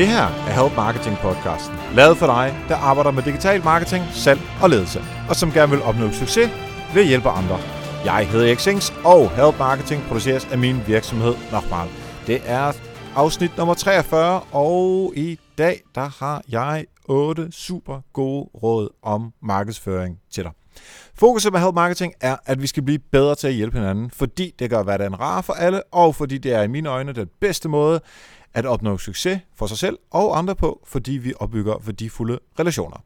Det 0.00 0.08
her 0.08 0.26
er 0.48 0.62
Help 0.62 0.76
Marketing 0.76 1.16
podcasten, 1.16 1.76
lavet 1.94 2.16
for 2.16 2.26
dig, 2.26 2.56
der 2.68 2.76
arbejder 2.76 3.10
med 3.10 3.22
digital 3.22 3.64
marketing, 3.64 4.04
salg 4.12 4.40
og 4.62 4.70
ledelse, 4.70 5.00
og 5.28 5.36
som 5.36 5.52
gerne 5.52 5.70
vil 5.72 5.82
opnå 5.82 6.12
succes 6.12 6.50
ved 6.94 7.02
at 7.02 7.08
hjælpe 7.08 7.28
andre. 7.28 7.58
Jeg 8.04 8.28
hedder 8.28 8.46
Erik 8.46 8.58
Sings, 8.58 8.92
og 9.04 9.30
Help 9.30 9.58
Marketing 9.58 10.02
produceres 10.02 10.48
af 10.52 10.58
min 10.58 10.76
virksomhed 10.86 11.34
Nochmal. 11.52 11.88
Det 12.26 12.42
er 12.44 12.72
afsnit 13.14 13.56
nummer 13.56 13.74
43, 13.74 14.40
og 14.52 15.12
i 15.16 15.38
dag 15.58 15.80
der 15.94 16.24
har 16.24 16.42
jeg 16.48 16.84
otte 17.04 17.52
super 17.52 18.00
gode 18.12 18.48
råd 18.62 18.88
om 19.02 19.32
markedsføring 19.42 20.18
til 20.30 20.44
dig. 20.44 20.52
Fokuset 21.14 21.52
med 21.52 21.60
Help 21.60 21.74
Marketing 21.74 22.12
er, 22.20 22.36
at 22.46 22.62
vi 22.62 22.66
skal 22.66 22.82
blive 22.82 22.98
bedre 23.12 23.34
til 23.34 23.48
at 23.48 23.54
hjælpe 23.54 23.78
hinanden, 23.78 24.10
fordi 24.10 24.54
det 24.58 24.70
gør 24.70 24.82
hverdagen 24.82 25.20
rar 25.20 25.40
for 25.40 25.52
alle, 25.52 25.82
og 25.92 26.14
fordi 26.14 26.38
det 26.38 26.52
er 26.52 26.62
i 26.62 26.68
mine 26.68 26.88
øjne 26.88 27.12
den 27.12 27.28
bedste 27.40 27.68
måde 27.68 28.00
at 28.54 28.66
opnå 28.66 28.98
succes 28.98 29.40
for 29.56 29.66
sig 29.66 29.78
selv 29.78 29.98
og 30.10 30.38
andre 30.38 30.54
på, 30.54 30.80
fordi 30.86 31.12
vi 31.12 31.32
opbygger 31.40 31.78
værdifulde 31.84 32.38
relationer. 32.58 33.04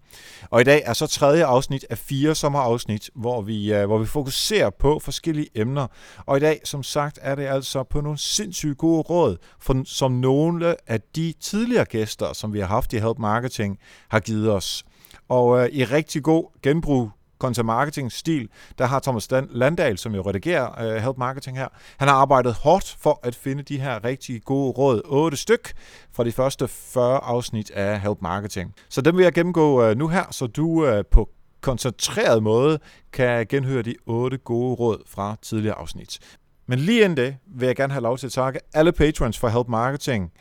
Og 0.51 0.61
i 0.61 0.65
dag 0.65 0.83
er 0.85 0.93
så 0.93 1.07
tredje 1.07 1.45
afsnit 1.45 1.87
af 1.91 1.99
fire 1.99 2.35
sommerafsnit, 2.35 3.11
hvor 3.15 3.43
vi, 3.43 3.75
øh, 3.75 3.87
hvor 3.87 3.99
vi 3.99 4.07
fokuserer 4.07 4.71
på 4.71 4.99
forskellige 4.99 5.49
emner. 5.55 5.87
Og 6.27 6.37
i 6.37 6.41
dag, 6.41 6.61
som 6.65 6.83
sagt, 6.83 7.19
er 7.23 7.35
det 7.35 7.47
altså 7.47 7.83
på 7.83 8.01
nogle 8.01 8.19
sindssygt 8.19 8.79
gode 8.79 9.03
råd, 9.03 9.37
for, 9.61 9.83
som 9.85 10.13
nogle 10.13 10.77
af 10.87 11.01
de 11.17 11.35
tidligere 11.41 11.85
gæster, 11.85 12.33
som 12.33 12.53
vi 12.53 12.61
har 12.61 12.67
haft 12.67 12.93
i 12.93 12.99
Help 12.99 13.19
Marketing, 13.19 13.79
har 14.09 14.21
givet 14.21 14.53
os. 14.53 14.85
Og 15.29 15.61
øh, 15.61 15.69
i 15.73 15.85
rigtig 15.85 16.23
god 16.23 16.45
genbrug 16.63 17.11
content 17.45 17.67
marketing 17.67 18.13
stil, 18.13 18.49
der 18.79 18.87
har 18.87 19.01
Thomas 19.01 19.29
Landahl, 19.51 19.99
som 19.99 20.15
jo 20.15 20.23
redigerer 20.23 20.97
uh, 20.97 21.03
Help 21.03 21.19
Marketing 21.19 21.59
her, 21.59 21.69
han 21.99 22.09
har 22.09 22.15
arbejdet 22.15 22.55
hårdt 22.55 22.97
for 23.01 23.21
at 23.23 23.35
finde 23.35 23.63
de 23.63 23.81
her 23.81 24.05
rigtig 24.05 24.43
gode 24.45 24.71
råd, 24.71 25.03
otte 25.05 25.37
styk 25.37 25.73
fra 26.13 26.25
de 26.25 26.33
første 26.33 26.69
40 26.69 27.19
afsnit 27.19 27.71
af 27.71 28.01
Help 28.01 28.19
Marketing. 28.23 28.75
Så 28.89 29.01
dem 29.01 29.17
vil 29.17 29.23
jeg 29.23 29.33
gennemgå 29.33 29.91
uh, 29.91 29.97
nu 29.97 30.09
her, 30.09 30.25
så 30.31 30.47
du 30.47 30.67
uh, 30.67 31.01
på 31.13 31.29
koncentreret 31.61 32.43
måde 32.43 32.79
kan 33.13 33.47
genhøre 33.47 33.83
de 33.83 33.95
otte 34.07 34.39
gode 34.39 34.75
råd 34.75 35.03
fra 35.07 35.37
tidligere 35.43 35.77
afsnit. 35.77 36.19
Men 36.67 36.79
lige 36.79 37.05
inden 37.05 37.17
det 37.17 37.37
vil 37.47 37.67
jeg 37.67 37.77
gerne 37.77 37.93
have 37.93 38.03
lov 38.03 38.19
til 38.19 38.27
at 38.27 38.33
takke 38.33 38.61
alle 38.75 38.93
patrons 38.93 39.39
for 39.39 39.49
Help 39.49 39.69
Marketing, 39.69 40.33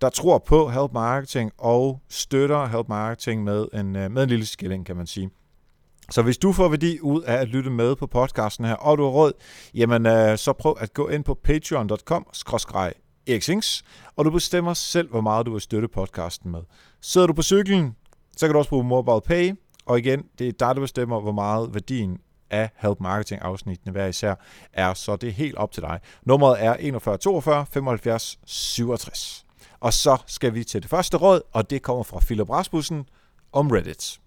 der 0.00 0.08
tror 0.08 0.38
på 0.38 0.68
Help 0.68 0.92
Marketing 0.92 1.52
og 1.58 2.00
støtter 2.08 2.66
Help 2.66 2.88
Marketing 2.88 3.44
med 3.44 3.66
en, 3.74 3.92
med 3.92 4.22
en 4.22 4.28
lille 4.28 4.46
skilling, 4.46 4.86
kan 4.86 4.96
man 4.96 5.06
sige. 5.06 5.30
Så 6.12 6.22
hvis 6.22 6.38
du 6.38 6.52
får 6.52 6.68
værdi 6.68 7.00
ud 7.00 7.22
af 7.22 7.34
at 7.34 7.48
lytte 7.48 7.70
med 7.70 7.96
på 7.96 8.06
podcasten 8.06 8.64
her, 8.64 8.74
og 8.74 8.98
du 8.98 9.02
har 9.02 9.10
råd, 9.10 9.32
jamen 9.74 10.06
øh, 10.06 10.38
så 10.38 10.52
prøv 10.52 10.76
at 10.80 10.94
gå 10.94 11.08
ind 11.08 11.24
på 11.24 11.34
patreon.com 11.34 12.26
eriksings, 13.26 13.84
og 14.16 14.24
du 14.24 14.30
bestemmer 14.30 14.74
selv, 14.74 15.10
hvor 15.10 15.20
meget 15.20 15.46
du 15.46 15.52
vil 15.52 15.60
støtte 15.60 15.88
podcasten 15.88 16.50
med. 16.50 16.60
Sidder 17.00 17.26
du 17.26 17.32
på 17.32 17.42
cyklen, 17.42 17.96
så 18.36 18.46
kan 18.46 18.52
du 18.52 18.58
også 18.58 18.70
bruge 18.70 18.84
Mobile 18.84 19.20
Pay, 19.20 19.52
og 19.86 19.98
igen, 19.98 20.22
det 20.38 20.48
er 20.48 20.52
dig, 20.52 20.74
der 20.74 20.80
bestemmer, 20.80 21.20
hvor 21.20 21.32
meget 21.32 21.74
værdien 21.74 22.18
af 22.50 22.70
Help 22.76 23.00
Marketing 23.00 23.42
afsnittene 23.42 23.92
hver 23.92 24.06
især 24.06 24.34
er, 24.72 24.94
så 24.94 25.16
det 25.16 25.28
er 25.28 25.32
helt 25.32 25.56
op 25.56 25.72
til 25.72 25.82
dig. 25.82 26.00
Nummeret 26.26 26.64
er 26.64 26.74
41 26.74 27.16
42 27.18 27.66
75 27.66 28.38
67. 28.46 29.46
Og 29.80 29.92
så 29.92 30.16
skal 30.26 30.54
vi 30.54 30.64
til 30.64 30.82
det 30.82 30.90
første 30.90 31.16
råd, 31.16 31.40
og 31.52 31.70
det 31.70 31.82
kommer 31.82 32.02
fra 32.02 32.20
Philip 32.20 32.50
Rasmussen 32.50 33.04
om 33.52 33.70
Reddit. 33.70 34.21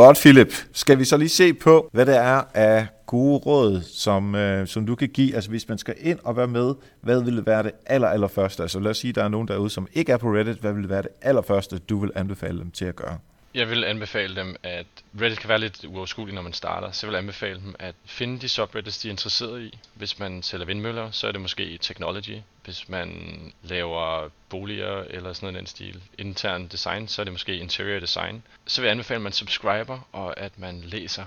Godt, 0.00 0.18
Philip. 0.18 0.54
Skal 0.72 0.98
vi 0.98 1.04
så 1.04 1.16
lige 1.16 1.28
se 1.28 1.54
på, 1.54 1.88
hvad 1.92 2.06
det 2.06 2.16
er 2.16 2.42
af 2.54 2.86
gode 3.06 3.38
råd, 3.38 3.80
som, 3.80 4.34
øh, 4.34 4.66
som 4.66 4.86
du 4.86 4.94
kan 4.94 5.08
give? 5.08 5.34
Altså 5.34 5.50
hvis 5.50 5.68
man 5.68 5.78
skal 5.78 5.94
ind 6.00 6.18
og 6.24 6.36
være 6.36 6.46
med, 6.46 6.74
hvad 7.00 7.22
ville 7.22 7.46
være 7.46 7.62
det 7.62 7.72
aller, 7.86 8.08
aller 8.08 8.28
første? 8.28 8.62
Altså 8.62 8.80
lad 8.80 8.90
os 8.90 8.98
sige, 8.98 9.12
der 9.12 9.24
er 9.24 9.28
nogen 9.28 9.48
derude, 9.48 9.70
som 9.70 9.86
ikke 9.92 10.12
er 10.12 10.16
på 10.16 10.28
Reddit. 10.28 10.56
Hvad 10.56 10.72
ville 10.72 10.88
være 10.88 11.02
det 11.02 11.10
allerførste, 11.22 11.78
du 11.78 11.98
vil 11.98 12.10
anbefale 12.14 12.58
dem 12.58 12.70
til 12.70 12.84
at 12.84 12.96
gøre? 12.96 13.18
Jeg 13.54 13.70
vil 13.70 13.84
anbefale 13.84 14.36
dem, 14.36 14.56
at 14.62 14.86
Reddit 15.20 15.38
kan 15.38 15.48
være 15.48 15.58
lidt 15.58 15.84
uoverskueligt, 15.84 16.34
når 16.34 16.42
man 16.42 16.52
starter, 16.52 16.90
så 16.90 17.06
jeg 17.06 17.12
vil 17.12 17.18
anbefale 17.18 17.60
dem 17.60 17.74
at 17.78 17.94
finde 18.04 18.40
de 18.40 18.48
subreddits, 18.48 18.98
de 18.98 19.08
er 19.08 19.10
interesseret 19.10 19.62
i. 19.62 19.78
Hvis 19.94 20.18
man 20.18 20.42
sælger 20.42 20.66
vindmøller, 20.66 21.10
så 21.10 21.28
er 21.28 21.32
det 21.32 21.40
måske 21.40 21.78
technology. 21.78 22.38
Hvis 22.64 22.88
man 22.88 23.52
laver 23.62 24.28
boliger 24.48 25.04
eller 25.10 25.32
sådan 25.32 25.46
noget 25.46 25.58
den 25.58 25.66
stil, 25.66 26.02
intern 26.18 26.66
design, 26.66 27.08
så 27.08 27.22
er 27.22 27.24
det 27.24 27.32
måske 27.32 27.56
interior 27.56 28.00
design. 28.00 28.42
Så 28.66 28.80
vil 28.80 28.86
jeg 28.86 28.92
anbefale, 28.92 29.16
at 29.16 29.22
man 29.22 29.32
subscriber, 29.32 30.08
og 30.12 30.40
at 30.40 30.58
man 30.58 30.80
læser 30.80 31.26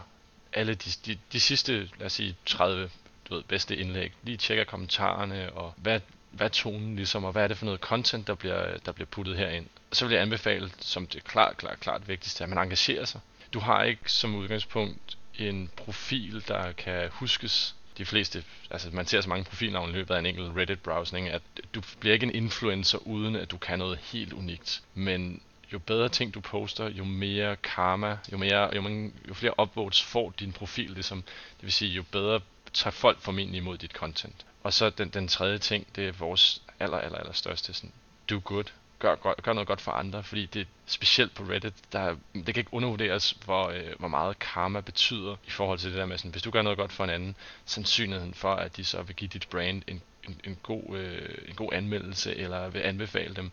alle 0.54 0.74
de, 0.74 0.90
de, 1.06 1.18
de 1.34 1.40
sidste, 1.40 1.90
lad 2.00 2.06
os 2.06 2.14
sige, 2.14 2.36
30 2.46 2.90
du 3.30 3.36
ved, 3.36 3.44
bedste 3.44 3.76
indlæg. 3.78 4.12
Lige 4.24 4.38
tjekker 4.38 4.64
kommentarerne, 4.64 5.54
og 5.54 5.74
hvad, 5.78 6.00
hvad 6.32 6.50
tonen 6.50 6.96
ligesom, 6.96 7.24
og 7.24 7.32
hvad 7.32 7.44
er 7.44 7.48
det 7.48 7.58
for 7.58 7.66
noget 7.66 7.80
content, 7.82 8.28
der 8.28 8.36
bliver, 8.36 8.78
der 8.78 8.92
bliver 8.92 9.08
puttet 9.08 9.38
herind. 9.38 9.66
Så 9.94 10.06
vil 10.06 10.14
jeg 10.14 10.22
anbefale, 10.22 10.72
som 10.80 11.08
det 11.08 11.24
klart, 11.24 11.58
klart, 11.58 11.80
klart 11.80 12.08
vigtigste, 12.08 12.44
at 12.44 12.50
man 12.50 12.58
engagerer 12.58 13.06
sig. 13.06 13.22
Du 13.54 13.60
har 13.60 13.84
ikke 13.84 14.12
som 14.12 14.36
udgangspunkt 14.36 15.18
en 15.36 15.70
profil, 15.76 16.44
der 16.48 16.72
kan 16.72 17.10
huskes. 17.12 17.76
De 17.98 18.06
fleste, 18.06 18.44
altså 18.72 18.90
man 18.92 19.06
ser 19.06 19.22
så 19.22 19.30
mange 19.30 19.46
profilnavne 19.46 19.92
i 19.92 19.96
løbet 19.96 20.16
af 20.16 20.20
en 20.20 20.26
enkelt 20.26 20.58
Reddit-browsning, 20.58 21.30
at 21.30 21.42
du 21.76 21.82
bliver 22.00 22.14
ikke 22.14 22.26
en 22.26 22.36
influencer, 22.36 22.98
uden 22.98 23.36
at 23.36 23.52
du 23.52 23.58
kan 23.58 23.80
noget 23.80 23.98
helt 23.98 24.34
unikt. 24.34 24.84
Men 24.94 25.42
jo 25.74 25.80
bedre 25.80 26.10
ting 26.10 26.34
du 26.34 26.42
poster, 26.42 26.90
jo 26.90 27.04
mere 27.04 27.56
karma, 27.56 28.18
jo, 28.32 28.38
mere, 28.38 28.76
jo, 28.76 28.82
mange, 28.82 29.14
jo 29.30 29.34
flere 29.34 29.60
upvotes 29.60 30.04
får 30.04 30.34
din 30.40 30.54
profil, 30.54 30.92
ligesom, 30.92 31.22
det 31.22 31.64
vil 31.64 31.74
sige, 31.74 31.92
jo 31.92 32.04
bedre 32.12 32.40
tager 32.74 32.92
folk 32.92 33.22
formentlig 33.22 33.58
imod 33.58 33.78
dit 33.78 33.92
content. 33.92 34.46
Og 34.64 34.74
så 34.74 34.90
den, 34.90 35.10
den 35.10 35.28
tredje 35.28 35.58
ting, 35.58 35.88
det 35.96 36.08
er 36.08 36.12
vores 36.12 36.62
aller, 36.80 36.98
aller, 36.98 37.18
aller 37.18 37.34
største, 37.34 37.74
sådan, 37.74 37.92
do 38.30 38.42
good. 38.44 38.66
Gør, 39.04 39.16
gør, 39.16 39.34
gør 39.42 39.54
noget 39.54 39.68
godt 39.68 39.82
for 39.82 39.92
andre, 39.92 40.24
fordi 40.24 40.46
det 40.46 40.68
specielt 40.86 41.36
på 41.36 41.44
Reddit, 41.44 41.74
der, 41.92 42.16
det 42.34 42.46
kan 42.46 42.58
ikke 42.58 42.74
undervurderes, 42.74 43.32
hvor, 43.46 43.68
øh, 43.70 44.00
hvor 44.00 44.08
meget 44.08 44.40
karma 44.40 44.82
betyder 44.82 45.36
i 45.48 45.50
forhold 45.50 45.80
til 45.80 45.90
det 45.90 45.98
der 45.98 46.06
med, 46.06 46.18
sådan, 46.18 46.32
hvis 46.32 46.44
du 46.44 46.52
gør 46.52 46.62
noget 46.62 46.78
godt 46.78 46.92
for 46.92 47.04
en 47.04 47.10
anden, 47.10 47.36
sandsynligheden 47.66 48.34
for, 48.34 48.54
at 48.56 48.78
de 48.78 48.84
så 48.84 49.02
vil 49.02 49.16
give 49.16 49.28
dit 49.34 49.48
brand 49.52 49.82
en, 49.88 50.02
en, 50.28 50.42
en, 50.44 50.58
god, 50.64 50.98
øh, 50.98 51.38
en 51.48 51.56
god 51.56 51.70
anmeldelse, 51.74 52.36
eller 52.36 52.70
vil 52.70 52.80
anbefale 52.80 53.36
dem, 53.36 53.52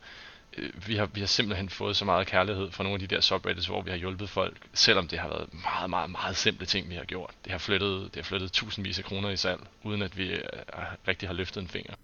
Øh, 0.58 0.88
vi 0.88 0.96
har, 0.96 1.06
vi 1.06 1.20
har 1.20 1.26
simpelthen 1.26 1.68
fået 1.68 1.96
så 1.96 2.04
meget 2.04 2.26
kærlighed 2.26 2.70
fra 2.70 2.84
nogle 2.84 3.02
af 3.02 3.08
de 3.08 3.14
der 3.14 3.20
subreddits, 3.20 3.66
hvor 3.66 3.82
vi 3.82 3.90
har 3.90 3.96
hjulpet 3.96 4.30
folk, 4.30 4.56
selvom 4.72 5.08
det 5.08 5.18
har 5.18 5.28
været 5.28 5.54
meget, 5.54 5.90
meget, 5.90 6.10
meget 6.10 6.36
simple 6.36 6.66
ting, 6.66 6.90
vi 6.90 6.94
har 6.94 7.04
gjort. 7.04 7.30
Det 7.44 7.52
har 7.52 7.58
flyttet, 7.58 8.04
det 8.04 8.16
har 8.16 8.22
flyttet 8.22 8.52
tusindvis 8.52 8.98
af 8.98 9.04
kroner 9.04 9.30
i 9.30 9.36
salg, 9.36 9.60
uden 9.82 10.02
at 10.02 10.18
vi 10.18 10.32
uh, 10.32 10.38
rigtig 11.08 11.28
har 11.28 11.34
løftet 11.34 11.60
en 11.62 11.68
finger. 11.68 11.94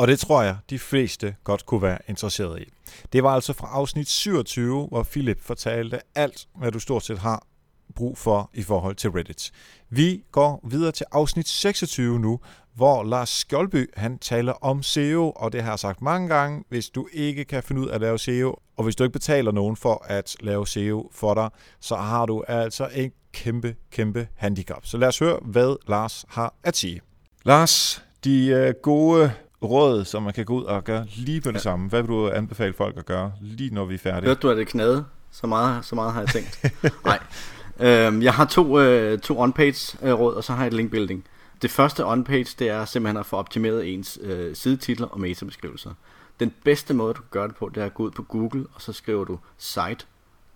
Og 0.00 0.08
det 0.08 0.18
tror 0.18 0.42
jeg, 0.42 0.56
de 0.70 0.78
fleste 0.78 1.36
godt 1.44 1.66
kunne 1.66 1.82
være 1.82 1.98
interesseret 2.08 2.62
i. 2.62 2.64
Det 3.12 3.22
var 3.22 3.34
altså 3.34 3.52
fra 3.52 3.68
afsnit 3.72 4.08
27, 4.08 4.86
hvor 4.86 5.02
Philip 5.02 5.40
fortalte 5.40 6.00
alt, 6.14 6.48
hvad 6.56 6.72
du 6.72 6.78
stort 6.78 7.04
set 7.04 7.18
har 7.18 7.46
brug 7.94 8.18
for 8.18 8.50
i 8.54 8.62
forhold 8.62 8.94
til 8.96 9.10
Reddit. 9.10 9.52
Vi 9.90 10.22
går 10.32 10.60
videre 10.68 10.92
til 10.92 11.06
afsnit 11.12 11.48
26 11.48 12.20
nu, 12.20 12.40
hvor 12.74 13.02
Lars 13.02 13.28
Skjoldby 13.28 13.90
han 13.96 14.18
taler 14.18 14.52
om 14.52 14.82
SEO, 14.82 15.30
og 15.30 15.52
det 15.52 15.62
har 15.62 15.70
jeg 15.70 15.78
sagt 15.78 16.02
mange 16.02 16.28
gange. 16.28 16.64
Hvis 16.68 16.88
du 16.88 17.08
ikke 17.12 17.44
kan 17.44 17.62
finde 17.62 17.80
ud 17.80 17.88
af 17.88 17.94
at 17.94 18.00
lave 18.00 18.18
SEO, 18.18 18.58
og 18.76 18.84
hvis 18.84 18.96
du 18.96 19.04
ikke 19.04 19.12
betaler 19.12 19.52
nogen 19.52 19.76
for 19.76 20.04
at 20.08 20.36
lave 20.40 20.66
SEO 20.66 21.10
for 21.12 21.34
dig, 21.34 21.50
så 21.80 21.96
har 21.96 22.26
du 22.26 22.44
altså 22.48 22.88
en 22.94 23.12
kæmpe, 23.32 23.76
kæmpe 23.90 24.28
handicap. 24.36 24.86
Så 24.86 24.98
lad 24.98 25.08
os 25.08 25.18
høre, 25.18 25.38
hvad 25.42 25.76
Lars 25.88 26.24
har 26.28 26.54
at 26.62 26.76
sige. 26.76 27.00
Lars, 27.44 28.04
de 28.24 28.46
øh, 28.46 28.74
gode 28.82 29.32
råd, 29.62 30.04
som 30.04 30.22
man 30.22 30.32
kan 30.32 30.44
gå 30.44 30.54
ud 30.54 30.64
og 30.64 30.84
gøre 30.84 31.06
lige 31.16 31.40
på 31.40 31.48
det 31.48 31.54
ja. 31.54 31.60
samme. 31.60 31.88
Hvad 31.88 32.02
vil 32.02 32.08
du 32.08 32.30
anbefale 32.30 32.72
folk 32.72 32.96
at 32.96 33.06
gøre, 33.06 33.32
lige 33.40 33.74
når 33.74 33.84
vi 33.84 33.94
er 33.94 33.98
færdige? 33.98 34.26
Hørte 34.26 34.40
du, 34.40 34.50
at 34.50 34.56
det 34.56 34.68
knade? 34.68 35.04
Så 35.30 35.46
meget, 35.46 35.84
så 35.84 35.94
meget 35.94 36.12
har 36.12 36.20
jeg 36.20 36.28
tænkt. 36.28 36.64
Nej. 37.04 37.18
Øhm, 37.80 38.22
jeg 38.22 38.34
har 38.34 38.44
to, 38.44 38.80
øh, 38.80 39.18
to 39.18 39.40
on-page 39.40 39.98
øh, 40.02 40.12
råd, 40.12 40.34
og 40.34 40.44
så 40.44 40.52
har 40.52 40.62
jeg 40.62 40.66
et 40.66 40.74
link 40.74 40.90
building. 40.90 41.24
Det 41.62 41.70
første 41.70 42.06
on-page, 42.06 42.54
det 42.58 42.68
er 42.68 42.84
simpelthen 42.84 43.16
at 43.16 43.26
få 43.26 43.36
optimeret 43.36 43.94
ens 43.94 44.18
øh, 44.22 44.56
sidetitler 44.56 45.06
og 45.06 45.20
metabeskrivelser. 45.20 45.90
Den 46.40 46.52
bedste 46.64 46.94
måde, 46.94 47.14
du 47.14 47.20
kan 47.20 47.28
gøre 47.30 47.48
det 47.48 47.56
på, 47.56 47.70
det 47.74 47.80
er 47.80 47.86
at 47.86 47.94
gå 47.94 48.02
ud 48.02 48.10
på 48.10 48.22
Google, 48.22 48.66
og 48.74 48.82
så 48.82 48.92
skriver 48.92 49.24
du 49.24 49.38
site, 49.58 50.06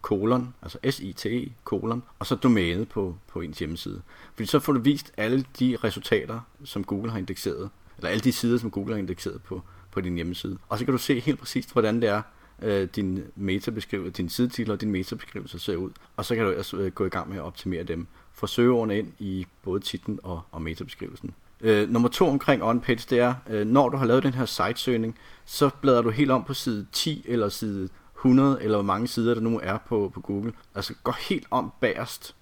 kolon, 0.03 0.55
altså 0.63 0.79
S-I-T-E, 0.91 1.53
kolon, 1.65 2.03
og 2.19 2.27
så 2.27 2.35
domænet 2.35 2.89
på, 2.89 3.17
på 3.33 3.41
ens 3.41 3.59
hjemmeside. 3.59 4.03
Fordi 4.35 4.47
så 4.47 4.59
får 4.59 4.73
du 4.73 4.79
vist 4.79 5.13
alle 5.17 5.45
de 5.59 5.77
resultater, 5.85 6.41
som 6.65 6.85
Google 6.85 7.11
har 7.11 7.19
indekseret, 7.19 7.71
eller 8.05 8.13
alle 8.13 8.25
de 8.25 8.33
sider, 8.33 8.59
som 8.59 8.71
Google 8.71 8.95
har 8.95 8.99
indekseret 8.99 9.43
på, 9.43 9.63
på 9.91 10.01
din 10.01 10.15
hjemmeside. 10.15 10.59
Og 10.69 10.79
så 10.79 10.85
kan 10.85 10.93
du 10.93 10.99
se 10.99 11.21
helt 11.21 11.39
præcist, 11.39 11.73
hvordan 11.73 12.01
det 12.01 12.09
er, 12.09 12.23
øh, 12.63 12.89
din 12.97 13.25
metabeskrivelse, 13.37 14.13
din 14.13 14.29
sidetitel 14.29 14.73
og 14.73 14.81
din 14.81 14.91
metabeskrivelse 14.91 15.59
ser 15.59 15.77
ud. 15.77 15.91
Og 16.17 16.25
så 16.25 16.35
kan 16.35 16.45
du 16.45 16.55
også 16.59 16.77
øh, 16.77 16.93
gå 16.93 17.07
i 17.07 17.09
gang 17.09 17.29
med 17.29 17.37
at 17.37 17.43
optimere 17.43 17.83
dem. 17.83 18.07
Få 18.33 18.47
søgeordene 18.47 18.99
ind 18.99 19.13
i 19.19 19.47
både 19.63 19.81
titlen 19.81 20.21
og, 20.23 20.43
og 20.53 20.63
metabeskrivelsen. 20.63 21.35
Øh, 21.61 21.91
nummer 21.91 22.09
to 22.09 22.29
omkring 22.29 22.63
on-page, 22.63 23.07
det 23.11 23.19
er, 23.19 23.35
øh, 23.51 23.67
når 23.67 23.89
du 23.89 23.97
har 23.97 24.07
lavet 24.07 24.23
den 24.23 24.35
her 24.35 24.45
sitesøgning, 24.45 25.19
så 25.45 25.71
bladrer 25.81 26.03
du 26.03 26.11
helt 26.11 26.31
om 26.31 26.45
på 26.45 26.55
side 26.55 26.87
10 26.93 27.25
eller 27.29 27.49
side 27.49 27.89
100, 28.17 28.63
eller 28.63 28.77
hvor 28.77 28.83
mange 28.83 29.09
sider 29.09 29.35
der 29.35 29.41
nu 29.41 29.61
er 29.63 29.79
på, 29.89 30.11
på 30.15 30.21
Google. 30.21 30.53
Altså 30.75 30.95
gå 31.03 31.13
helt 31.29 31.47
om 31.51 31.73
bagerst 31.81 32.35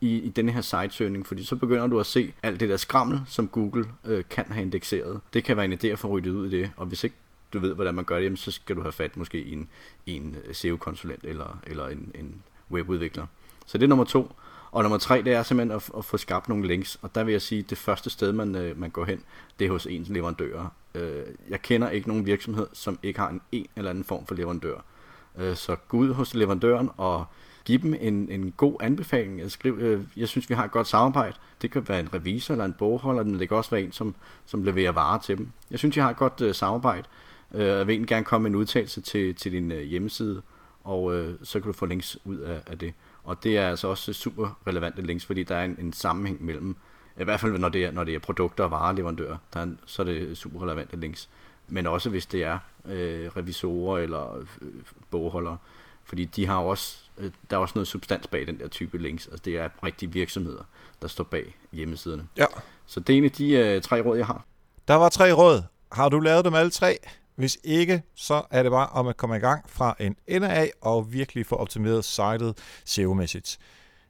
i, 0.00 0.18
i 0.18 0.28
denne 0.28 0.52
her 0.52 0.60
sitesøgning, 0.60 1.26
fordi 1.26 1.44
så 1.44 1.56
begynder 1.56 1.86
du 1.86 2.00
at 2.00 2.06
se 2.06 2.32
alt 2.42 2.60
det 2.60 2.68
der 2.68 2.76
skrammel, 2.76 3.20
som 3.26 3.48
Google 3.48 3.84
øh, 4.04 4.24
kan 4.30 4.44
have 4.48 4.62
indekseret. 4.62 5.20
Det 5.34 5.44
kan 5.44 5.56
være 5.56 5.64
en 5.64 5.72
idé 5.72 5.86
at 5.86 5.98
få 5.98 6.08
ryddet 6.08 6.30
ud 6.30 6.46
i 6.46 6.60
det, 6.60 6.70
og 6.76 6.86
hvis 6.86 7.04
ikke 7.04 7.16
du 7.52 7.58
ved, 7.58 7.74
hvordan 7.74 7.94
man 7.94 8.04
gør 8.04 8.16
det, 8.16 8.24
jamen, 8.24 8.36
så 8.36 8.50
skal 8.50 8.76
du 8.76 8.82
have 8.82 8.92
fat 8.92 9.16
måske 9.16 9.42
i 9.42 9.52
en, 9.52 9.68
i 10.06 10.16
en 10.16 10.36
øh, 10.44 10.54
SEO-konsulent 10.54 11.24
eller, 11.24 11.58
eller 11.66 11.88
en, 11.88 12.12
en 12.14 12.42
webudvikler. 12.70 13.26
Så 13.66 13.78
det 13.78 13.84
er 13.84 13.88
nummer 13.88 14.04
to. 14.04 14.32
Og 14.72 14.82
nummer 14.82 14.98
tre, 14.98 15.22
det 15.22 15.32
er 15.32 15.42
simpelthen 15.42 15.76
at, 15.76 15.90
at 15.98 16.04
få 16.04 16.16
skabt 16.16 16.48
nogle 16.48 16.66
links. 16.66 16.98
Og 17.02 17.14
der 17.14 17.24
vil 17.24 17.32
jeg 17.32 17.42
sige, 17.42 17.58
at 17.58 17.70
det 17.70 17.78
første 17.78 18.10
sted, 18.10 18.32
man, 18.32 18.56
øh, 18.56 18.80
man 18.80 18.90
går 18.90 19.04
hen, 19.04 19.22
det 19.58 19.66
er 19.66 19.70
hos 19.70 19.86
ens 19.86 20.08
leverandører. 20.08 20.66
Øh, 20.94 21.22
jeg 21.48 21.62
kender 21.62 21.90
ikke 21.90 22.08
nogen 22.08 22.26
virksomhed, 22.26 22.66
som 22.72 22.98
ikke 23.02 23.20
har 23.20 23.28
en, 23.28 23.40
en 23.52 23.66
eller 23.76 23.90
anden 23.90 24.04
form 24.04 24.26
for 24.26 24.34
leverandør. 24.34 24.80
Så 25.54 25.76
gå 25.88 25.96
ud 25.96 26.12
hos 26.12 26.34
leverandøren 26.34 26.90
og 26.96 27.24
give 27.64 27.82
dem 27.82 27.94
en, 28.00 28.28
en 28.30 28.52
god 28.56 28.76
anbefaling. 28.80 29.40
Jeg, 29.40 29.50
skriv, 29.50 29.78
øh, 29.78 30.02
jeg 30.16 30.28
synes, 30.28 30.50
vi 30.50 30.54
har 30.54 30.64
et 30.64 30.70
godt 30.70 30.86
samarbejde. 30.86 31.36
Det 31.62 31.70
kan 31.70 31.88
være 31.88 32.00
en 32.00 32.14
revisor 32.14 32.54
eller 32.54 32.64
en 32.64 32.74
bogholder, 32.78 33.24
men 33.24 33.38
det 33.38 33.48
kan 33.48 33.56
også 33.56 33.70
være 33.70 33.82
en, 33.82 33.92
som, 33.92 34.14
som 34.46 34.62
leverer 34.64 34.92
varer 34.92 35.20
til 35.20 35.38
dem. 35.38 35.50
Jeg 35.70 35.78
synes, 35.78 35.96
jeg 35.96 36.04
har 36.04 36.10
et 36.10 36.16
godt 36.16 36.40
øh, 36.40 36.54
samarbejde. 36.54 37.04
Øh, 37.54 37.66
jeg 37.66 37.86
vil 37.86 37.92
egentlig 37.92 38.08
gerne 38.08 38.24
komme 38.24 38.42
med 38.42 38.50
en 38.50 38.56
udtalelse 38.56 39.00
til, 39.00 39.34
til 39.34 39.52
din 39.52 39.72
øh, 39.72 39.82
hjemmeside, 39.82 40.42
og 40.84 41.14
øh, 41.14 41.34
så 41.42 41.60
kan 41.60 41.66
du 41.66 41.72
få 41.72 41.86
links 41.86 42.18
ud 42.24 42.36
af, 42.36 42.60
af 42.66 42.78
det. 42.78 42.94
Og 43.24 43.44
det 43.44 43.58
er 43.58 43.68
altså 43.68 43.88
også 43.88 44.12
super 44.12 44.58
relevante 44.66 45.02
links, 45.02 45.26
fordi 45.26 45.42
der 45.42 45.56
er 45.56 45.64
en, 45.64 45.76
en 45.78 45.92
sammenhæng 45.92 46.44
mellem, 46.44 46.76
i 47.20 47.24
hvert 47.24 47.40
fald 47.40 47.58
når 47.58 47.68
det 47.68 47.84
er, 47.84 47.90
når 47.90 48.04
det 48.04 48.14
er 48.14 48.18
produkter 48.18 48.64
og 48.64 48.70
vareleverandører, 48.70 49.36
der 49.54 49.60
er, 49.60 49.66
så 49.86 50.02
er 50.02 50.06
det 50.06 50.36
super 50.36 50.62
relevante 50.62 50.96
links. 50.96 51.28
Men 51.68 51.86
også 51.86 52.10
hvis 52.10 52.26
det 52.26 52.44
er 52.44 52.58
øh, 52.84 53.28
revisorer 53.36 53.98
eller 53.98 54.38
øh, 54.38 54.68
bogholdere, 55.10 55.56
fordi 56.04 56.24
de 56.24 56.46
har 56.46 56.58
også, 56.58 57.09
der 57.50 57.56
er 57.56 57.60
også 57.60 57.72
noget 57.74 57.88
substans 57.88 58.26
bag 58.26 58.46
den 58.46 58.58
der 58.58 58.68
type 58.68 58.98
links. 58.98 59.26
Altså 59.26 59.42
det 59.44 59.58
er 59.58 59.68
rigtige 59.84 60.12
virksomheder, 60.12 60.62
der 61.02 61.08
står 61.08 61.24
bag 61.24 61.56
hjemmesiderne. 61.72 62.28
Ja. 62.36 62.46
Så 62.86 63.00
det 63.00 63.12
er 63.12 63.18
en 63.18 63.24
af 63.24 63.30
de 63.30 63.50
øh, 63.52 63.82
tre 63.82 64.00
råd, 64.02 64.16
jeg 64.16 64.26
har. 64.26 64.44
Der 64.88 64.94
var 64.94 65.08
tre 65.08 65.32
råd. 65.32 65.62
Har 65.92 66.08
du 66.08 66.20
lavet 66.20 66.44
dem 66.44 66.54
alle 66.54 66.70
tre? 66.70 66.98
Hvis 67.34 67.58
ikke, 67.64 68.02
så 68.14 68.42
er 68.50 68.62
det 68.62 68.72
bare 68.72 68.88
om 68.88 69.06
at 69.06 69.16
komme 69.16 69.36
i 69.36 69.38
gang 69.38 69.70
fra 69.70 69.96
en 70.00 70.16
ende 70.26 70.48
af 70.48 70.70
og 70.80 71.12
virkelig 71.12 71.46
få 71.46 71.56
optimeret 71.56 72.04
sitet 72.04 72.58
SEO-mæssigt. 72.84 73.58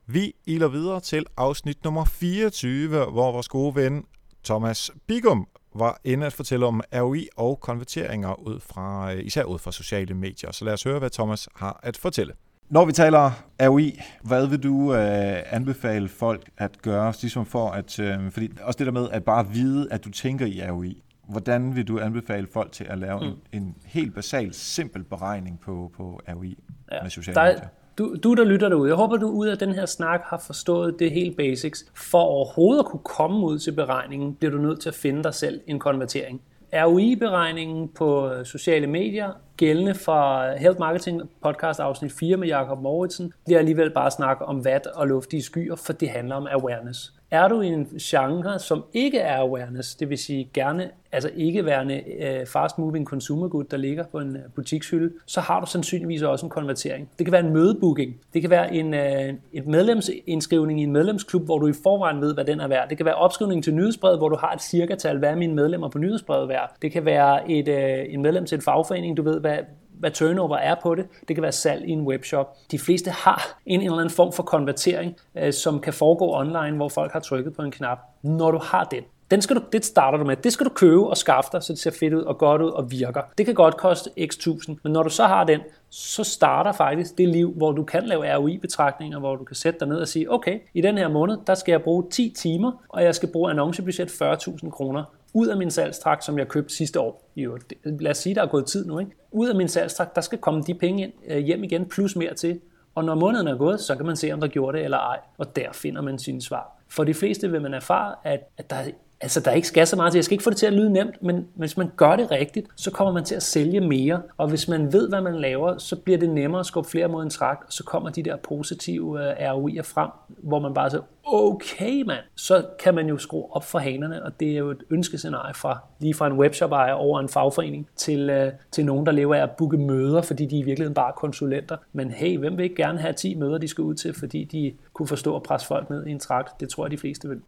Vi 0.07 0.33
iler 0.47 0.69
videre 0.69 1.01
til 1.01 1.27
afsnit 1.37 1.85
nummer 1.85 2.05
24, 2.05 2.89
hvor 2.89 3.33
vores 3.33 3.49
gode 3.49 3.75
ven 3.75 4.05
Thomas 4.45 4.91
Bigum 5.07 5.47
var 5.75 6.01
inde 6.05 6.27
at 6.27 6.33
fortælle 6.33 6.67
om 6.67 6.81
ROI 6.95 7.29
og 7.37 7.61
konverteringer 7.61 8.35
ud 8.35 8.61
fra, 8.61 9.11
især 9.11 9.45
ud 9.45 9.59
fra 9.59 9.73
sociale 9.73 10.15
medier. 10.15 10.53
Så 10.53 10.65
lad 10.65 10.73
os 10.73 10.83
høre, 10.83 10.99
hvad 10.99 11.11
Thomas 11.11 11.49
har 11.55 11.81
at 11.83 11.97
fortælle. 11.97 12.33
Når 12.71 12.85
vi 12.85 12.93
taler 12.93 13.31
ROI, 13.63 14.01
hvad 14.23 14.47
vil 14.47 14.63
du 14.63 14.95
øh, 14.95 15.37
anbefale 15.51 16.09
folk 16.09 16.51
at 16.59 16.83
gøre, 16.83 17.13
ligesom 17.23 17.47
for 17.47 17.71
at, 17.71 17.99
øh, 17.99 18.31
fordi 18.31 18.53
også 18.63 18.79
det 18.79 18.87
der 18.87 18.93
med 18.93 19.09
at 19.13 19.25
bare 19.25 19.49
vide, 19.49 19.89
at 19.91 20.05
du 20.05 20.11
tænker 20.11 20.47
i 20.47 20.63
ROI, 20.71 21.03
hvordan 21.29 21.77
vil 21.77 21.89
du 21.89 21.99
anbefale 21.99 22.47
folk 22.53 22.73
til 22.73 22.85
at 22.85 22.99
lave 22.99 23.21
mm. 23.21 23.27
en, 23.27 23.63
en 23.63 23.77
helt 23.85 24.15
basal, 24.15 24.55
simpel 24.55 25.05
beregning 25.05 25.61
på, 25.61 25.91
på 25.97 26.21
ROI 26.29 26.59
ja. 26.93 27.03
med 27.03 27.11
sociale 27.11 27.35
der, 27.35 27.45
medier? 27.45 27.69
Du, 27.99 28.17
du, 28.23 28.35
der 28.35 28.45
lytter 28.45 28.69
derude, 28.69 28.89
jeg 28.89 28.97
håber, 28.97 29.17
du 29.17 29.29
ud 29.29 29.47
af 29.47 29.59
den 29.59 29.73
her 29.73 29.87
snak 29.87 30.21
har 30.25 30.39
forstået 30.39 30.97
det 30.99 31.11
helt 31.11 31.37
basics. 31.37 31.85
For 31.95 32.19
overhovedet 32.19 32.79
at 32.79 32.87
kunne 32.87 33.03
komme 33.05 33.47
ud 33.47 33.59
til 33.59 33.73
beregningen, 33.73 34.35
bliver 34.35 34.53
du 34.53 34.59
nødt 34.59 34.81
til 34.81 34.89
at 34.89 34.95
finde 34.95 35.23
dig 35.23 35.35
selv 35.35 35.61
en 35.67 35.79
konvertering. 35.79 36.41
ROI-beregningen 36.73 37.89
på 37.89 38.31
øh, 38.31 38.47
sociale 38.47 38.87
medier, 38.87 39.33
gældende 39.57 39.95
for 39.95 40.57
Health 40.59 40.79
Marketing 40.79 41.23
podcast 41.43 41.81
afsnit 41.81 42.13
4 42.13 42.37
med 42.37 42.49
Jakob 42.49 42.83
Mauritsen, 42.83 43.33
bliver 43.45 43.59
alligevel 43.59 43.91
bare 43.91 44.11
snak 44.11 44.37
om 44.41 44.65
vat 44.65 44.87
og 44.87 45.07
luftige 45.07 45.43
skyer, 45.43 45.77
for 45.77 45.93
det 45.93 46.11
handler 46.11 46.35
om 46.35 46.47
awareness. 46.51 47.20
Er 47.31 47.49
du 47.49 47.61
i 47.61 47.67
en 47.67 47.85
genre, 47.85 48.59
som 48.59 48.85
ikke 48.93 49.19
er 49.19 49.37
awareness, 49.37 49.95
det 49.95 50.11
vil 50.11 50.19
sige 50.19 50.51
gerne, 50.55 50.91
altså 51.13 51.31
ikke 51.37 51.65
værende 51.65 52.03
øh, 52.21 52.47
fast 52.47 52.79
moving 52.79 53.07
consumer 53.07 53.49
good, 53.49 53.65
der 53.65 53.77
ligger 53.77 54.05
på 54.13 54.19
en 54.19 54.37
øh, 54.37 54.43
butikshylde, 54.55 55.13
så 55.27 55.41
har 55.41 55.61
du 55.61 55.67
sandsynligvis 55.67 56.23
også 56.23 56.47
en 56.47 56.51
konvertering. 56.51 57.09
Det 57.19 57.27
kan 57.27 57.33
være 57.33 57.47
en 57.47 57.53
mødebooking. 57.53 58.17
Det 58.35 58.41
kan 58.41 58.51
være 58.51 58.75
en, 58.75 58.95
øh, 58.95 59.35
et 59.53 59.67
medlemsindskrivning 59.67 60.81
i 60.81 60.83
en 60.83 60.93
medlemsklub, 60.93 61.45
hvor 61.45 61.59
du 61.59 61.67
i 61.67 61.73
forvejen 61.83 62.21
ved, 62.21 62.35
hvad 62.35 62.45
den 62.45 62.61
er 62.61 62.69
værd. 62.69 62.89
Det 62.89 62.97
kan 62.97 63.07
være 63.07 63.15
opskrivning 63.15 63.65
til 63.65 63.75
nyhedsbrevet, 63.75 64.19
hvor 64.19 64.29
du 64.29 64.37
har 64.37 64.53
et 64.53 64.63
cirkatal, 64.63 65.19
hvad 65.19 65.31
er 65.31 65.37
mine 65.37 65.55
medlemmer 65.55 65.89
på 65.89 65.99
nyhedsbrevet 65.99 66.49
værd. 66.49 66.77
Det 66.83 66.93
kan 66.93 67.05
være 67.05 67.51
et, 67.51 67.69
øh, 67.69 68.15
en 68.15 68.23
medlem 68.23 68.47
til 68.47 68.57
en 68.57 68.63
fagforening, 68.63 69.17
du 69.17 69.23
ved, 69.23 69.41
hvad, 69.41 69.59
hvad 70.01 70.11
turnover 70.11 70.57
er 70.57 70.75
på 70.83 70.95
det. 70.95 71.07
Det 71.29 71.37
kan 71.37 71.43
være 71.43 71.53
salg 71.53 71.89
i 71.89 71.91
en 71.91 72.01
webshop. 72.01 72.57
De 72.71 72.79
fleste 72.79 73.11
har 73.11 73.59
en 73.67 73.81
eller 73.81 73.97
anden 73.97 74.11
form 74.11 74.33
for 74.33 74.43
konvertering, 74.43 75.17
øh, 75.39 75.53
som 75.53 75.81
kan 75.81 75.93
foregå 75.93 76.35
online, 76.35 76.77
hvor 76.77 76.89
folk 76.89 77.13
har 77.13 77.21
trykket 77.21 77.57
på 77.57 77.63
en 77.63 77.71
knap. 77.71 77.99
Når 78.23 78.51
du 78.51 78.59
har 78.59 78.85
den, 78.85 79.03
den 79.31 79.43
skal 79.43 79.57
du, 79.57 79.63
det 79.73 79.85
starter 79.85 80.19
du 80.19 80.25
med. 80.25 80.37
Det 80.37 80.53
skal 80.53 80.67
du 80.67 80.71
købe 80.71 81.07
og 81.07 81.17
skaffe 81.17 81.51
dig, 81.53 81.63
så 81.63 81.73
det 81.73 81.81
ser 81.81 81.91
fedt 82.01 82.15
ud 82.15 82.23
og 82.23 82.39
godt 82.39 82.63
ud 82.63 82.71
og 82.71 82.91
virker. 82.91 83.23
Det 83.39 83.47
kan 83.47 83.55
godt 83.55 83.77
koste 83.77 84.11
x 84.27 84.37
tusind, 84.37 84.79
men 84.83 84.93
når 84.93 85.03
du 85.03 85.11
så 85.11 85.27
har 85.27 85.45
den, 85.45 85.61
så 85.91 86.25
starter 86.25 86.73
faktisk 86.73 87.19
det 87.19 87.29
liv, 87.29 87.53
hvor 87.57 87.73
du 87.73 87.85
kan 87.85 88.07
lave 88.07 88.37
ROI-betragtninger, 88.37 89.19
hvor 89.19 89.37
du 89.37 89.45
kan 89.45 89.57
sætte 89.57 89.81
dig 89.81 89.89
ned 89.89 89.97
og 89.97 90.09
sige, 90.09 90.33
okay, 90.33 90.59
i 90.75 90.81
den 90.81 90.99
her 90.99 91.09
måned, 91.09 91.39
der 91.47 91.55
skal 91.55 91.73
jeg 91.73 91.83
bruge 91.83 92.05
10 92.11 92.35
timer, 92.37 92.73
og 92.89 93.05
jeg 93.05 93.15
skal 93.15 93.29
bruge 93.33 93.51
annoncebudget 93.51 94.09
40.000 94.09 94.71
kroner 94.71 95.05
ud 95.35 95.47
af 95.47 95.57
min 95.57 95.71
salgstrakt, 95.71 96.25
som 96.25 96.39
jeg 96.39 96.49
købte 96.49 96.75
sidste 96.75 97.01
år. 97.01 97.31
Jo, 97.37 97.59
lad 97.85 98.11
os 98.11 98.19
sige, 98.19 98.35
der 98.35 98.43
er 98.43 98.47
gået 98.47 98.67
tid 98.67 98.87
nu. 98.87 98.99
Ikke? 98.99 99.13
Ud 99.31 99.49
af 99.49 99.55
min 99.55 99.69
salgstrakt, 99.69 100.15
der 100.15 100.21
skal 100.21 100.39
komme 100.39 100.63
de 100.63 100.75
penge 100.75 101.03
ind, 101.03 101.13
øh, 101.29 101.39
hjem 101.39 101.65
igen, 101.65 101.87
plus 101.87 102.17
mere 102.17 102.35
til. 102.35 102.61
Og 102.95 103.05
når 103.05 103.15
måneden 103.15 103.47
er 103.47 103.57
gået, 103.57 103.81
så 103.81 103.97
kan 103.97 104.07
man 104.07 104.17
se, 104.17 104.33
om 104.33 104.41
der 104.41 104.49
gjorde 104.49 104.79
det 104.79 104.85
eller 104.85 104.99
ej. 104.99 105.19
Og 105.39 105.57
der 105.57 105.73
finder 105.73 106.03
man 106.03 106.19
sine 106.19 106.43
svar. 106.43 106.77
For 106.89 107.05
de 107.05 107.15
fleste 107.15 107.51
vil 107.51 107.63
man 107.63 107.75
erfare, 107.75 108.15
at, 108.25 108.41
at 108.59 108.71
der 108.71 108.77
altså 109.21 109.41
der 109.41 109.51
ikke 109.51 109.69
skal 109.69 109.87
så 109.87 109.97
meget 109.97 110.13
til. 110.13 110.19
Jeg 110.19 110.25
skal 110.25 110.35
ikke 110.35 110.45
få 110.45 110.51
det 110.51 110.59
til 110.59 110.67
at 110.67 110.73
lyde 110.73 110.93
nemt, 110.93 111.23
men 111.23 111.49
hvis 111.55 111.77
man 111.77 111.91
gør 111.97 112.17
det 112.17 112.31
rigtigt, 112.31 112.67
så 112.77 112.91
kommer 112.91 113.13
man 113.13 113.25
til 113.25 113.35
at 113.35 113.43
sælge 113.43 113.81
mere. 113.81 114.23
Og 114.37 114.49
hvis 114.49 114.69
man 114.69 114.93
ved, 114.93 115.09
hvad 115.09 115.21
man 115.21 115.35
laver, 115.35 115.79
så 115.79 115.97
bliver 115.97 116.19
det 116.19 116.31
nemmere 116.31 116.61
at 116.61 116.67
skubbe 116.67 116.91
flere 116.91 117.09
mod 117.09 117.23
en 117.23 117.31
trakt, 117.31 117.67
og 117.67 117.73
så 117.73 117.85
kommer 117.85 118.11
de 118.11 118.23
der 118.23 118.37
positive 118.37 119.31
øh, 119.31 119.53
ROI'er 119.53 119.83
frem, 119.83 120.11
hvor 120.29 120.59
man 120.59 120.75
bare 120.75 120.91
siger, 120.91 121.03
okay 121.25 122.03
mand, 122.03 122.25
så 122.35 122.67
kan 122.79 122.95
man 122.95 123.07
jo 123.07 123.19
skrue 123.19 123.47
op 123.51 123.65
for 123.65 123.79
hanerne, 123.79 124.25
og 124.25 124.41
det 124.41 124.53
er 124.53 124.59
jo 124.59 124.71
et 124.71 124.83
ønskescenarie 124.91 125.55
fra 125.55 125.79
lige 125.99 126.15
fra 126.15 126.27
en 126.27 126.33
webshop 126.33 126.73
ejer 126.73 126.93
over 126.93 127.21
en 127.21 127.29
fagforening 127.29 127.89
til, 127.97 128.31
øh, 128.31 128.53
til 128.71 128.85
nogen, 128.87 129.07
der 129.07 129.13
lever 129.13 129.35
af 129.35 129.43
at 129.43 129.51
booke 129.51 129.79
møder, 129.79 130.23
fordi 130.23 130.47
de 130.47 130.59
i 130.59 130.63
virkeligheden 130.63 130.95
bare 130.95 131.09
er 131.09 131.13
konsulenter. 131.13 131.77
Men 131.93 132.11
hey, 132.11 132.39
hvem 132.39 132.57
vil 132.57 132.65
ikke 132.65 132.77
gerne 132.77 132.99
have 132.99 133.13
10 133.13 133.35
møder, 133.35 133.59
de 133.59 133.69
skal 133.69 133.83
ud 133.83 133.95
til, 133.95 134.15
fordi 134.15 134.45
de 134.45 134.73
kunne 134.93 135.09
forstå 135.09 135.37
at 135.37 135.43
presse 135.43 135.67
folk 135.67 135.91
ned 135.91 136.07
i 136.07 136.11
en 136.11 136.19
trakt? 136.19 136.61
Det 136.61 136.69
tror 136.69 136.85
jeg, 136.85 136.91
de 136.91 136.99
fleste 136.99 137.29
vil. 137.29 137.41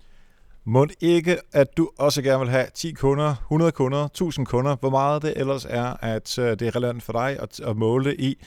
Må 0.65 0.87
ikke, 1.01 1.39
at 1.53 1.77
du 1.77 1.91
også 1.99 2.23
gerne 2.23 2.41
vil 2.41 2.51
have 2.51 2.67
10 2.75 2.93
kunder, 2.93 3.35
100 3.35 3.73
kunder, 3.73 4.05
1000 4.05 4.47
kunder, 4.47 4.77
hvor 4.77 4.91
meget 4.91 5.23
det 5.23 5.33
ellers 5.37 5.67
er, 5.71 6.05
at 6.05 6.39
øh, 6.39 6.51
det 6.59 6.63
er 6.63 6.77
relevant 6.77 7.03
for 7.03 7.13
dig 7.13 7.39
at, 7.41 7.61
at 7.61 7.77
måle 7.77 8.05
det 8.05 8.17
i. 8.19 8.39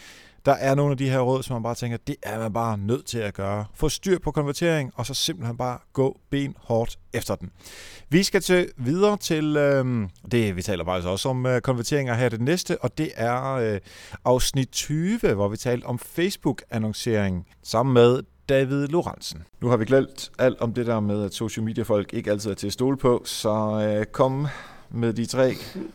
Der 0.45 0.51
er 0.51 0.75
nogle 0.75 0.91
af 0.91 0.97
de 0.97 1.09
her 1.09 1.19
råd, 1.19 1.43
som 1.43 1.53
man 1.53 1.63
bare 1.63 1.75
tænker, 1.75 1.97
det 1.97 2.15
er 2.23 2.39
man 2.39 2.53
bare 2.53 2.77
nødt 2.77 3.05
til 3.05 3.17
at 3.17 3.33
gøre. 3.33 3.65
Få 3.73 3.89
styr 3.89 4.19
på 4.19 4.31
konvertering, 4.31 4.91
og 4.95 5.05
så 5.05 5.13
simpelthen 5.13 5.57
bare 5.57 5.79
gå 5.93 6.19
ben 6.29 6.55
hårdt 6.59 6.99
efter 7.13 7.35
den. 7.35 7.51
Vi 8.09 8.23
skal 8.23 8.41
til 8.41 8.71
videre 8.77 9.17
til, 9.17 9.57
øh, 9.57 10.09
det 10.31 10.55
vi 10.55 10.61
taler 10.61 10.85
faktisk 10.85 11.07
også 11.07 11.29
om 11.29 11.45
øh, 11.45 11.61
konverteringer 11.61 12.13
her 12.13 12.29
det 12.29 12.41
næste, 12.41 12.81
og 12.81 12.97
det 12.97 13.11
er 13.15 13.53
øh, 13.53 13.79
afsnit 14.25 14.69
20, 14.69 15.17
hvor 15.17 15.47
vi 15.47 15.57
talte 15.57 15.85
om 15.85 15.99
Facebook-annoncering, 15.99 17.47
sammen 17.63 17.93
med 17.93 18.21
David 18.49 18.87
Lorentzen. 18.87 19.43
Nu 19.61 19.67
har 19.67 19.77
vi 19.77 19.85
glemt 19.85 20.31
alt 20.39 20.61
om 20.61 20.73
det 20.73 20.85
der 20.85 20.99
med, 20.99 21.23
at 21.23 21.33
social 21.33 21.63
media 21.63 21.83
folk 21.83 22.13
ikke 22.13 22.31
altid 22.31 22.51
er 22.51 22.55
til 22.55 22.67
at 22.67 22.73
stole 22.73 22.97
på, 22.97 23.21
så 23.25 23.85
øh, 23.99 24.05
kom 24.05 24.47
med 24.89 25.13
de 25.13 25.25
tre 25.25 25.53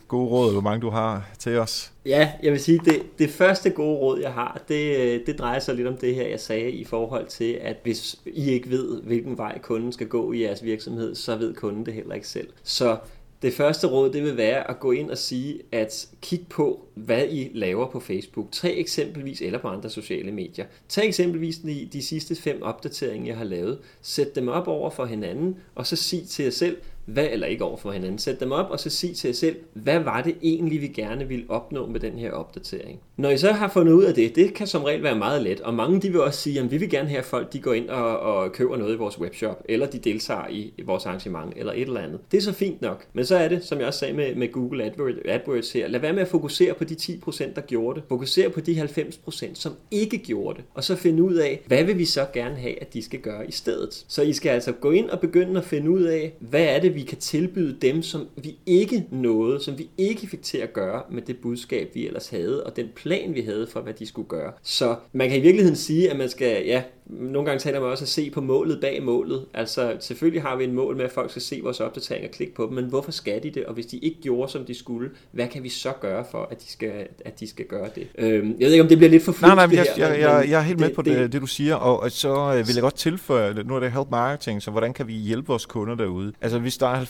gode 0.09 0.29
råd, 0.31 0.53
hvor 0.53 0.61
mange 0.61 0.81
du 0.81 0.91
har 0.91 1.31
til 1.39 1.59
os. 1.59 1.93
Ja, 2.07 2.33
jeg 2.43 2.53
vil 2.53 2.61
sige, 2.61 2.81
det, 2.85 3.03
det 3.19 3.31
første 3.31 3.71
gode 3.71 3.99
råd, 3.99 4.21
jeg 4.21 4.33
har, 4.33 4.61
det, 4.69 5.23
det 5.27 5.39
drejer 5.39 5.59
sig 5.59 5.75
lidt 5.75 5.89
om 5.89 5.97
det 5.97 6.15
her, 6.15 6.27
jeg 6.27 6.41
sagde 6.41 6.71
i 6.71 6.85
forhold 6.85 7.27
til, 7.27 7.59
at 7.63 7.77
hvis 7.83 8.17
I 8.27 8.51
ikke 8.51 8.71
ved, 8.71 9.03
hvilken 9.03 9.39
vej 9.39 9.59
kunden 9.59 9.93
skal 9.93 10.07
gå 10.07 10.33
i 10.33 10.43
jeres 10.43 10.65
virksomhed, 10.65 11.15
så 11.15 11.37
ved 11.37 11.55
kunden 11.55 11.87
det 11.87 11.95
heller 11.95 12.15
ikke 12.15 12.29
selv. 12.29 12.49
Så 12.63 12.97
det 13.43 13.55
første 13.55 13.87
råd, 13.87 14.13
det 14.13 14.23
vil 14.23 14.37
være 14.37 14.71
at 14.71 14.81
gå 14.81 14.93
ind 14.93 15.11
og 15.11 15.19
sige, 15.19 15.59
at 15.73 16.09
kig 16.23 16.47
på, 16.51 16.87
hvad 17.05 17.25
I 17.31 17.51
laver 17.55 17.91
på 17.91 18.01
Facebook. 18.01 18.47
Tag 18.53 18.81
eksempelvis, 18.81 19.43
eller 19.43 19.59
på 19.59 19.69
andre 19.69 19.91
sociale 19.91 20.33
medier. 20.33 20.65
Tag 20.89 21.07
eksempelvis 21.07 21.59
de, 21.59 21.89
de 21.93 22.03
sidste 22.03 22.35
fem 22.35 22.63
opdateringer, 22.63 23.27
jeg 23.27 23.37
har 23.37 23.45
lavet. 23.45 23.79
Sæt 24.03 24.35
dem 24.35 24.49
op 24.49 24.69
over 24.69 24.91
for 24.91 25.05
hinanden, 25.05 25.57
og 25.75 25.87
så 25.87 25.97
sig 25.97 26.29
til 26.29 26.43
jer 26.43 26.51
selv, 26.51 26.77
hvad, 27.13 27.29
eller 27.31 27.47
ikke 27.47 27.65
over 27.65 27.77
for 27.77 27.93
hinanden, 27.93 28.19
sæt 28.19 28.41
dem 28.41 28.53
op 28.53 28.71
og 28.71 28.81
så 28.81 28.91
sig 28.91 29.17
til 29.17 29.29
jer 29.29 29.35
selv, 29.35 29.57
hvad 29.73 29.99
var 29.99 30.23
det 30.23 30.37
egentlig, 30.43 30.81
vi 30.81 30.89
gerne 30.89 31.29
ville 31.29 31.45
opnå 31.49 31.87
med 31.87 32.01
den 32.01 32.19
her 32.19 32.33
opdatering. 32.33 33.01
Når 33.17 33.31
I 33.31 33.39
så 33.39 33.53
har 33.53 33.69
fundet 33.69 33.93
ud 33.93 34.05
af 34.05 34.15
det, 34.15 34.37
det 34.37 34.55
kan 34.55 34.67
som 34.67 34.85
regel 34.85 35.03
være 35.03 35.19
meget 35.19 35.43
let, 35.43 35.61
og 35.61 35.75
mange 35.75 36.01
de 36.01 36.11
vil 36.11 36.21
også 36.21 36.41
sige, 36.41 36.61
at 36.61 36.71
vi 36.71 36.77
vil 36.77 36.91
gerne 36.91 37.09
have, 37.09 37.19
at 37.19 37.25
folk 37.25 37.53
de 37.53 37.61
går 37.61 37.73
ind 37.73 37.89
og, 37.89 38.21
og 38.21 38.53
køber 38.53 38.77
noget 38.77 38.95
i 38.95 38.97
vores 38.97 39.21
webshop, 39.21 39.63
eller 39.69 39.87
de 39.87 39.99
deltager 39.99 40.49
i 40.49 40.73
vores 40.85 41.07
arrangement, 41.07 41.53
eller 41.57 41.73
et 41.73 41.81
eller 41.81 42.01
andet. 42.01 42.21
Det 42.33 42.39
er 42.39 42.43
så 42.43 42.53
fint 42.53 42.83
nok, 42.83 43.07
men 43.13 43.25
så 43.25 43.37
er 43.37 43.49
det, 43.49 43.65
som 43.65 43.79
jeg 43.79 43.87
også 43.87 43.99
sagde 43.99 44.15
med, 44.15 44.35
med 44.35 44.53
Google 44.53 44.85
AdWords, 44.85 45.15
AdWords 45.25 45.73
her, 45.73 45.89
lad 45.89 46.01
være 46.01 46.13
med 46.13 46.23
at 46.23 46.29
fokusere 46.29 46.75
på 46.75 46.85
de 46.91 46.95
10%, 46.95 47.55
der 47.55 47.61
gjorde 47.61 48.01
det. 48.01 48.09
Fokusere 48.09 48.51
på 48.51 48.61
de 48.61 48.83
90%, 48.83 49.55
som 49.55 49.73
ikke 49.91 50.19
gjorde 50.19 50.57
det. 50.57 50.65
Og 50.75 50.85
så 50.85 50.97
finde 50.97 51.23
ud 51.23 51.35
af, 51.35 51.63
hvad 51.67 51.85
vil 51.85 51.99
vi 51.99 52.05
så 52.05 52.27
gerne 52.33 52.57
have, 52.57 52.81
at 52.81 52.95
de 52.95 53.03
skal 53.03 53.21
gøre 53.21 53.49
i 53.49 53.53
stedet. 53.53 54.05
Så 54.09 54.23
I 54.23 54.33
skal 54.33 54.51
altså 54.51 54.73
gå 54.73 54.91
ind 54.91 55.11
og 55.11 55.21
begynde 55.21 55.61
at 55.61 55.67
finde 55.67 55.91
ud 55.91 56.03
af, 56.03 56.33
hvad 56.39 56.65
er 56.65 56.81
det, 56.81 56.95
vi 56.95 57.03
kan 57.03 57.19
tilbyde 57.19 57.77
dem, 57.83 58.03
som 58.03 58.29
vi 58.37 58.57
ikke 58.67 59.07
nåede, 59.11 59.61
som 59.61 59.79
vi 59.79 59.91
ikke 59.99 60.27
fik 60.27 60.43
til 60.43 60.59
at 60.59 60.73
gøre 60.73 61.03
med 61.11 61.23
det 61.23 61.37
budskab, 61.37 61.91
vi 61.95 62.07
ellers 62.07 62.29
havde, 62.29 62.65
og 62.65 62.77
den 62.77 62.89
plan, 62.95 63.35
vi 63.35 63.41
havde 63.41 63.67
for, 63.67 63.81
hvad 63.81 63.95
de 63.95 64.07
skulle 64.07 64.29
gøre. 64.29 64.53
Så 64.63 64.97
man 65.13 65.29
kan 65.29 65.39
i 65.39 65.43
virkeligheden 65.43 65.77
sige, 65.77 66.11
at 66.11 66.19
man 66.19 66.29
skal, 66.29 66.67
ja, 66.67 66.83
nogle 67.13 67.47
gange 67.47 67.61
taler 67.61 67.81
man 67.81 67.91
også 67.91 68.05
at 68.05 68.09
se 68.09 68.31
på 68.31 68.41
målet 68.41 68.81
bag 68.81 69.03
målet. 69.03 69.45
Altså 69.55 69.97
selvfølgelig 70.01 70.43
har 70.43 70.57
vi 70.57 70.65
en 70.65 70.73
mål 70.73 70.97
med, 70.97 71.05
at 71.05 71.13
folk 71.13 71.31
skal 71.31 71.43
se 71.43 71.61
vores 71.63 71.81
opdateringer 71.81 72.29
og 72.29 72.35
klikke 72.35 72.55
på 72.55 72.67
dem, 72.67 72.73
men 72.73 72.85
hvorfor 72.85 73.13
skal 73.13 73.43
de 73.43 73.51
det? 73.51 73.65
Og 73.65 73.75
hvis 73.75 73.87
de 73.87 73.99
ikke 73.99 74.21
gjorde, 74.23 74.53
som 74.53 74.65
de 74.65 74.75
skulle, 74.75 75.11
hvad 75.33 75.49
kan 75.49 75.63
vi 75.63 75.69
så 75.69 75.93
gøre 76.01 76.25
for, 76.31 76.49
at 76.51 76.63
de 76.63 76.73
skal, 76.73 76.93
at 77.25 77.41
de 77.41 77.49
skal 77.49 77.65
gøre 77.67 77.89
det? 77.95 78.09
Øhm, 78.19 78.57
jeg 78.59 78.67
ved 78.67 78.73
ikke, 78.73 78.83
om 78.83 78.89
det 78.89 78.99
bliver 78.99 79.11
lidt 79.11 79.23
for 79.23 79.37
Nej, 79.41 79.55
nej, 79.55 79.67
men 79.67 79.77
jeg, 79.77 79.87
jeg, 79.99 80.21
jeg, 80.21 80.47
jeg 80.49 80.59
er 80.59 80.63
helt 80.63 80.79
det, 80.79 80.87
med 80.87 80.95
på 80.95 81.03
det, 81.03 81.19
det, 81.19 81.33
det, 81.33 81.41
du 81.41 81.47
siger, 81.47 81.75
og 81.75 82.11
så 82.11 82.35
øh, 82.35 82.67
vil 82.69 82.75
jeg 82.75 82.83
godt 82.83 82.97
tilføje, 82.97 83.55
nu 83.65 83.77
er 83.77 83.81
det 83.81 83.93
help 83.93 84.11
marketing, 84.11 84.63
så 84.63 84.71
hvordan 84.71 84.93
kan 84.93 85.09
vi 85.09 85.13
hjælpe 85.13 85.49
vores 85.49 85.67
kunder 85.67 85.95
derude? 85.95 86.33
Altså 86.41 86.59
hvis 86.59 86.79
der 86.79 86.87
er 86.87 87.05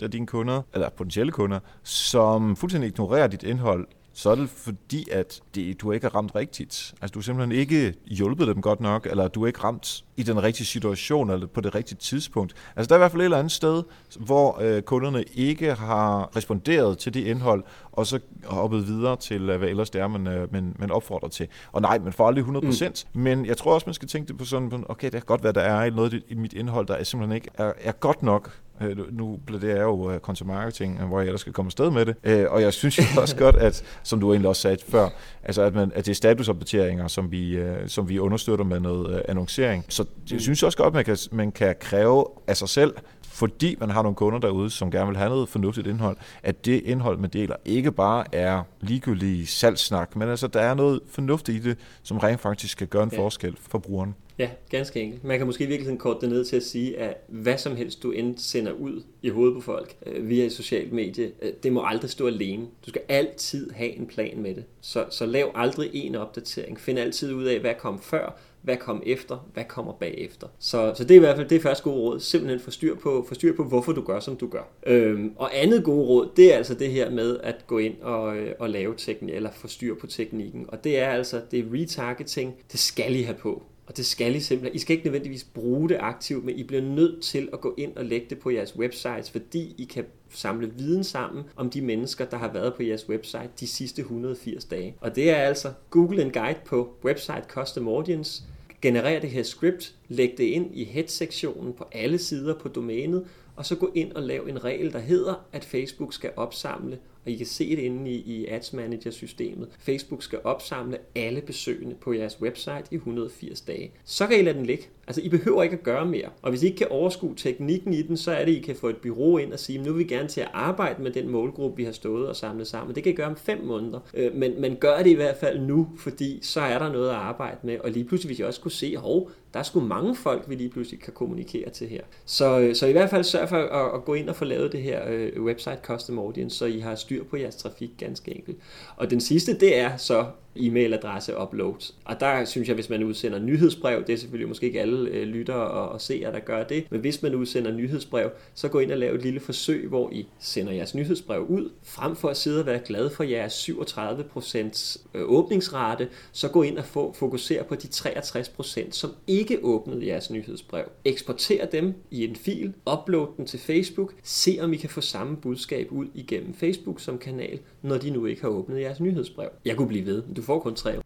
90% 0.00 0.04
af 0.04 0.10
dine 0.10 0.26
kunder, 0.26 0.62
eller 0.74 0.88
potentielle 0.88 1.32
kunder, 1.32 1.58
som 1.82 2.56
fuldstændig 2.56 2.88
ignorerer 2.88 3.26
dit 3.26 3.42
indhold, 3.42 3.86
så 4.12 4.30
er 4.30 4.34
det 4.34 4.50
fordi, 4.50 5.10
at 5.10 5.40
det, 5.54 5.80
du 5.80 5.92
ikke 5.92 6.04
har 6.04 6.14
ramt 6.14 6.34
rigtigt. 6.34 6.94
Altså, 7.00 7.12
du 7.14 7.18
har 7.18 7.22
simpelthen 7.22 7.58
ikke 7.58 7.94
hjulpet 8.06 8.46
dem 8.46 8.62
godt 8.62 8.80
nok, 8.80 9.06
eller 9.10 9.28
du 9.28 9.42
er 9.42 9.46
ikke 9.46 9.64
ramt 9.64 10.04
i 10.16 10.22
den 10.22 10.42
rigtige 10.42 10.66
situation, 10.66 11.30
eller 11.30 11.46
på 11.46 11.60
det 11.60 11.74
rigtige 11.74 11.98
tidspunkt. 11.98 12.54
Altså, 12.76 12.88
der 12.88 12.94
er 12.94 12.98
i 12.98 13.00
hvert 13.00 13.10
fald 13.10 13.20
et 13.20 13.24
eller 13.24 13.38
andet 13.38 13.52
sted, 13.52 13.82
hvor 14.18 14.60
øh, 14.60 14.82
kunderne 14.82 15.24
ikke 15.34 15.74
har 15.74 16.36
responderet 16.36 16.98
til 16.98 17.14
det 17.14 17.26
indhold, 17.26 17.64
og 17.92 18.06
så 18.06 18.18
hoppet 18.44 18.86
videre 18.86 19.16
til, 19.16 19.56
hvad 19.56 19.68
ellers 19.68 19.90
det 19.90 20.00
er, 20.00 20.08
man, 20.08 20.26
øh, 20.26 20.52
man, 20.52 20.76
man 20.78 20.90
opfordrer 20.90 21.28
til. 21.28 21.48
Og 21.72 21.82
nej, 21.82 21.98
man 21.98 22.12
får 22.12 22.26
aldrig 22.26 22.44
100%, 22.44 23.04
mm. 23.14 23.20
men 23.20 23.46
jeg 23.46 23.56
tror 23.56 23.74
også, 23.74 23.86
man 23.86 23.94
skal 23.94 24.08
tænke 24.08 24.28
det 24.28 24.38
på 24.38 24.44
sådan, 24.44 24.84
okay, 24.88 25.06
det 25.06 25.12
kan 25.12 25.22
godt 25.26 25.44
være, 25.44 25.52
der 25.52 25.60
er 25.60 25.90
noget 25.90 26.22
i 26.28 26.34
mit 26.34 26.52
indhold, 26.52 26.86
der 26.86 26.94
er 26.94 27.04
simpelthen 27.04 27.36
ikke 27.36 27.48
er, 27.54 27.72
er 27.80 27.92
godt 27.92 28.22
nok 28.22 28.60
Øh, 28.82 29.16
nu 29.16 29.38
bliver 29.46 29.60
det 29.60 29.80
jo 29.80 30.14
uh, 30.14 30.18
content 30.18 30.46
marketing, 30.46 31.04
hvor 31.04 31.20
jeg 31.20 31.26
ellers 31.26 31.40
skal 31.40 31.52
komme 31.52 31.68
afsted 31.68 31.90
med 31.90 32.06
det. 32.06 32.44
Uh, 32.46 32.52
og 32.52 32.62
jeg 32.62 32.72
synes 32.72 32.98
jo 32.98 33.20
også 33.20 33.36
godt, 33.36 33.56
at, 33.56 33.84
som 34.02 34.20
du 34.20 34.32
egentlig 34.32 34.48
også 34.48 34.62
sagde 34.62 34.76
før, 34.88 35.08
altså 35.44 35.62
at, 35.62 35.74
man, 35.74 35.92
at 35.94 36.06
det 36.06 36.10
er 36.10 36.14
statusopdateringer, 36.14 37.08
som 37.08 37.30
vi, 37.30 37.62
uh, 37.62 37.66
som 37.86 38.08
vi 38.08 38.18
understøtter 38.18 38.64
med 38.64 38.80
noget 38.80 39.22
annoncering. 39.28 39.84
Så 39.88 40.04
jeg 40.30 40.36
mm. 40.36 40.40
synes 40.40 40.62
også 40.62 40.78
godt, 40.78 40.86
at 40.86 40.94
man 40.94 41.04
kan, 41.04 41.16
man 41.32 41.52
kan 41.52 41.74
kræve 41.80 42.26
af 42.46 42.56
sig 42.56 42.68
selv, 42.68 42.94
fordi 43.32 43.76
man 43.80 43.90
har 43.90 44.02
nogle 44.02 44.16
kunder 44.16 44.38
derude, 44.38 44.70
som 44.70 44.90
gerne 44.90 45.06
vil 45.06 45.16
have 45.16 45.28
noget 45.28 45.48
fornuftigt 45.48 45.86
indhold, 45.86 46.16
at 46.42 46.64
det 46.64 46.82
indhold, 46.84 47.18
man 47.18 47.30
deler, 47.30 47.56
ikke 47.64 47.92
bare 47.92 48.34
er 48.34 48.62
ligegyldig 48.80 49.48
salgssnak, 49.48 50.16
men 50.16 50.28
altså, 50.28 50.46
der 50.46 50.60
er 50.60 50.74
noget 50.74 51.00
fornuftigt 51.10 51.66
i 51.66 51.68
det, 51.68 51.78
som 52.02 52.18
rent 52.18 52.40
faktisk 52.40 52.78
kan 52.78 52.86
gøre 52.86 53.02
en 53.02 53.10
ja. 53.12 53.18
forskel 53.18 53.56
for 53.60 53.78
brugeren. 53.78 54.14
Ja, 54.40 54.50
ganske 54.70 55.00
enkelt. 55.00 55.24
Man 55.24 55.38
kan 55.38 55.46
måske 55.46 55.66
virkelig 55.66 55.98
korte 55.98 56.20
det 56.20 56.28
ned 56.28 56.44
til 56.44 56.56
at 56.56 56.62
sige, 56.62 56.98
at 56.98 57.24
hvad 57.28 57.58
som 57.58 57.76
helst 57.76 58.02
du 58.02 58.10
end 58.10 58.38
sender 58.38 58.72
ud 58.72 59.02
i 59.22 59.28
hovedet 59.28 59.54
på 59.54 59.60
folk 59.60 59.96
øh, 60.06 60.28
via 60.28 60.44
et 60.44 60.52
socialt 60.52 60.92
medie, 60.92 61.32
øh, 61.42 61.52
det 61.62 61.72
må 61.72 61.84
aldrig 61.84 62.10
stå 62.10 62.26
alene. 62.26 62.66
Du 62.86 62.90
skal 62.90 63.02
altid 63.08 63.70
have 63.70 63.90
en 63.90 64.06
plan 64.06 64.42
med 64.42 64.54
det. 64.54 64.64
Så, 64.80 65.04
så 65.10 65.26
lav 65.26 65.50
aldrig 65.54 65.90
en 65.94 66.14
opdatering. 66.14 66.80
Find 66.80 66.98
altid 66.98 67.32
ud 67.32 67.44
af, 67.44 67.60
hvad 67.60 67.74
kom 67.78 67.98
før, 67.98 68.38
hvad 68.62 68.76
kom 68.76 69.02
efter, 69.06 69.48
hvad 69.54 69.64
kommer 69.64 69.92
bagefter. 69.92 70.46
Så, 70.58 70.92
så 70.96 71.04
det 71.04 71.10
er 71.10 71.16
i 71.16 71.18
hvert 71.18 71.36
fald 71.36 71.48
det 71.48 71.56
er 71.56 71.60
første 71.60 71.84
gode 71.84 71.96
råd. 71.96 72.20
Simpelthen 72.20 72.60
få 72.60 72.70
styr 72.70 72.94
på, 72.94 73.24
få 73.28 73.34
styr 73.34 73.56
på 73.56 73.64
hvorfor 73.64 73.92
du 73.92 74.02
gør, 74.02 74.20
som 74.20 74.36
du 74.36 74.48
gør. 74.48 74.68
Øhm, 74.86 75.32
og 75.36 75.58
andet 75.58 75.84
gode 75.84 76.06
råd, 76.06 76.28
det 76.36 76.52
er 76.52 76.56
altså 76.56 76.74
det 76.74 76.90
her 76.90 77.10
med 77.10 77.38
at 77.42 77.66
gå 77.66 77.78
ind 77.78 78.02
og, 78.02 78.36
øh, 78.36 78.54
og 78.58 78.70
lave 78.70 78.94
teknik, 78.96 79.34
eller 79.34 79.50
få 79.52 79.68
styr 79.68 79.94
på 79.94 80.06
teknikken. 80.06 80.66
Og 80.68 80.84
det 80.84 80.98
er 80.98 81.08
altså, 81.08 81.40
det 81.50 81.58
er 81.58 81.64
retargeting, 81.72 82.54
det 82.72 82.80
skal 82.80 83.16
I 83.16 83.22
have 83.22 83.36
på. 83.36 83.62
Og 83.90 83.96
det 83.96 84.06
skal 84.06 84.34
I 84.36 84.40
simpelthen. 84.40 84.74
I 84.74 84.78
skal 84.78 84.96
ikke 84.96 85.06
nødvendigvis 85.06 85.44
bruge 85.44 85.88
det 85.88 85.96
aktivt, 86.00 86.44
men 86.44 86.56
I 86.56 86.62
bliver 86.62 86.82
nødt 86.82 87.22
til 87.22 87.48
at 87.52 87.60
gå 87.60 87.74
ind 87.78 87.96
og 87.96 88.04
lægge 88.04 88.26
det 88.30 88.38
på 88.38 88.50
jeres 88.50 88.76
websites, 88.76 89.30
fordi 89.30 89.74
I 89.78 89.84
kan 89.84 90.04
samle 90.28 90.72
viden 90.76 91.04
sammen 91.04 91.44
om 91.56 91.70
de 91.70 91.80
mennesker, 91.80 92.24
der 92.24 92.36
har 92.36 92.52
været 92.52 92.74
på 92.74 92.82
jeres 92.82 93.08
website 93.08 93.48
de 93.60 93.66
sidste 93.66 94.02
180 94.02 94.64
dage. 94.64 94.96
Og 95.00 95.16
det 95.16 95.30
er 95.30 95.36
altså 95.36 95.72
Google 95.90 96.22
en 96.22 96.30
guide 96.30 96.58
på 96.66 96.94
Website 97.04 97.44
Custom 97.48 97.88
Audience. 97.88 98.42
Generer 98.82 99.20
det 99.20 99.30
her 99.30 99.42
script, 99.42 99.94
læg 100.08 100.34
det 100.38 100.44
ind 100.44 100.74
i 100.74 100.84
head-sektionen 100.84 101.72
på 101.72 101.84
alle 101.92 102.18
sider 102.18 102.54
på 102.54 102.68
domænet, 102.68 103.26
og 103.56 103.66
så 103.66 103.76
gå 103.76 103.90
ind 103.94 104.12
og 104.12 104.22
lav 104.22 104.46
en 104.48 104.64
regel, 104.64 104.92
der 104.92 104.98
hedder, 104.98 105.46
at 105.52 105.64
Facebook 105.64 106.12
skal 106.12 106.30
opsamle 106.36 106.98
og 107.24 107.30
I 107.30 107.36
kan 107.36 107.46
se 107.46 107.76
det 107.76 107.82
inde 107.82 108.10
i, 108.10 108.14
i 108.14 108.46
Ads 108.46 108.72
Manager 108.72 109.10
systemet. 109.10 109.68
Facebook 109.78 110.22
skal 110.22 110.40
opsamle 110.44 110.98
alle 111.14 111.40
besøgende 111.40 111.94
på 111.94 112.12
jeres 112.12 112.40
website 112.40 112.84
i 112.90 112.94
180 112.94 113.60
dage. 113.60 113.92
Så 114.04 114.26
kan 114.26 114.38
I 114.38 114.42
lade 114.42 114.58
den 114.58 114.66
ligge. 114.66 114.86
Altså, 115.10 115.22
I 115.22 115.28
behøver 115.28 115.62
ikke 115.62 115.76
at 115.76 115.82
gøre 115.82 116.06
mere. 116.06 116.28
Og 116.42 116.50
hvis 116.50 116.62
I 116.62 116.66
ikke 116.66 116.78
kan 116.78 116.88
overskue 116.90 117.34
teknikken 117.36 117.94
i 117.94 118.02
den, 118.02 118.16
så 118.16 118.32
er 118.32 118.44
det, 118.44 118.52
I 118.52 118.60
kan 118.60 118.76
få 118.76 118.88
et 118.88 118.96
bureau 118.96 119.38
ind 119.38 119.52
og 119.52 119.58
sige, 119.58 119.78
nu 119.78 119.92
vil 119.92 119.98
vi 119.98 120.04
gerne 120.04 120.28
til 120.28 120.40
at 120.40 120.48
arbejde 120.52 121.02
med 121.02 121.10
den 121.10 121.28
målgruppe, 121.28 121.76
vi 121.76 121.84
har 121.84 121.92
stået 121.92 122.28
og 122.28 122.36
samlet 122.36 122.66
sammen. 122.66 122.94
Det 122.94 123.02
kan 123.02 123.12
I 123.12 123.16
gøre 123.16 123.26
om 123.26 123.36
fem 123.36 123.64
måneder. 123.64 124.00
Øh, 124.14 124.34
men, 124.34 124.60
men 124.60 124.76
gør 124.76 124.98
det 124.98 125.10
i 125.10 125.14
hvert 125.14 125.36
fald 125.36 125.60
nu, 125.60 125.88
fordi 125.98 126.38
så 126.42 126.60
er 126.60 126.78
der 126.78 126.92
noget 126.92 127.08
at 127.08 127.14
arbejde 127.14 127.56
med. 127.62 127.78
Og 127.78 127.90
lige 127.90 128.04
pludselig 128.04 128.28
hvis 128.28 128.38
I 128.38 128.42
også 128.42 128.60
kunne 128.60 128.70
se, 128.70 128.96
hov, 128.96 129.30
der 129.52 129.58
er 129.58 129.62
sgu 129.62 129.80
mange 129.80 130.16
folk, 130.16 130.44
vi 130.48 130.54
lige 130.54 130.70
pludselig 130.70 131.00
kan 131.00 131.12
kommunikere 131.12 131.70
til 131.70 131.88
her. 131.88 132.02
Så, 132.24 132.60
øh, 132.60 132.74
så 132.74 132.86
i 132.86 132.92
hvert 132.92 133.10
fald 133.10 133.24
sørg 133.24 133.48
for 133.48 133.56
at, 133.56 133.94
at 133.94 134.04
gå 134.04 134.14
ind 134.14 134.28
og 134.28 134.36
få 134.36 134.44
lavet 134.44 134.72
det 134.72 134.82
her 134.82 135.00
øh, 135.08 135.42
website 135.42 135.78
custom 135.82 136.18
audience, 136.18 136.56
så 136.56 136.64
I 136.64 136.78
har 136.78 136.94
styr 136.94 137.24
på 137.24 137.36
jeres 137.36 137.56
trafik 137.56 137.90
ganske 137.98 138.36
enkelt. 138.36 138.58
Og 138.96 139.10
den 139.10 139.20
sidste, 139.20 139.58
det 139.58 139.78
er 139.78 139.96
så 139.96 140.26
e-mailadresse 140.56 141.42
uploads. 141.42 141.94
Og 142.04 142.20
der 142.20 142.44
synes 142.44 142.68
jeg, 142.68 142.74
hvis 142.74 142.90
man 142.90 143.02
udsender 143.02 143.38
nyhedsbrev, 143.38 144.04
det 144.06 144.12
er 144.12 144.16
selvfølgelig 144.16 144.48
måske 144.48 144.66
ikke 144.66 144.80
alle 144.80 145.10
øh, 145.10 145.22
lyttere 145.22 145.68
og, 145.70 145.88
og 145.88 146.00
seere, 146.00 146.32
der 146.32 146.40
gør 146.40 146.64
det, 146.64 146.86
men 146.90 147.00
hvis 147.00 147.22
man 147.22 147.34
udsender 147.34 147.72
nyhedsbrev, 147.72 148.30
så 148.54 148.68
gå 148.68 148.78
ind 148.78 148.92
og 148.92 148.98
lav 148.98 149.14
et 149.14 149.22
lille 149.22 149.40
forsøg, 149.40 149.88
hvor 149.88 150.10
I 150.12 150.26
sender 150.38 150.72
jeres 150.72 150.94
nyhedsbrev 150.94 151.46
ud. 151.48 151.70
Frem 151.82 152.16
for 152.16 152.28
at 152.28 152.36
sidde 152.36 152.60
og 152.60 152.66
være 152.66 152.78
glad 152.78 153.10
for 153.10 153.24
jeres 153.24 153.68
37% 153.68 154.98
øh, 155.14 155.22
åbningsrate, 155.24 156.08
så 156.32 156.48
gå 156.48 156.62
ind 156.62 156.78
og 156.78 156.84
få, 156.84 157.12
fokusere 157.12 157.64
på 157.64 157.74
de 157.74 157.88
63%, 157.88 158.90
som 158.90 159.10
ikke 159.26 159.58
åbnede 159.62 160.06
jeres 160.06 160.30
nyhedsbrev. 160.30 160.84
Eksporter 161.04 161.66
dem 161.66 161.94
i 162.10 162.24
en 162.24 162.36
fil, 162.36 162.74
upload 162.92 163.28
den 163.36 163.46
til 163.46 163.58
Facebook, 163.58 164.14
se 164.22 164.58
om 164.60 164.72
I 164.72 164.76
kan 164.76 164.90
få 164.90 165.00
samme 165.00 165.36
budskab 165.36 165.92
ud 165.92 166.06
igennem 166.14 166.54
Facebook 166.54 167.00
som 167.00 167.18
kanal, 167.18 167.58
når 167.82 167.98
de 167.98 168.10
nu 168.10 168.26
ikke 168.26 168.42
har 168.42 168.48
åbnet 168.48 168.80
jeres 168.80 169.00
nyhedsbrev. 169.00 169.48
Jeg 169.64 169.76
kunne 169.76 169.88
blive 169.88 170.06
ved. 170.06 170.22
Du 170.36 170.42
får 170.42 170.60
kun 170.60 170.74
tre. 170.74 171.00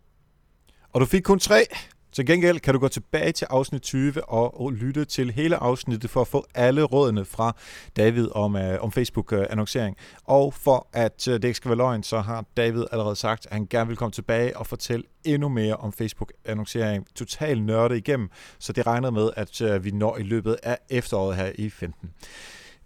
Og 0.92 1.00
du 1.00 1.06
fik 1.06 1.22
kun 1.22 1.38
tre. 1.38 1.66
Til 2.14 2.26
gengæld 2.26 2.60
kan 2.60 2.74
du 2.74 2.80
gå 2.80 2.88
tilbage 2.88 3.32
til 3.32 3.46
afsnit 3.50 3.82
20 3.82 4.24
og, 4.24 4.72
lytte 4.72 5.04
til 5.04 5.30
hele 5.30 5.56
afsnittet 5.56 6.10
for 6.10 6.20
at 6.20 6.26
få 6.26 6.46
alle 6.54 6.82
rådene 6.82 7.24
fra 7.24 7.56
David 7.96 8.28
om, 8.32 8.56
øh, 8.56 8.82
om 8.82 8.92
Facebook-annoncering. 8.92 9.96
Øh, 9.98 10.18
og 10.24 10.54
for 10.54 10.88
at 10.92 11.28
øh, 11.28 11.34
det 11.34 11.44
ikke 11.44 11.56
skal 11.56 11.68
være 11.68 11.76
løgn, 11.76 12.02
så 12.02 12.20
har 12.20 12.44
David 12.56 12.84
allerede 12.92 13.16
sagt, 13.16 13.46
at 13.46 13.52
han 13.52 13.66
gerne 13.70 13.88
vil 13.88 13.96
komme 13.96 14.12
tilbage 14.12 14.56
og 14.56 14.66
fortælle 14.66 15.04
endnu 15.24 15.48
mere 15.48 15.76
om 15.76 15.92
Facebook-annoncering. 15.92 17.06
Totalt 17.14 17.64
nørdet 17.64 17.96
igennem, 17.96 18.28
så 18.58 18.72
det 18.72 18.86
regner 18.86 19.10
med, 19.10 19.30
at 19.36 19.60
øh, 19.60 19.84
vi 19.84 19.90
når 19.90 20.16
i 20.16 20.22
løbet 20.22 20.56
af 20.62 20.78
efteråret 20.90 21.36
her 21.36 21.52
i 21.54 21.70
15. 21.70 22.10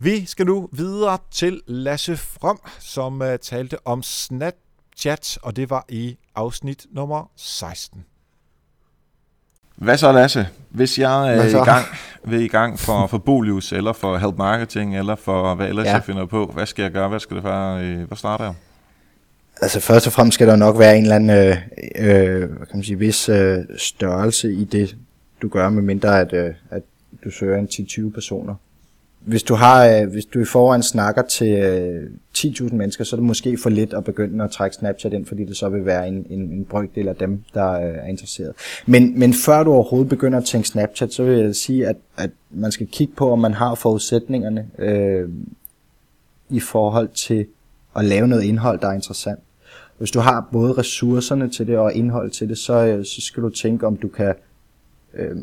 Vi 0.00 0.26
skal 0.26 0.46
nu 0.46 0.68
videre 0.72 1.18
til 1.30 1.60
Lasse 1.66 2.16
From, 2.16 2.60
som 2.78 3.20
uh, 3.20 3.26
talte 3.42 3.76
om 3.84 4.02
Snapchat, 4.02 5.38
og 5.42 5.56
det 5.56 5.70
var 5.70 5.84
i 5.88 6.16
afsnit 6.34 6.86
nummer 6.90 7.30
16. 7.36 8.04
Hvad 9.76 9.96
så, 9.96 10.12
Lasse? 10.12 10.48
Hvis 10.70 10.98
jeg 10.98 11.34
er 11.34 11.44
i 11.44 11.64
gang, 11.64 11.84
vil 12.24 12.40
i 12.40 12.48
gang 12.48 12.78
for, 12.78 13.06
for 13.06 13.18
Bolius, 13.18 13.72
eller 13.72 13.92
for 13.92 14.16
Help 14.16 14.36
Marketing, 14.36 14.98
eller 14.98 15.16
for 15.16 15.54
hvad 15.54 15.68
ellers 15.68 15.86
ja. 15.86 15.92
jeg 15.92 16.04
finder 16.04 16.26
på, 16.26 16.46
hvad 16.46 16.66
skal 16.66 16.82
jeg 16.82 16.92
gøre? 16.92 17.08
Hvad 17.08 17.20
skal 17.20 17.36
det 17.36 17.44
være? 17.44 17.84
Øh, 17.84 18.06
hvad 18.06 18.16
starter 18.16 18.44
jeg? 18.44 18.54
Altså 19.62 19.80
først 19.80 20.06
og 20.06 20.12
fremmest 20.12 20.34
skal 20.34 20.46
der 20.46 20.56
nok 20.56 20.78
være 20.78 20.96
en 20.96 21.02
eller 21.02 21.16
anden 21.16 21.30
øh, 21.30 21.56
øh, 21.96 22.48
kan 22.48 22.74
man 22.74 22.84
sige, 22.84 22.98
vis 22.98 23.28
øh, 23.28 23.58
størrelse 23.76 24.52
i 24.52 24.64
det, 24.64 24.96
du 25.42 25.48
gør, 25.48 25.68
med 25.68 25.82
mindre 25.82 26.20
at, 26.20 26.32
øh, 26.32 26.54
at 26.70 26.82
du 27.24 27.30
søger 27.30 27.58
en 27.58 27.68
10-20 28.08 28.10
personer 28.10 28.54
hvis 29.28 29.42
du 29.42 29.54
har, 29.54 29.86
øh, 29.86 30.08
hvis 30.08 30.24
du 30.24 30.40
i 30.40 30.44
forvejen 30.44 30.82
snakker 30.82 31.22
til 31.22 31.52
øh, 31.52 32.10
10.000 32.36 32.74
mennesker, 32.74 33.04
så 33.04 33.16
er 33.16 33.18
det 33.18 33.26
måske 33.26 33.58
for 33.62 33.70
lidt 33.70 33.94
at 33.94 34.04
begynde 34.04 34.44
at 34.44 34.50
trække 34.50 34.76
Snapchat 34.76 35.12
ind, 35.12 35.26
fordi 35.26 35.44
det 35.44 35.56
så 35.56 35.68
vil 35.68 35.86
være 35.86 36.08
en, 36.08 36.26
en, 36.30 36.40
en 36.40 36.64
brøkdel 36.64 37.08
af 37.08 37.16
dem, 37.16 37.42
der 37.54 37.72
øh, 37.72 37.80
er 37.82 38.06
interesseret. 38.06 38.52
Men, 38.86 39.18
men 39.18 39.34
før 39.34 39.62
du 39.62 39.72
overhovedet 39.72 40.08
begynder 40.08 40.38
at 40.38 40.44
tænke 40.44 40.68
Snapchat, 40.68 41.12
så 41.12 41.24
vil 41.24 41.38
jeg 41.38 41.56
sige, 41.56 41.86
at, 41.86 41.96
at 42.16 42.30
man 42.50 42.72
skal 42.72 42.86
kigge 42.86 43.12
på, 43.16 43.30
om 43.30 43.38
man 43.38 43.54
har 43.54 43.74
forudsætningerne 43.74 44.66
øh, 44.78 45.28
i 46.50 46.60
forhold 46.60 47.08
til 47.08 47.46
at 47.96 48.04
lave 48.04 48.28
noget 48.28 48.42
indhold, 48.42 48.80
der 48.80 48.88
er 48.88 48.94
interessant. 48.94 49.38
Hvis 49.98 50.10
du 50.10 50.20
har 50.20 50.48
både 50.52 50.72
ressourcerne 50.72 51.50
til 51.50 51.66
det 51.66 51.78
og 51.78 51.94
indhold 51.94 52.30
til 52.30 52.48
det, 52.48 52.58
så, 52.58 53.00
så 53.04 53.20
skal 53.20 53.42
du 53.42 53.50
tænke, 53.50 53.86
om 53.86 53.96
du 53.96 54.08
kan 54.08 54.34
øh, 55.14 55.36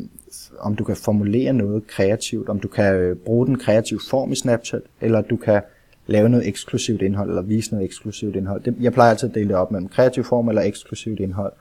om 0.58 0.76
du 0.76 0.84
kan 0.84 0.96
formulere 0.96 1.52
noget 1.52 1.86
kreativt, 1.86 2.48
om 2.48 2.60
du 2.60 2.68
kan 2.68 2.94
øh, 2.94 3.16
bruge 3.16 3.46
den 3.46 3.58
kreative 3.58 4.00
form 4.10 4.32
i 4.32 4.36
Snapchat, 4.36 4.82
eller 5.00 5.20
du 5.20 5.36
kan 5.36 5.62
lave 6.06 6.28
noget 6.28 6.48
eksklusivt 6.48 7.02
indhold, 7.02 7.28
eller 7.28 7.42
vise 7.42 7.70
noget 7.70 7.84
eksklusivt 7.84 8.36
indhold. 8.36 8.62
Det, 8.62 8.74
jeg 8.80 8.92
plejer 8.92 9.10
altid 9.10 9.28
at 9.28 9.34
dele 9.34 9.48
det 9.48 9.56
op 9.56 9.70
mellem 9.70 9.88
kreativ 9.88 10.24
form 10.24 10.48
eller 10.48 10.62
eksklusivt 10.62 11.20
indhold. 11.20 11.52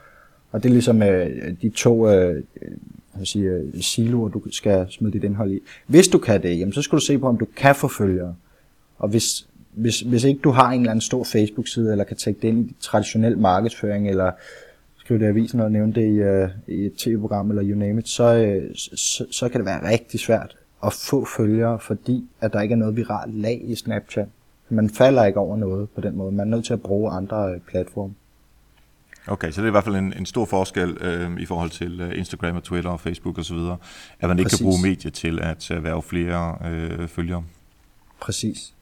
Og 0.51 0.63
det 0.63 0.69
er 0.69 0.73
ligesom 0.73 1.03
øh, 1.03 1.53
de 1.61 1.69
to 1.69 2.09
øh, 2.09 2.43
øh 2.61 2.71
jeg 3.19 3.27
sige, 3.27 3.45
øh, 3.45 3.81
siloer, 3.81 4.29
du 4.29 4.41
skal 4.51 4.85
smide 4.89 5.13
dit 5.13 5.23
indhold 5.23 5.51
i. 5.51 5.59
Hvis 5.87 6.07
du 6.07 6.17
kan 6.17 6.43
det, 6.43 6.59
jamen, 6.59 6.73
så 6.73 6.81
skal 6.81 6.95
du 6.95 7.03
se 7.05 7.17
på, 7.17 7.27
om 7.27 7.37
du 7.37 7.47
kan 7.57 7.75
få 7.75 7.87
følgere. 7.87 8.35
Og 8.97 9.09
hvis, 9.09 9.47
hvis, 9.73 9.99
hvis 9.99 10.23
ikke 10.23 10.39
du 10.43 10.49
har 10.49 10.71
en 10.71 10.79
eller 10.79 10.91
anden 10.91 11.01
stor 11.01 11.23
Facebook-side, 11.23 11.91
eller 11.91 12.03
kan 12.03 12.17
tage 12.17 12.35
det 12.41 12.47
ind 12.47 12.69
i 12.69 12.75
traditionel 12.79 13.37
markedsføring, 13.37 14.09
eller 14.09 14.31
skrive 15.05 15.19
det 15.19 15.25
i 15.25 15.29
avisen 15.29 15.59
og 15.59 15.71
nævne 15.71 15.93
det 15.93 16.01
i, 16.01 16.43
uh, 16.43 16.49
i 16.67 16.85
et 16.85 16.93
tv-program, 16.97 17.49
eller 17.49 17.63
you 17.65 17.77
name 17.77 17.99
it, 17.99 18.09
så, 18.09 18.57
uh, 18.57 18.75
så, 18.75 19.25
så 19.31 19.49
kan 19.49 19.59
det 19.59 19.65
være 19.65 19.91
rigtig 19.91 20.19
svært 20.19 20.57
at 20.85 20.93
få 20.93 21.27
følgere, 21.37 21.79
fordi 21.79 22.29
at 22.41 22.53
der 22.53 22.61
ikke 22.61 22.73
er 22.73 22.77
noget 22.77 22.95
viralt 22.95 23.35
lag 23.35 23.61
i 23.63 23.75
Snapchat. 23.75 24.27
Man 24.69 24.89
falder 24.89 25.25
ikke 25.25 25.39
over 25.39 25.57
noget 25.57 25.89
på 25.89 26.01
den 26.01 26.17
måde. 26.17 26.31
Man 26.31 26.47
er 26.47 26.55
nødt 26.55 26.65
til 26.65 26.73
at 26.73 26.81
bruge 26.81 27.11
andre 27.11 27.55
uh, 27.55 27.61
platforme. 27.67 28.13
Okay, 29.27 29.51
så 29.51 29.61
det 29.61 29.65
er 29.65 29.69
i 29.69 29.71
hvert 29.71 29.83
fald 29.83 29.95
en, 29.95 30.13
en 30.17 30.25
stor 30.25 30.45
forskel 30.45 30.97
øh, 31.01 31.39
i 31.39 31.45
forhold 31.45 31.69
til 31.69 32.01
øh, 32.01 32.17
Instagram 32.17 32.55
og 32.55 32.63
Twitter 32.63 32.89
og 32.89 32.99
Facebook 32.99 33.39
osv., 33.39 33.57
at 34.19 34.29
man 34.29 34.39
ikke 34.39 34.49
Præcis. 34.49 34.59
kan 34.59 34.65
bruge 34.65 34.81
medier 34.81 35.11
til 35.11 35.39
at 35.41 35.71
erhverve 35.71 36.03
flere 36.03 36.57
øh, 36.65 37.07
følgere. 37.07 37.43
Præcis. 38.19 38.73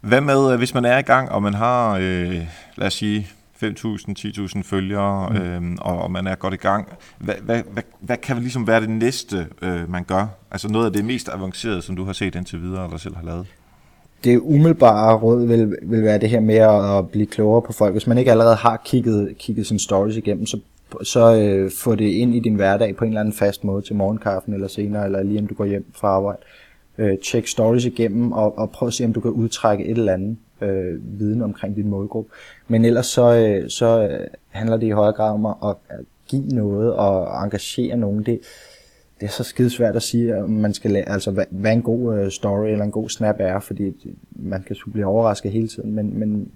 Hvad 0.00 0.20
med, 0.20 0.52
øh, 0.52 0.58
hvis 0.58 0.74
man 0.74 0.84
er 0.84 0.98
i 0.98 1.02
gang, 1.02 1.30
og 1.30 1.42
man 1.42 1.54
har, 1.54 1.96
øh, 1.96 2.46
lad 2.76 2.86
os 2.86 2.94
sige, 2.94 3.28
5.000, 3.62 4.14
10.000 4.18 4.62
følgere, 4.62 5.30
mm. 5.30 5.36
øh, 5.36 5.76
og, 5.80 6.02
og 6.02 6.10
man 6.10 6.26
er 6.26 6.34
godt 6.34 6.54
i 6.54 6.56
gang. 6.56 6.88
Hvad, 7.18 7.34
hvad, 7.42 7.62
hvad, 7.72 7.82
hvad 8.00 8.16
kan 8.16 8.38
ligesom 8.38 8.66
være 8.66 8.80
det 8.80 8.90
næste, 8.90 9.46
øh, 9.62 9.90
man 9.90 10.04
gør? 10.04 10.26
Altså 10.50 10.68
noget 10.68 10.86
af 10.86 10.92
det 10.92 11.04
mest 11.04 11.28
avancerede, 11.28 11.82
som 11.82 11.96
du 11.96 12.04
har 12.04 12.12
set 12.12 12.34
indtil 12.34 12.62
videre, 12.62 12.84
eller 12.84 12.98
selv 12.98 13.16
har 13.16 13.24
lavet? 13.24 13.46
det 14.24 14.38
umiddelbare 14.38 15.16
råd 15.16 15.46
vil, 15.46 15.76
vil 15.82 16.02
være 16.02 16.18
det 16.18 16.28
her 16.28 16.40
med 16.40 16.56
at 16.98 17.10
blive 17.10 17.26
klogere 17.26 17.62
på 17.62 17.72
folk. 17.72 17.92
Hvis 17.92 18.06
man 18.06 18.18
ikke 18.18 18.30
allerede 18.30 18.56
har 18.56 18.82
kigget, 18.84 19.38
kigget 19.38 19.66
sin 19.66 19.78
stories 19.78 20.16
igennem, 20.16 20.46
så, 20.46 20.58
så 21.02 21.34
øh, 21.34 21.70
få 21.70 21.94
det 21.94 22.08
ind 22.08 22.34
i 22.34 22.40
din 22.40 22.54
hverdag 22.54 22.96
på 22.96 23.04
en 23.04 23.10
eller 23.10 23.20
anden 23.20 23.34
fast 23.34 23.64
måde 23.64 23.82
til 23.82 23.94
morgenkaffen 23.96 24.54
eller 24.54 24.68
senere, 24.68 25.04
eller 25.04 25.22
lige 25.22 25.40
om 25.40 25.46
du 25.46 25.54
går 25.54 25.64
hjem 25.64 25.84
fra 25.94 26.08
arbejde. 26.08 26.38
Øh, 26.98 27.16
check 27.24 27.46
stories 27.46 27.84
igennem 27.84 28.32
og, 28.32 28.58
og 28.58 28.70
prøv 28.70 28.86
at 28.86 28.94
se, 28.94 29.04
om 29.04 29.12
du 29.12 29.20
kan 29.20 29.30
udtrække 29.30 29.84
et 29.84 29.98
eller 29.98 30.12
andet 30.12 30.36
øh, 30.60 31.20
viden 31.20 31.42
omkring 31.42 31.76
din 31.76 31.88
målgruppe. 31.88 32.30
Men 32.68 32.84
ellers 32.84 33.06
så, 33.06 33.34
øh, 33.34 33.70
så 33.70 34.08
øh, 34.08 34.26
handler 34.48 34.76
det 34.76 34.86
i 34.86 34.90
højere 34.90 35.12
grad 35.12 35.30
om 35.30 35.46
at, 35.46 35.54
at 35.90 36.00
give 36.28 36.46
noget 36.48 36.94
og 36.94 37.44
engagere 37.44 37.96
nogen. 37.96 38.22
Det, 38.22 38.40
det 39.20 39.26
er 39.26 39.30
så 39.30 39.44
skide 39.44 39.70
svært 39.70 39.96
at 39.96 40.02
sige, 40.02 40.42
om 40.42 40.50
man 40.50 40.74
skal 40.74 40.90
lade, 40.90 41.04
altså 41.08 41.30
hvad, 41.30 41.44
hvad 41.50 41.72
en 41.72 41.82
god 41.82 42.18
øh, 42.18 42.30
story 42.30 42.68
eller 42.68 42.84
en 42.84 42.90
god 42.90 43.08
snap 43.08 43.36
er, 43.38 43.60
fordi 43.60 44.14
man 44.30 44.62
kan 44.62 44.76
blive 44.92 45.06
overrasket 45.06 45.52
hele 45.52 45.68
tiden, 45.68 45.94
men, 45.94 46.18
men 46.18 46.50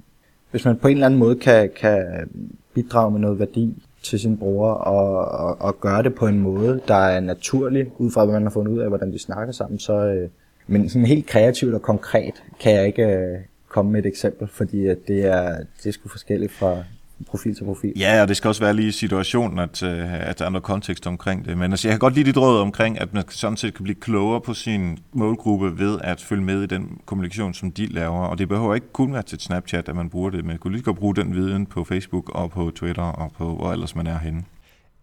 hvis 0.50 0.64
man 0.64 0.76
på 0.76 0.88
en 0.88 0.94
eller 0.94 1.06
anden 1.06 1.20
måde 1.20 1.36
kan, 1.36 1.70
kan 1.76 2.30
bidrage 2.74 3.10
med 3.10 3.20
noget 3.20 3.38
værdi 3.38 3.82
til 4.02 4.20
sin 4.20 4.38
bror 4.38 4.68
og, 4.70 5.24
og, 5.46 5.60
og 5.60 5.80
gøre 5.80 6.02
det 6.02 6.14
på 6.14 6.26
en 6.26 6.38
måde, 6.38 6.80
der 6.88 6.94
er 6.94 7.20
naturlig, 7.20 7.92
ud 7.98 8.10
fra 8.10 8.24
hvad 8.24 8.34
man 8.34 8.42
har 8.42 8.50
fundet 8.50 8.72
ud 8.72 8.78
af, 8.78 8.88
hvordan 8.88 9.12
de 9.12 9.18
snakker 9.18 9.52
sammen, 9.52 9.78
så, 9.78 9.92
øh, 9.92 10.28
men 10.66 10.88
sådan 10.88 11.06
helt 11.06 11.26
kreativt 11.26 11.74
og 11.74 11.82
konkret 11.82 12.42
kan 12.60 12.74
jeg 12.74 12.86
ikke 12.86 13.02
øh, 13.02 13.38
komme 13.72 13.92
med 13.92 14.00
et 14.00 14.06
eksempel, 14.06 14.48
fordi 14.48 14.86
at 14.86 14.98
det 15.08 15.24
er, 15.24 15.56
det 15.56 15.86
er 15.86 15.92
sgu 15.92 16.08
forskelligt 16.08 16.52
fra, 16.52 16.82
profil 17.26 17.54
til 17.54 17.64
profil. 17.64 17.92
Ja, 17.96 18.22
og 18.22 18.28
det 18.28 18.36
skal 18.36 18.48
også 18.48 18.64
være 18.64 18.74
lige 18.74 18.88
i 18.88 18.92
situationen, 18.92 19.58
at, 19.58 19.82
øh, 19.82 20.28
at 20.28 20.38
der 20.38 20.44
er 20.44 20.50
noget 20.50 20.62
kontekst 20.62 21.06
omkring 21.06 21.44
det. 21.44 21.58
Men 21.58 21.70
altså, 21.70 21.88
jeg 21.88 21.92
kan 21.92 21.98
godt 21.98 22.14
lide 22.14 22.26
dit 22.26 22.38
råd 22.38 22.60
omkring, 22.60 23.00
at 23.00 23.14
man 23.14 23.24
sådan 23.28 23.56
set 23.56 23.74
kan 23.74 23.82
blive 23.82 24.00
klogere 24.00 24.40
på 24.40 24.54
sin 24.54 24.98
målgruppe 25.12 25.78
ved 25.78 25.98
at 26.04 26.20
følge 26.20 26.42
med 26.42 26.62
i 26.62 26.66
den 26.66 27.00
kommunikation, 27.06 27.54
som 27.54 27.72
de 27.72 27.86
laver. 27.86 28.26
Og 28.26 28.38
det 28.38 28.48
behøver 28.48 28.74
ikke 28.74 28.92
kun 28.92 29.12
være 29.12 29.22
til 29.22 29.40
Snapchat, 29.40 29.88
at 29.88 29.96
man 29.96 30.10
bruger 30.10 30.30
det, 30.30 30.38
men 30.38 30.46
man 30.46 30.58
kunne 30.58 30.72
lige 30.72 30.82
godt 30.82 30.96
bruge 30.96 31.16
den 31.16 31.34
viden 31.34 31.66
på 31.66 31.84
Facebook 31.84 32.28
og 32.28 32.50
på 32.50 32.70
Twitter 32.74 33.02
og 33.02 33.32
på 33.38 33.56
hvor 33.56 33.72
ellers 33.72 33.96
man 33.96 34.06
er 34.06 34.18
henne. 34.18 34.44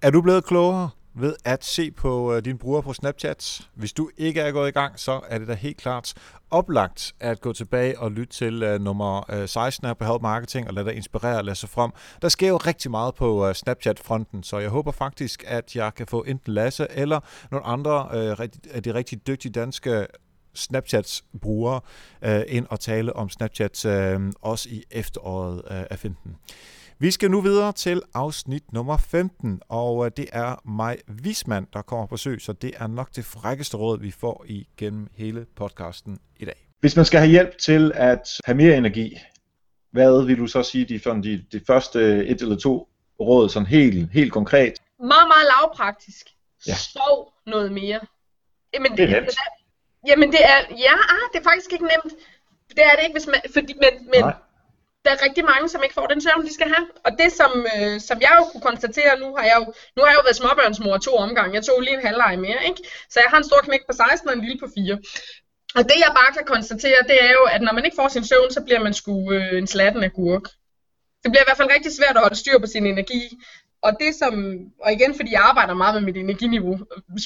Er 0.02 0.10
du 0.10 0.22
blevet 0.22 0.46
klogere? 0.46 0.90
Ved 1.14 1.36
at 1.46 1.66
se 1.66 1.92
på 1.92 2.34
øh, 2.34 2.46
din 2.46 2.58
bruger 2.58 2.82
på 2.82 2.94
Snapchat. 2.94 3.62
Hvis 3.74 3.94
du 3.94 4.10
ikke 4.18 4.42
er 4.42 4.52
gået 4.52 4.68
i 4.68 4.72
gang, 4.72 5.00
så 5.00 5.20
er 5.30 5.38
det 5.38 5.48
da 5.48 5.54
helt 5.54 5.78
klart 5.78 6.14
oplagt 6.52 7.16
at 7.20 7.42
gå 7.42 7.54
tilbage 7.54 8.00
og 8.00 8.12
lytte 8.12 8.34
til 8.34 8.74
uh, 8.74 8.82
nummer 8.82 9.32
øh, 9.32 9.42
uh, 9.42 9.50
16 9.50 9.88
her 9.88 9.94
på 9.94 10.06
Help 10.06 10.22
Marketing 10.22 10.68
og 10.68 10.74
lade 10.74 10.86
dig 10.86 10.96
inspirere 10.96 11.38
og 11.38 11.46
lade 11.46 11.56
sig 11.56 11.70
frem. 11.70 11.92
Der 12.22 12.30
sker 12.30 12.48
jo 12.48 12.58
rigtig 12.58 12.92
meget 12.92 13.16
på 13.16 13.48
uh, 13.48 13.54
Snapchat-fronten, 13.54 14.44
så 14.44 14.58
jeg 14.58 14.70
håber 14.70 14.92
faktisk, 14.92 15.44
at 15.48 15.76
jeg 15.76 15.94
kan 15.96 16.08
få 16.08 16.24
enten 16.24 16.54
Lasse 16.54 16.88
eller 16.90 17.20
nogle 17.52 17.66
andre 17.66 18.06
uh, 18.06 18.46
af 18.72 18.84
de 18.84 18.94
rigtig 18.94 19.28
dygtige 19.28 19.52
danske 19.52 20.08
Snapchats 20.54 21.24
brugere 21.42 21.82
uh, 22.26 22.42
ind 22.48 22.68
og 22.70 22.80
tale 22.80 23.16
om 23.16 23.30
Snapchat 23.30 23.86
uh, 23.86 23.92
også 24.42 24.70
i 24.70 24.84
efteråret 24.92 25.56
uh, 25.56 25.78
af 25.90 26.00
15. 26.00 26.36
Vi 27.02 27.12
skal 27.12 27.32
nu 27.32 27.42
videre 27.42 27.72
til 27.72 28.02
afsnit 28.14 28.74
nummer 28.74 28.98
15, 28.98 29.62
og 29.70 30.06
øh, 30.06 30.12
det 30.18 30.30
er 30.32 30.62
mig, 30.66 30.98
Vismand, 31.08 31.68
der 31.74 31.82
kommer 31.82 32.06
på 32.06 32.16
besøg, 32.16 32.42
så 32.42 32.54
det 32.54 32.74
er 32.78 32.88
nok 32.88 33.16
det 33.16 33.26
frækkeste 33.26 33.78
råd, 33.78 34.00
vi 34.00 34.12
får 34.12 34.46
igennem 34.48 35.08
hele 35.14 35.46
podcasten 35.56 36.20
i 36.38 36.46
dag. 36.46 36.68
Hvis 36.80 36.96
man 36.96 37.06
skal 37.06 37.20
have 37.20 37.30
hjælp 37.30 37.58
til 37.58 37.92
at 37.96 38.28
have 38.46 38.56
mere 38.56 38.78
energi, 38.78 39.18
hvad 39.92 40.26
vil 40.26 40.38
du 40.38 40.48
så 40.48 40.64
sige, 40.64 40.86
de, 40.86 41.00
sådan 41.00 41.24
de, 41.24 41.46
de 41.52 41.62
første 41.68 42.28
et 42.28 42.42
eller 42.42 42.56
to 42.56 42.90
råd, 43.20 43.50
sådan 43.50 43.68
helt, 43.68 44.12
helt 44.12 44.32
konkret? 44.32 44.74
Meget, 45.00 45.28
meget 45.28 45.46
lavpraktisk. 45.54 46.28
Ja. 46.68 46.76
Sov 46.76 47.34
noget 47.46 47.72
mere. 47.72 48.00
Jamen, 48.74 48.92
det, 48.92 48.98
det 48.98 49.10
er 49.10 49.22
nemt. 49.22 49.36
Jamen 50.08 50.32
det 50.32 50.40
er, 50.44 50.58
ja, 50.78 50.94
ah, 50.94 51.26
det 51.34 51.40
er 51.40 51.44
faktisk 51.44 51.74
ikke 51.74 51.86
nemt. 51.86 52.14
Det 52.70 52.84
er 52.86 52.96
det 52.96 53.04
ikke, 53.04 53.14
hvis 53.20 53.28
man, 53.28 53.42
fordi, 53.54 53.74
men, 53.74 54.10
men 54.12 54.22
Nej 54.22 54.34
der 55.06 55.12
er 55.12 55.26
rigtig 55.26 55.46
mange, 55.46 55.70
som 55.70 55.84
ikke 55.84 55.98
får 56.00 56.08
den 56.08 56.22
søvn, 56.22 56.46
de 56.46 56.54
skal 56.54 56.68
have. 56.68 56.88
Og 57.06 57.12
det, 57.20 57.30
som, 57.40 57.52
øh, 57.76 58.00
som 58.08 58.18
jeg 58.22 58.34
jo 58.40 58.44
kunne 58.52 58.68
konstatere, 58.70 59.20
nu 59.20 59.36
har 59.38 59.46
jeg 59.52 59.58
jo, 59.60 59.66
nu 59.96 60.00
har 60.04 60.10
jeg 60.10 60.18
jo 60.20 60.26
været 60.28 60.40
småbørnsmor 60.42 60.98
to 60.98 61.14
omgange. 61.26 61.56
Jeg 61.56 61.64
tog 61.64 61.82
lige 61.82 61.98
en 62.00 62.06
halvleg 62.08 62.40
mere, 62.40 62.62
ikke? 62.70 62.82
Så 63.10 63.18
jeg 63.24 63.30
har 63.32 63.38
en 63.38 63.50
stor 63.50 63.62
knæk 63.68 63.84
på 63.90 63.94
16 63.94 64.30
og 64.30 64.36
en 64.36 64.42
lille 64.46 64.60
på 64.60 64.68
4. 64.76 64.98
Og 65.78 65.84
det, 65.90 65.98
jeg 66.06 66.12
bare 66.20 66.32
kan 66.38 66.46
konstatere, 66.46 67.08
det 67.12 67.18
er 67.28 67.32
jo, 67.32 67.44
at 67.56 67.62
når 67.62 67.74
man 67.74 67.86
ikke 67.86 68.00
får 68.02 68.08
sin 68.08 68.26
søvn, 68.26 68.52
så 68.52 68.62
bliver 68.62 68.82
man 68.86 68.94
sgu 68.94 69.32
øh, 69.32 69.58
en 69.58 69.68
slatten 69.68 70.04
af 70.04 70.14
gurk. 70.14 70.46
Det 71.24 71.32
bliver 71.32 71.44
i 71.44 71.48
hvert 71.48 71.58
fald 71.58 71.76
rigtig 71.76 71.92
svært 72.00 72.16
at 72.18 72.22
holde 72.26 72.36
styr 72.44 72.58
på 72.60 72.68
sin 72.68 72.86
energi. 72.86 73.22
Og 73.82 73.92
det 74.00 74.12
som, 74.22 74.34
og 74.84 74.92
igen 74.92 75.16
fordi 75.16 75.32
jeg 75.32 75.42
arbejder 75.42 75.74
meget 75.74 75.94
med 75.96 76.04
mit 76.08 76.18
energiniveau, 76.18 76.80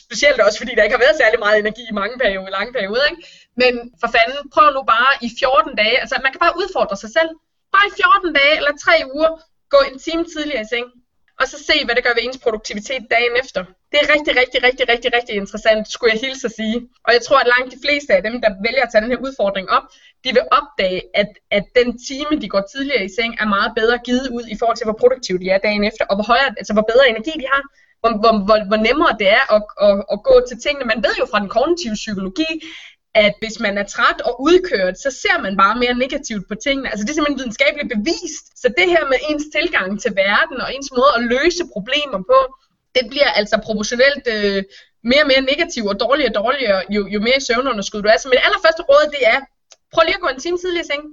specielt 0.04 0.40
også 0.42 0.58
fordi 0.60 0.72
der 0.76 0.84
ikke 0.84 0.98
har 0.98 1.06
været 1.06 1.22
særlig 1.22 1.40
meget 1.40 1.60
energi 1.60 1.84
i 1.92 1.98
mange 2.02 2.16
perioder, 2.24 2.50
lange 2.58 2.74
perioder, 2.74 3.06
ikke? 3.12 3.24
Men 3.62 3.74
for 4.02 4.10
fanden, 4.16 4.50
prøv 4.54 4.68
nu 4.74 4.84
bare 4.96 5.12
i 5.22 5.30
14 5.40 5.76
dage, 5.76 6.00
altså 6.00 6.16
man 6.24 6.32
kan 6.32 6.40
bare 6.46 6.58
udfordre 6.62 6.98
sig 6.98 7.12
selv 7.18 7.30
bare 7.76 7.88
i 7.90 7.94
14 8.02 8.34
dage 8.40 8.56
eller 8.60 8.74
3 8.86 8.94
uger 9.16 9.32
gå 9.74 9.80
en 9.90 9.98
time 10.06 10.24
tidligere 10.34 10.64
i 10.66 10.72
seng, 10.74 10.88
og 11.40 11.46
så 11.52 11.58
se, 11.70 11.76
hvad 11.86 11.96
det 11.96 12.04
gør 12.04 12.14
ved 12.18 12.24
ens 12.24 12.44
produktivitet 12.46 13.04
dagen 13.16 13.34
efter. 13.44 13.62
Det 13.92 13.98
er 14.04 14.08
rigtig, 14.16 14.34
rigtig, 14.42 14.60
rigtig, 14.68 14.86
rigtig, 14.94 15.10
rigtig 15.18 15.36
interessant, 15.44 15.84
skulle 15.94 16.12
jeg 16.14 16.22
hilse 16.26 16.46
at 16.50 16.56
sige. 16.60 16.78
Og 17.06 17.12
jeg 17.16 17.22
tror, 17.26 17.40
at 17.40 17.52
langt 17.54 17.70
de 17.76 17.80
fleste 17.86 18.12
af 18.18 18.22
dem, 18.28 18.36
der 18.44 18.50
vælger 18.66 18.84
at 18.84 18.90
tage 18.92 19.04
den 19.04 19.12
her 19.14 19.24
udfordring 19.28 19.68
op, 19.78 19.86
de 20.24 20.30
vil 20.38 20.46
opdage, 20.60 21.02
at, 21.22 21.30
at 21.58 21.66
den 21.80 21.90
time, 22.08 22.34
de 22.42 22.48
går 22.54 22.64
tidligere 22.74 23.06
i 23.06 23.16
seng, 23.18 23.32
er 23.42 23.48
meget 23.56 23.72
bedre 23.80 23.98
givet 24.08 24.28
ud 24.38 24.46
i 24.54 24.58
forhold 24.60 24.78
til, 24.78 24.88
hvor 24.88 25.00
produktive 25.04 25.40
de 25.44 25.50
er 25.56 25.62
dagen 25.68 25.84
efter, 25.90 26.04
og 26.10 26.16
hvor, 26.16 26.28
højere, 26.32 26.50
altså 26.60 26.74
hvor 26.74 26.88
bedre 26.92 27.10
energi 27.14 27.34
de 27.42 27.48
har, 27.54 27.64
hvor, 28.02 28.12
hvor, 28.22 28.34
hvor, 28.48 28.58
hvor 28.70 28.80
nemmere 28.88 29.14
det 29.22 29.30
er 29.40 29.44
at, 29.56 29.62
at, 29.88 29.96
at 30.14 30.20
gå 30.30 30.36
til 30.50 30.58
tingene. 30.66 30.86
Man 30.94 31.04
ved 31.06 31.14
jo 31.22 31.26
fra 31.32 31.40
den 31.44 31.50
kognitive 31.56 31.98
psykologi, 32.04 32.50
at 33.16 33.34
hvis 33.42 33.60
man 33.60 33.78
er 33.78 33.84
træt 33.84 34.22
og 34.22 34.42
udkørt, 34.42 34.96
så 35.00 35.10
ser 35.22 35.38
man 35.42 35.58
bare 35.58 35.76
mere 35.84 35.94
negativt 36.04 36.48
på 36.48 36.56
tingene. 36.56 36.90
Altså 36.92 37.04
det 37.04 37.10
er 37.10 37.14
simpelthen 37.14 37.40
videnskabeligt 37.40 37.94
bevist. 37.96 38.46
Så 38.62 38.68
det 38.78 38.88
her 38.94 39.04
med 39.12 39.18
ens 39.30 39.46
tilgang 39.58 40.02
til 40.02 40.12
verden 40.16 40.58
og 40.62 40.70
ens 40.76 40.90
måde 40.98 41.12
at 41.18 41.24
løse 41.36 41.64
problemer 41.76 42.20
på, 42.32 42.40
det 42.96 43.04
bliver 43.12 43.30
altså 43.40 43.56
proportionelt 43.68 44.26
øh, 44.36 44.64
mere 45.12 45.24
og 45.26 45.30
mere 45.32 45.44
negativt 45.52 45.90
og 45.94 46.00
dårligere 46.06 46.32
og 46.32 46.38
dårligere, 46.42 46.80
jo, 46.96 47.02
jo 47.14 47.20
mere 47.28 47.40
søvnunderskud 47.48 48.02
du 48.02 48.10
er. 48.14 48.18
Så 48.18 48.28
mit 48.30 48.46
allerførste 48.48 48.84
råd, 48.90 49.06
det 49.16 49.24
er, 49.34 49.40
prøv 49.94 50.04
lige 50.06 50.20
at 50.20 50.24
gå 50.26 50.30
en 50.32 50.44
time 50.44 50.58
tidligere 50.58 50.86
i 50.86 50.92
seng 50.92 51.04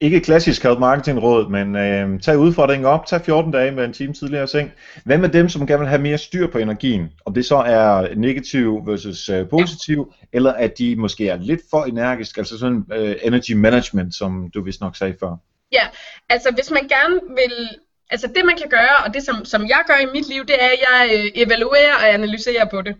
ikke 0.00 0.20
klassisk 0.20 0.62
help 0.62 0.78
marketing 0.78 1.22
råd, 1.22 1.48
men 1.50 1.76
øh, 1.76 2.20
tag 2.20 2.38
udfordringen 2.38 2.86
op, 2.86 3.06
tag 3.06 3.20
14 3.20 3.52
dage 3.52 3.70
med 3.70 3.84
en 3.84 3.92
time 3.92 4.12
tidligere 4.12 4.46
seng. 4.46 4.72
Hvad 5.04 5.18
med 5.18 5.28
dem, 5.28 5.48
som 5.48 5.66
gerne 5.66 5.80
vil 5.80 5.88
have 5.88 6.02
mere 6.02 6.18
styr 6.18 6.46
på 6.46 6.58
energien? 6.58 7.08
Om 7.26 7.34
det 7.34 7.44
så 7.44 7.56
er 7.56 8.14
negativ 8.14 8.86
versus 8.86 9.28
øh, 9.28 9.48
positiv, 9.48 10.14
ja. 10.20 10.26
eller 10.36 10.52
at 10.52 10.78
de 10.78 10.96
måske 10.96 11.28
er 11.28 11.36
lidt 11.36 11.60
for 11.70 11.84
energisk, 11.84 12.38
altså 12.38 12.58
sådan 12.58 12.84
øh, 12.92 13.16
energy 13.22 13.52
management, 13.52 14.14
som 14.14 14.50
du 14.54 14.62
vist 14.62 14.80
nok 14.80 14.96
sagde 14.96 15.14
før. 15.20 15.36
Ja, 15.72 15.86
altså 16.28 16.50
hvis 16.54 16.70
man 16.70 16.88
gerne 16.88 17.20
vil 17.36 17.68
altså 18.10 18.26
det 18.36 18.44
man 18.44 18.56
kan 18.62 18.70
gøre, 18.78 18.96
og 19.04 19.14
det 19.14 19.22
som, 19.28 19.44
som 19.44 19.62
jeg 19.74 19.82
gør 19.86 19.98
i 20.06 20.12
mit 20.16 20.28
liv, 20.32 20.42
det 20.50 20.56
er, 20.64 20.70
at 20.76 20.80
jeg 20.88 21.00
øh, 21.16 21.42
evaluerer 21.42 21.94
og 22.00 22.06
analyserer 22.18 22.66
på 22.74 22.78
det. 22.86 22.94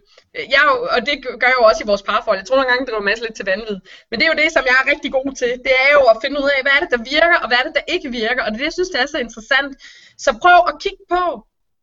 Jeg, 0.54 0.62
og 0.94 1.00
det 1.06 1.14
gør 1.40 1.48
jeg 1.52 1.58
jo 1.60 1.64
også 1.70 1.80
i 1.84 1.90
vores 1.90 2.02
parforhold. 2.08 2.38
Jeg 2.38 2.46
tror 2.46 2.56
nogle 2.56 2.70
gange, 2.70 2.82
det 2.84 2.90
driver 2.90 3.10
masse 3.10 3.24
lidt 3.24 3.36
til 3.36 3.48
vanvid. 3.50 3.78
Men 4.08 4.14
det 4.16 4.24
er 4.24 4.32
jo 4.32 4.40
det, 4.42 4.48
som 4.52 4.64
jeg 4.68 4.76
er 4.82 4.90
rigtig 4.92 5.10
god 5.18 5.30
til. 5.40 5.52
Det 5.66 5.74
er 5.84 5.90
jo 5.96 6.02
at 6.12 6.16
finde 6.22 6.36
ud 6.42 6.48
af, 6.54 6.60
hvad 6.64 6.72
er 6.76 6.82
det, 6.84 6.90
der 6.94 7.02
virker, 7.16 7.38
og 7.42 7.48
hvad 7.48 7.58
er 7.60 7.66
det, 7.68 7.74
der 7.78 7.92
ikke 7.94 8.08
virker. 8.22 8.42
Og 8.44 8.48
det 8.48 8.56
er 8.56 8.62
det, 8.62 8.70
jeg 8.70 8.78
synes, 8.78 8.92
det 8.94 9.00
er 9.00 9.08
så 9.14 9.18
interessant. 9.26 9.70
Så 10.24 10.30
prøv 10.42 10.58
at 10.70 10.74
kigge 10.84 11.04
på, 11.14 11.22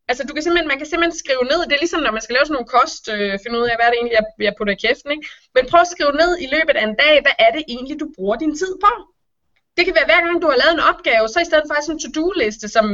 Altså, 0.09 0.23
du 0.27 0.33
kan 0.33 0.43
simpelthen, 0.43 0.71
man 0.73 0.79
kan 0.79 0.89
simpelthen 0.89 1.21
skrive 1.23 1.43
ned, 1.51 1.59
det 1.67 1.75
er 1.75 1.83
ligesom, 1.83 2.01
når 2.03 2.15
man 2.17 2.25
skal 2.25 2.33
lave 2.35 2.45
sådan 2.45 2.57
nogle 2.57 2.73
kost, 2.77 3.03
øh, 3.15 3.33
finde 3.43 3.57
ud 3.59 3.65
af, 3.69 3.75
hvad 3.75 3.85
er 3.85 3.91
det 3.91 3.99
egentlig, 3.99 4.17
jeg, 4.19 4.25
jeg 4.47 4.53
putter 4.57 4.73
i 4.75 4.83
kæften, 4.85 5.09
ikke? 5.15 5.25
Men 5.55 5.63
prøv 5.69 5.81
at 5.85 5.93
skrive 5.95 6.13
ned 6.21 6.31
i 6.45 6.47
løbet 6.55 6.75
af 6.79 6.83
en 6.85 6.95
dag, 7.03 7.15
hvad 7.25 7.35
er 7.45 7.51
det 7.55 7.63
egentlig, 7.73 7.95
du 8.03 8.07
bruger 8.15 8.37
din 8.43 8.55
tid 8.61 8.73
på? 8.85 8.91
Det 9.77 9.83
kan 9.85 9.95
være 9.97 10.09
hver 10.09 10.21
gang 10.25 10.35
du 10.41 10.47
har 10.51 10.61
lavet 10.61 10.75
en 10.75 10.87
opgave, 10.91 11.25
så 11.27 11.37
i 11.41 11.49
stedet 11.49 11.65
for 11.67 11.75
sådan 11.75 11.95
en 11.95 12.03
to-do-liste, 12.03 12.67
som 12.75 12.85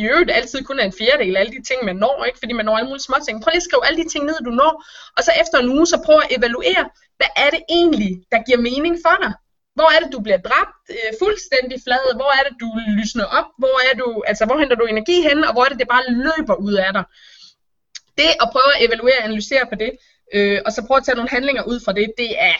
i 0.00 0.02
øvrigt 0.12 0.30
altid 0.30 0.64
kun 0.64 0.78
er 0.80 0.84
en 0.84 0.98
fjerdedel 1.00 1.36
af 1.36 1.40
alle 1.40 1.52
de 1.56 1.62
ting, 1.62 1.84
man 1.84 1.96
når, 1.96 2.24
ikke? 2.28 2.38
fordi 2.38 2.52
man 2.52 2.64
når 2.64 2.76
alle 2.76 2.88
mulige 2.90 3.08
små 3.08 3.16
ting. 3.26 3.42
Prøv 3.42 3.50
lige 3.50 3.64
at 3.64 3.68
skrive 3.68 3.86
alle 3.86 3.98
de 4.02 4.08
ting 4.08 4.24
ned, 4.24 4.38
du 4.44 4.50
når, 4.50 4.72
og 5.16 5.22
så 5.26 5.32
efter 5.42 5.56
en 5.58 5.68
uge, 5.76 5.86
så 5.86 5.98
prøv 6.06 6.18
at 6.24 6.36
evaluere, 6.36 6.84
hvad 7.18 7.30
er 7.44 7.50
det 7.54 7.62
egentlig, 7.68 8.12
der 8.32 8.38
giver 8.46 8.60
mening 8.68 8.94
for 9.06 9.16
dig? 9.24 9.32
Hvor 9.76 9.88
er 9.94 10.00
det, 10.02 10.10
du 10.16 10.20
bliver 10.26 10.40
dræbt 10.48 10.76
øh, 10.94 11.10
fuldstændig 11.22 11.78
flad? 11.86 12.04
Hvor 12.20 12.30
er 12.38 12.42
det, 12.48 12.54
du 12.62 12.68
lysner 12.98 13.26
op? 13.38 13.48
Hvor, 13.62 13.76
er 13.88 13.94
du, 14.02 14.08
altså, 14.30 14.42
hvor 14.46 14.58
henter 14.60 14.76
du 14.76 14.84
energi 14.84 15.16
hen? 15.28 15.38
Og 15.48 15.52
hvor 15.52 15.64
er 15.64 15.70
det, 15.72 15.78
det 15.78 15.88
bare 15.94 16.04
løber 16.26 16.56
ud 16.66 16.74
af 16.86 16.92
dig? 16.92 17.04
Det 18.18 18.30
at 18.44 18.48
prøve 18.54 18.70
at 18.76 18.84
evaluere 18.86 19.18
og 19.20 19.24
analysere 19.24 19.64
på 19.72 19.76
det, 19.82 19.90
øh, 20.34 20.58
og 20.66 20.72
så 20.72 20.80
prøve 20.86 20.98
at 20.98 21.04
tage 21.04 21.16
nogle 21.16 21.34
handlinger 21.36 21.62
ud 21.62 21.78
fra 21.84 21.92
det, 21.92 22.06
det 22.18 22.30
er 22.50 22.58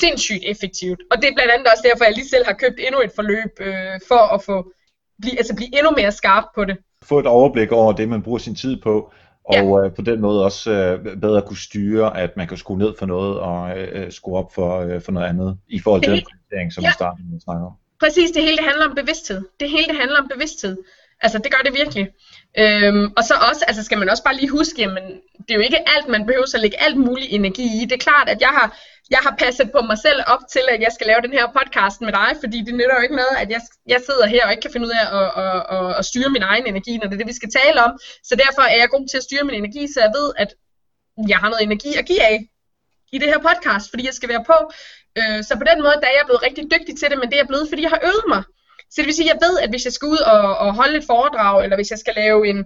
sindssygt 0.00 0.44
effektivt. 0.52 1.00
Og 1.10 1.16
det 1.20 1.26
er 1.28 1.34
blandt 1.34 1.52
andet 1.52 1.68
også 1.72 1.84
derfor, 1.88 2.04
jeg 2.04 2.14
lige 2.14 2.28
selv 2.34 2.44
har 2.44 2.56
købt 2.62 2.78
endnu 2.86 3.00
et 3.00 3.12
forløb 3.18 3.52
øh, 3.60 3.96
for 4.08 4.22
at 4.34 4.40
få 4.48 4.56
blive, 5.22 5.38
altså 5.38 5.54
blive 5.56 5.78
endnu 5.78 5.90
mere 5.96 6.12
skarp 6.12 6.44
på 6.54 6.64
det. 6.64 6.76
Få 7.02 7.18
et 7.18 7.26
overblik 7.26 7.72
over 7.72 7.92
det, 7.92 8.08
man 8.08 8.22
bruger 8.22 8.38
sin 8.38 8.54
tid 8.54 8.82
på, 8.82 9.12
og 9.44 9.54
ja. 9.54 9.84
øh, 9.84 9.94
på 9.94 10.02
den 10.02 10.20
måde 10.20 10.44
også 10.44 10.70
øh, 10.70 11.20
bedre 11.20 11.42
kunne 11.42 11.56
styre, 11.56 12.16
at 12.18 12.36
man 12.36 12.48
kan 12.48 12.56
skrue 12.56 12.78
ned 12.78 12.94
for 12.98 13.06
noget 13.06 13.38
og 13.40 13.78
øh, 13.78 14.12
skrue 14.12 14.38
op 14.38 14.54
for, 14.54 14.80
øh, 14.80 15.00
for 15.00 15.12
noget 15.12 15.26
andet, 15.26 15.58
i 15.68 15.78
forhold 15.78 16.02
til 16.02 16.12
det 16.12 16.18
den 16.18 16.26
prioritering, 16.30 16.72
som 16.72 16.82
ja. 16.82 16.88
vi 16.88 16.92
startede 16.92 17.28
med 17.28 17.36
at 17.36 17.42
snakke 17.42 17.66
om. 17.66 17.72
Præcis, 18.00 18.30
det 18.30 18.42
hele 18.42 18.56
det 18.56 18.64
handler 18.64 18.86
om 18.88 18.94
bevidsthed. 18.94 19.40
Det 19.60 19.70
hele 19.70 19.86
det 19.88 19.96
handler 19.96 20.18
om 20.18 20.28
bevidsthed. 20.34 20.76
Altså, 21.22 21.38
det 21.38 21.52
gør 21.52 21.62
det 21.64 21.74
virkelig. 21.74 22.04
Øhm, 22.58 23.12
og 23.16 23.22
så 23.24 23.34
også, 23.48 23.64
altså 23.68 23.82
skal 23.84 23.98
man 23.98 24.08
også 24.08 24.24
bare 24.24 24.36
lige 24.36 24.56
huske, 24.58 24.78
jamen, 24.82 25.04
det 25.44 25.50
er 25.50 25.54
jo 25.54 25.66
ikke 25.68 25.88
alt, 25.94 26.08
man 26.08 26.26
behøver 26.26 26.54
at 26.54 26.60
lægge 26.60 26.82
alt 26.82 26.96
mulig 26.96 27.28
energi 27.38 27.66
i. 27.80 27.84
Det 27.84 27.92
er 27.92 28.06
klart, 28.08 28.28
at 28.28 28.40
jeg 28.40 28.52
har, 28.58 28.66
jeg 29.10 29.20
har 29.26 29.34
passet 29.38 29.72
på 29.72 29.80
mig 29.90 29.98
selv 30.06 30.20
op 30.26 30.42
til, 30.54 30.64
at 30.74 30.80
jeg 30.80 30.92
skal 30.94 31.06
lave 31.06 31.20
den 31.26 31.32
her 31.32 31.46
podcast 31.58 32.00
med 32.06 32.12
dig, 32.12 32.30
fordi 32.42 32.58
det 32.66 32.74
nytter 32.74 32.96
jo 32.96 33.02
ikke 33.06 33.20
noget, 33.22 33.34
at 33.42 33.48
jeg, 33.54 33.60
jeg 33.94 34.00
sidder 34.06 34.26
her 34.34 34.42
og 34.46 34.50
ikke 34.52 34.64
kan 34.66 34.72
finde 34.72 34.86
ud 34.88 34.94
af 35.00 35.06
at, 35.20 35.28
at, 35.44 35.58
at, 35.76 35.98
at 35.98 36.04
styre 36.10 36.30
min 36.36 36.42
egen 36.42 36.66
energi, 36.66 36.92
når 36.96 37.06
det 37.06 37.14
er 37.14 37.22
det, 37.22 37.32
vi 37.32 37.40
skal 37.40 37.50
tale 37.60 37.78
om. 37.86 37.92
Så 38.28 38.34
derfor 38.42 38.62
er 38.62 38.78
jeg 38.82 38.88
god 38.88 39.04
til 39.08 39.16
at 39.20 39.26
styre 39.28 39.44
min 39.48 39.56
energi, 39.62 39.82
så 39.92 39.98
jeg 40.06 40.12
ved, 40.18 40.28
at 40.42 40.50
jeg 41.32 41.38
har 41.42 41.48
noget 41.50 41.62
energi 41.62 41.90
at 42.00 42.06
give 42.10 42.22
af 42.32 42.36
i 43.14 43.18
det 43.18 43.28
her 43.32 43.40
podcast, 43.48 43.86
fordi 43.90 44.02
jeg 44.06 44.14
skal 44.14 44.28
være 44.28 44.44
på. 44.52 44.58
Øh, 45.18 45.38
så 45.46 45.52
på 45.60 45.64
den 45.70 45.78
måde, 45.84 45.96
der 46.02 46.08
er 46.10 46.16
jeg 46.18 46.26
blevet 46.28 46.42
rigtig 46.46 46.64
dygtig 46.74 46.94
til 46.98 47.10
det, 47.10 47.18
men 47.18 47.26
det 47.28 47.34
er 47.36 47.42
jeg 47.44 47.50
blevet, 47.52 47.66
fordi 47.68 47.82
jeg 47.82 47.92
har 47.94 48.02
øvet 48.10 48.26
mig. 48.34 48.42
Så 48.92 48.96
det 48.96 49.06
vil 49.06 49.14
sige, 49.14 49.30
at 49.30 49.34
jeg 49.34 49.48
ved, 49.48 49.58
at 49.64 49.70
hvis 49.70 49.84
jeg 49.84 49.92
skal 49.92 50.08
ud 50.14 50.22
og, 50.34 50.56
og 50.64 50.74
holde 50.74 50.98
et 50.98 51.04
foredrag, 51.12 51.64
eller 51.64 51.76
hvis 51.76 51.90
jeg 51.90 51.98
skal 51.98 52.14
lave 52.22 52.48
en, 52.50 52.58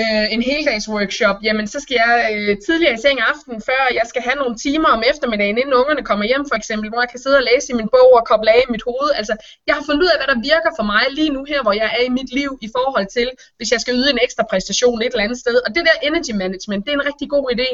øh, 0.00 0.26
en 0.34 0.42
heldags 0.50 0.88
workshop, 0.88 1.36
jamen 1.46 1.66
så 1.72 1.78
skal 1.84 1.96
jeg 2.04 2.14
øh, 2.34 2.56
tidligere 2.66 2.94
i 2.94 3.02
seng 3.04 3.18
aften, 3.32 3.54
før 3.68 3.82
jeg 3.98 4.06
skal 4.10 4.22
have 4.26 4.38
nogle 4.42 4.56
timer 4.64 4.88
om 4.96 5.02
eftermiddagen, 5.12 5.58
inden 5.58 5.74
ungerne 5.80 6.02
kommer 6.10 6.24
hjem 6.30 6.44
for 6.50 6.56
eksempel, 6.60 6.86
hvor 6.90 7.00
jeg 7.04 7.10
kan 7.12 7.20
sidde 7.24 7.36
og 7.40 7.46
læse 7.50 7.66
i 7.72 7.76
min 7.80 7.88
bog 7.96 8.10
og 8.18 8.26
koble 8.30 8.50
af 8.56 8.62
i 8.68 8.72
mit 8.74 8.84
hoved. 8.88 9.10
Altså, 9.20 9.34
jeg 9.66 9.74
har 9.76 9.82
fundet 9.86 10.02
ud 10.04 10.10
af, 10.12 10.18
hvad 10.18 10.28
der 10.32 10.38
virker 10.52 10.70
for 10.78 10.86
mig 10.92 11.04
lige 11.18 11.32
nu 11.36 11.40
her, 11.50 11.60
hvor 11.62 11.74
jeg 11.82 11.88
er 11.98 12.02
i 12.08 12.12
mit 12.18 12.30
liv 12.38 12.50
i 12.66 12.68
forhold 12.76 13.06
til, 13.16 13.28
hvis 13.56 13.72
jeg 13.72 13.80
skal 13.80 13.94
yde 14.00 14.10
en 14.14 14.20
ekstra 14.26 14.44
præstation 14.50 15.02
et 15.02 15.12
eller 15.14 15.26
andet 15.26 15.38
sted. 15.44 15.56
Og 15.66 15.70
det 15.74 15.82
der 15.88 15.96
energy 16.08 16.32
management, 16.44 16.80
det 16.84 16.90
er 16.92 16.98
en 17.00 17.08
rigtig 17.10 17.28
god 17.34 17.44
idé 17.54 17.68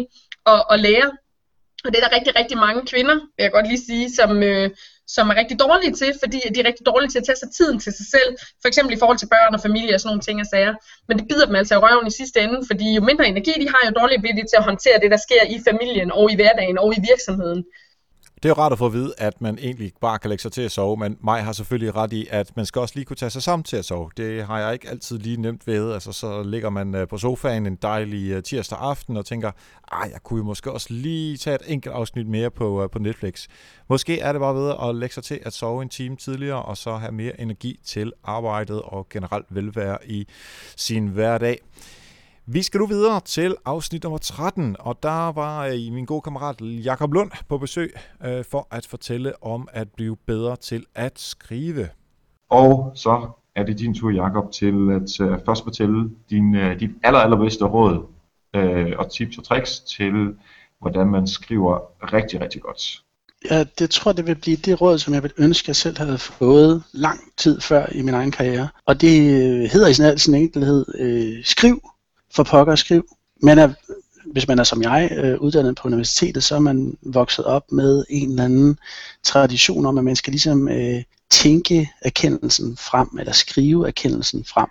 at, 0.53 0.61
at 0.73 0.81
lære. 0.87 1.09
Og 1.85 1.89
det 1.91 1.97
er 1.99 2.05
der 2.07 2.17
rigtig, 2.17 2.33
rigtig 2.41 2.59
mange 2.67 2.81
kvinder, 2.93 3.15
vil 3.15 3.43
jeg 3.47 3.53
godt 3.53 3.69
lige 3.69 3.87
sige, 3.89 4.07
som, 4.19 4.43
øh, 4.43 4.71
som 5.15 5.31
er 5.31 5.37
rigtig 5.41 5.59
dårlige 5.65 5.95
til, 6.01 6.11
fordi 6.23 6.39
de 6.55 6.61
er 6.61 6.67
rigtig 6.71 6.87
dårlige 6.87 7.11
til 7.11 7.21
at 7.21 7.27
tage 7.27 7.41
sig 7.43 7.51
tiden 7.59 7.77
til 7.85 7.93
sig 7.99 8.07
selv, 8.15 8.31
for 8.63 8.69
eksempel 8.71 8.93
i 8.95 9.01
forhold 9.03 9.19
til 9.19 9.33
børn 9.35 9.55
og 9.57 9.61
familie 9.67 9.95
og 9.95 10.01
sådan 10.01 10.11
nogle 10.13 10.27
ting 10.27 10.41
og 10.45 10.49
sager. 10.55 10.75
Men 11.09 11.15
det 11.19 11.25
bider 11.29 11.47
dem 11.47 11.57
altså 11.61 11.75
i 11.75 11.83
røven 11.85 12.07
i 12.07 12.19
sidste 12.21 12.41
ende, 12.45 12.59
fordi 12.71 12.87
jo 12.97 13.03
mindre 13.11 13.27
energi 13.33 13.55
de 13.63 13.69
har, 13.73 13.81
jo 13.89 13.93
dårligere 14.01 14.23
bliver 14.23 14.37
de 14.37 14.45
til 14.51 14.61
at 14.61 14.69
håndtere 14.71 14.99
det, 15.03 15.11
der 15.15 15.21
sker 15.27 15.43
i 15.55 15.57
familien 15.69 16.11
og 16.19 16.25
i 16.33 16.35
hverdagen 16.39 16.79
og 16.85 16.89
i 16.99 17.01
virksomheden. 17.11 17.61
Det 18.43 18.49
er 18.49 18.51
jo 18.51 18.63
rart 18.63 18.73
at 18.73 18.79
få 18.79 18.87
at 18.87 18.93
vide, 18.93 19.15
at 19.19 19.41
man 19.41 19.59
egentlig 19.59 19.93
bare 20.01 20.19
kan 20.19 20.29
lægge 20.29 20.43
sig 20.43 20.53
til 20.53 20.63
at 20.63 20.73
sove, 20.73 20.97
men 20.97 21.17
mig 21.21 21.45
har 21.45 21.53
selvfølgelig 21.53 21.95
ret 21.97 22.13
i, 22.13 22.27
at 22.31 22.57
man 22.57 22.67
skal 22.67 22.81
også 22.81 22.95
lige 22.95 23.05
kunne 23.05 23.17
tage 23.17 23.31
sig 23.31 23.43
sammen 23.43 23.65
til 23.65 23.77
at 23.77 23.85
sove. 23.85 24.11
Det 24.17 24.47
har 24.47 24.59
jeg 24.59 24.73
ikke 24.73 24.89
altid 24.89 25.19
lige 25.19 25.37
nemt 25.37 25.67
ved. 25.67 25.93
Altså, 25.93 26.13
så 26.13 26.43
ligger 26.43 26.71
man 26.71 26.95
øh, 26.95 27.09
på 27.09 27.19
sofaen 27.19 27.67
en 27.67 27.77
dejlig 27.77 28.31
øh, 28.31 28.43
tirsdag 28.43 28.79
aften 28.81 29.17
og 29.17 29.27
tænker, 29.27 29.51
ej, 29.93 30.11
jeg 30.13 30.23
kunne 30.23 30.39
jo 30.39 30.45
måske 30.45 30.73
også 30.73 30.93
lige 30.93 31.37
tage 31.37 31.55
et 31.55 31.63
enkelt 31.67 31.95
afsnit 31.95 32.27
mere 32.27 32.51
på, 32.51 32.83
øh, 32.83 32.91
på 32.91 32.99
Netflix. 32.99 33.49
Måske 33.89 34.21
er 34.21 34.33
det 34.33 34.41
bare 34.41 34.55
ved 34.55 34.75
at 34.89 34.95
lægge 34.95 35.15
sig 35.15 35.25
til 35.25 35.41
at 35.43 35.53
sove 35.53 35.83
en 35.83 35.89
time 35.89 36.17
tidligere, 36.17 36.63
og 36.63 36.77
så 36.77 36.97
have 36.97 37.13
mere 37.13 37.41
energi 37.41 37.81
til 37.85 38.13
arbejdet 38.25 38.83
og 38.83 39.09
generelt 39.09 39.47
velvære 39.51 39.99
i 40.07 40.27
sin 40.77 41.07
hverdag. 41.07 41.61
Vi 42.53 42.63
skal 42.63 42.79
nu 42.79 42.87
videre 42.87 43.21
til 43.21 43.57
afsnit 43.65 44.03
nummer 44.03 44.19
13, 44.19 44.77
og 44.79 45.03
der 45.03 45.33
var 45.33 45.67
øh, 45.67 45.93
min 45.93 46.05
gode 46.05 46.23
kammerat 46.23 46.61
Jakob 46.61 47.13
Lund 47.13 47.31
på 47.49 47.59
besøg 47.59 47.95
øh, 48.25 48.45
for 48.45 48.67
at 48.71 48.87
fortælle 48.87 49.45
om 49.45 49.69
at 49.73 49.89
blive 49.97 50.17
bedre 50.17 50.57
til 50.57 50.87
at 50.95 51.19
skrive. 51.19 51.89
Og 52.51 52.93
så 52.95 53.31
er 53.57 53.65
det 53.65 53.79
din 53.79 53.95
tur, 53.95 54.11
Jakob, 54.11 54.53
til 54.53 54.91
at 54.91 55.21
øh, 55.21 55.39
først 55.47 55.65
fortælle 55.65 56.11
din, 56.31 56.55
øh, 56.55 56.81
dit 56.81 56.91
aller, 57.03 57.19
allerbedste 57.19 57.65
råd 57.65 58.07
øh, 58.57 58.93
og 58.99 59.13
tips 59.13 59.39
og 59.39 59.45
tricks 59.45 59.81
til, 59.81 60.35
hvordan 60.81 61.07
man 61.07 61.27
skriver 61.27 61.79
rigtig, 62.13 62.41
rigtig 62.41 62.63
godt. 62.63 63.03
Ja, 63.51 63.65
det 63.79 63.91
tror 63.91 64.13
det 64.13 64.27
vil 64.27 64.35
blive 64.35 64.57
det 64.57 64.81
råd, 64.81 64.99
som 64.99 65.15
jeg 65.15 65.23
vil 65.23 65.33
ønske, 65.39 65.69
jeg 65.69 65.77
selv 65.77 65.99
havde 65.99 66.19
fået 66.19 66.83
lang 66.93 67.21
tid 67.37 67.61
før 67.61 67.87
i 67.93 68.03
min 68.03 68.15
egen 68.15 68.31
karriere. 68.31 68.69
Og 68.87 69.01
det 69.01 69.21
øh, 69.21 69.71
hedder 69.73 69.89
i 69.89 69.95
sin, 69.95 70.19
sin 70.19 70.35
enkelhed, 70.35 70.85
øh, 70.99 71.45
skriv 71.45 71.83
for 72.35 72.43
pokker 72.43 72.75
skrive, 72.75 73.03
Men 73.43 73.59
er, 73.59 73.73
hvis 74.33 74.49
man 74.49 74.59
er 74.59 74.65
som 74.65 74.83
jeg 74.83 75.11
øh, 75.17 75.41
uddannet 75.41 75.77
på 75.77 75.89
universitetet, 75.89 76.45
så 76.45 76.55
er 76.55 76.61
man 76.61 76.97
vokset 77.03 77.45
op 77.45 77.73
med 77.73 78.05
en 78.09 78.31
eller 78.31 78.45
anden 78.45 78.79
tradition 79.23 79.87
om, 79.87 79.99
at 79.99 80.05
man 80.05 80.17
skal 80.17 80.31
ligesom 80.31 80.69
øh, 80.69 81.03
tænke 81.31 81.91
erkendelsen 82.03 82.77
frem, 82.77 83.09
eller 83.19 83.33
skrive 83.33 83.87
erkendelsen 83.89 84.45
frem. 84.45 84.69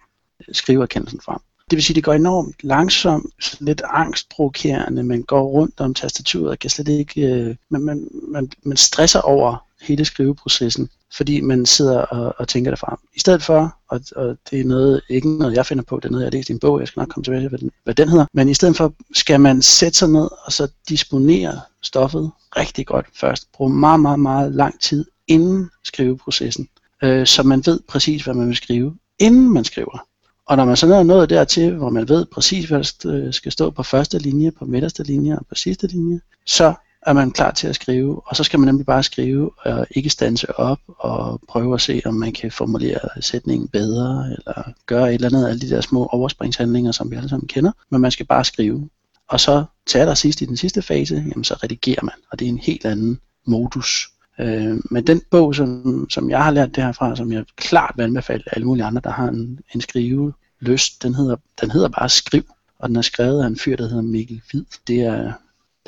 Skrive 0.52 0.84
erkendelsen 0.84 1.22
frem. 1.22 1.40
Det 1.70 1.76
vil 1.76 1.84
sige, 1.84 1.94
at 1.94 1.96
det 1.96 2.04
går 2.04 2.14
enormt 2.14 2.56
langsomt, 2.64 3.56
lidt 3.60 3.82
angstprovokerende, 3.86 5.04
man 5.04 5.22
går 5.22 5.44
rundt 5.44 5.80
om 5.80 5.94
tastaturet 5.94 6.50
og 6.50 6.60
kan 6.60 6.70
slet 6.70 6.88
ikke, 6.88 7.22
øh, 7.22 7.56
man, 7.70 7.82
man, 7.82 8.08
man, 8.28 8.52
man 8.64 8.78
stresser 8.78 9.22
over 9.22 9.69
hele 9.82 10.06
skriveprocessen, 10.06 10.90
fordi 11.14 11.42
man 11.42 11.66
sidder 11.66 12.00
og, 12.00 12.36
og 12.38 12.48
tænker 12.48 12.72
det 12.72 12.80
frem. 12.80 12.98
I 13.16 13.20
stedet 13.20 13.44
for, 13.44 13.76
og, 13.90 14.02
og 14.16 14.38
det 14.52 14.60
er 14.60 14.66
noget, 14.66 15.02
ikke 15.10 15.38
noget 15.38 15.56
jeg 15.56 15.66
finder 15.66 15.84
på, 15.84 15.96
det 15.96 16.06
er 16.06 16.12
noget 16.12 16.24
jeg 16.24 16.34
læste 16.34 16.52
i 16.52 16.54
en 16.54 16.60
bog, 16.60 16.80
jeg 16.80 16.88
skal 16.88 17.00
nok 17.00 17.10
komme 17.10 17.24
tilbage 17.24 17.42
til, 17.42 17.50
hvad 17.50 17.60
den, 17.60 17.72
hvad 17.84 17.96
den 17.96 18.10
hedder, 18.10 18.26
men 18.34 18.50
i 18.50 18.54
stedet 18.54 18.78
for 18.78 18.94
skal 19.16 19.40
man 19.40 19.62
sætte 19.62 19.98
sig 19.98 20.10
ned 20.10 20.30
og 20.46 20.52
så 20.52 20.68
disponere 20.90 21.62
stoffet 21.82 22.32
rigtig 22.58 22.88
godt 22.88 23.06
først. 23.16 23.52
Bruge 23.52 23.74
meget, 23.74 24.00
meget, 24.00 24.20
meget 24.20 24.56
lang 24.56 24.80
tid 24.80 25.06
inden 25.28 25.70
skriveprocessen, 25.84 26.68
øh, 27.04 27.28
så 27.28 27.44
man 27.44 27.64
ved 27.66 27.80
præcis, 27.88 28.24
hvad 28.24 28.34
man 28.34 28.48
vil 28.48 28.56
skrive, 28.56 28.96
inden 29.20 29.54
man 29.54 29.64
skriver. 29.64 30.06
Og 30.46 30.58
når 30.58 30.66
man 30.66 30.78
så 30.78 30.96
er 30.96 31.04
nået 31.04 31.30
dertil, 31.30 31.76
hvor 31.76 31.90
man 31.90 32.10
ved 32.10 32.26
præcis, 32.26 32.66
hvad 32.66 32.84
der 33.04 33.12
øh, 33.14 33.34
skal 33.34 33.52
stå 33.52 33.70
på 33.70 33.84
første 33.84 34.20
linje, 34.20 34.52
på 34.52 34.66
midterste 34.66 35.04
linje 35.04 35.38
og 35.38 35.46
på 35.50 35.56
sidste 35.56 35.88
linje, 35.88 36.20
så 36.46 36.74
er 37.02 37.14
man 37.14 37.32
klar 37.32 37.52
til 37.52 37.68
at 37.68 37.76
skrive, 37.76 38.22
og 38.26 38.36
så 38.36 38.44
skal 38.44 38.60
man 38.60 38.68
nemlig 38.68 38.86
bare 38.86 39.04
skrive 39.04 39.52
og 39.58 39.88
ikke 39.92 40.10
stanse 40.10 40.60
op 40.60 40.80
og 40.88 41.42
prøve 41.48 41.74
at 41.74 41.82
se, 41.82 42.02
om 42.06 42.14
man 42.14 42.34
kan 42.34 42.52
formulere 42.52 43.22
sætningen 43.22 43.68
bedre, 43.68 44.26
eller 44.38 44.72
gøre 44.86 45.10
et 45.10 45.14
eller 45.14 45.28
andet 45.28 45.46
af 45.46 45.50
alle 45.50 45.62
de 45.62 45.70
der 45.70 45.82
små 45.82 46.06
overspringshandlinger, 46.06 46.92
som 46.92 47.12
vi 47.12 47.16
alle 47.16 47.30
sammen 47.30 47.48
kender, 47.48 47.72
men 47.90 48.02
man 48.02 48.12
skal 48.12 48.26
bare 48.26 48.46
skrive. 48.46 48.90
Og 49.28 49.40
så 49.40 49.64
til 49.86 49.98
allersidst 49.98 50.42
i 50.42 50.46
den 50.46 50.58
sidste 50.58 50.82
fase, 50.82 51.16
jamen 51.16 51.44
så 51.44 51.54
redigerer 51.54 52.04
man, 52.04 52.16
og 52.32 52.40
det 52.40 52.46
er 52.46 52.50
en 52.50 52.58
helt 52.58 52.86
anden 52.86 53.20
modus. 53.46 54.10
Øh, 54.40 54.78
men 54.92 55.08
den 55.08 55.22
bog, 55.32 55.56
som, 55.56 56.08
som 56.10 56.30
jeg 56.30 56.44
har 56.44 56.52
lært 56.52 56.76
det 56.76 56.84
her 56.84 56.92
fra, 56.92 57.16
som 57.16 57.32
jeg 57.32 57.46
klart 57.56 57.94
vil 57.98 58.04
anbefale 58.04 58.44
alle 58.52 58.66
mulige 58.66 58.86
andre, 58.86 59.02
der 59.04 59.12
har 59.12 59.28
en, 59.28 59.60
en 59.76 59.82
skrive 59.82 60.34
lyst, 60.60 61.04
den 61.04 61.16
hedder, 61.16 61.36
den 61.62 61.72
hedder 61.72 61.90
bare 61.90 62.10
Skriv, 62.10 62.44
og 62.80 62.90
den 62.90 62.96
er 62.96 63.02
skrevet 63.02 63.44
af 63.44 63.48
en 63.48 63.60
fyr, 63.60 63.76
der 63.76 63.88
hedder 63.88 64.02
Mikkel 64.02 64.42
Hvid. 64.52 64.66
Det 64.88 65.02
er 65.02 65.34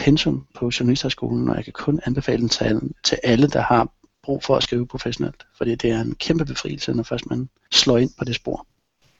pensum 0.03 0.45
på 0.55 0.71
Journalisthøjskolen, 0.79 1.49
og 1.49 1.55
jeg 1.55 1.63
kan 1.63 1.73
kun 1.73 1.99
anbefale 2.05 2.41
den 2.41 2.49
til, 2.49 2.81
til 3.03 3.17
alle, 3.23 3.47
der 3.47 3.61
har 3.61 3.87
brug 4.23 4.43
for 4.43 4.55
at 4.55 4.63
skrive 4.63 4.87
professionelt, 4.87 5.45
fordi 5.57 5.75
det 5.75 5.91
er 5.91 6.01
en 6.01 6.15
kæmpe 6.15 6.45
befrielse, 6.45 6.93
når 6.93 7.03
først 7.03 7.29
man 7.29 7.49
slår 7.71 7.97
ind 7.97 8.11
på 8.19 8.25
det 8.25 8.35
spor. 8.35 8.65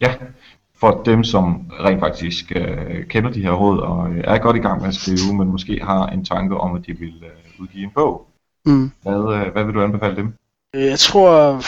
Ja, 0.02 0.14
for 0.76 1.02
dem, 1.06 1.24
som 1.24 1.72
rent 1.80 2.00
faktisk 2.00 2.52
øh, 2.56 3.06
kender 3.06 3.32
de 3.32 3.42
her 3.42 3.52
råd 3.52 3.80
og 3.80 4.10
øh, 4.10 4.24
er 4.24 4.38
godt 4.38 4.56
i 4.58 4.60
gang 4.60 4.82
med 4.82 4.88
at 4.88 4.96
skrive, 4.96 5.38
men 5.38 5.48
måske 5.48 5.80
har 5.84 6.08
en 6.08 6.26
tanke 6.26 6.58
om, 6.58 6.76
at 6.76 6.86
de 6.88 6.98
vil 7.00 7.24
øh, 7.24 7.62
udgive 7.62 7.84
en 7.84 7.92
bog. 7.96 8.28
Mm. 8.66 8.92
Hvad, 9.02 9.36
øh, 9.36 9.52
hvad 9.52 9.64
vil 9.64 9.74
du 9.74 9.84
anbefale 9.84 10.16
dem? 10.16 10.34
Jeg 10.74 11.00
tror 11.00 11.62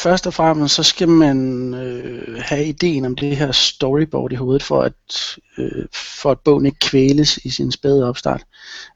først 0.00 0.26
og 0.26 0.34
fremmest, 0.34 0.74
så 0.74 0.82
skal 0.82 1.08
man 1.08 1.74
øh, 1.74 2.42
have 2.42 2.64
ideen 2.64 3.04
om 3.04 3.16
det 3.16 3.36
her 3.36 3.52
storyboard 3.52 4.32
i 4.32 4.34
hovedet, 4.34 4.62
for 4.62 4.82
at, 4.82 4.92
øh, 5.58 5.86
for 5.92 6.30
at 6.30 6.40
bogen 6.40 6.66
ikke 6.66 6.78
kvæles 6.78 7.36
i 7.36 7.50
sin 7.50 7.72
spæde 7.72 8.08
opstart. 8.08 8.42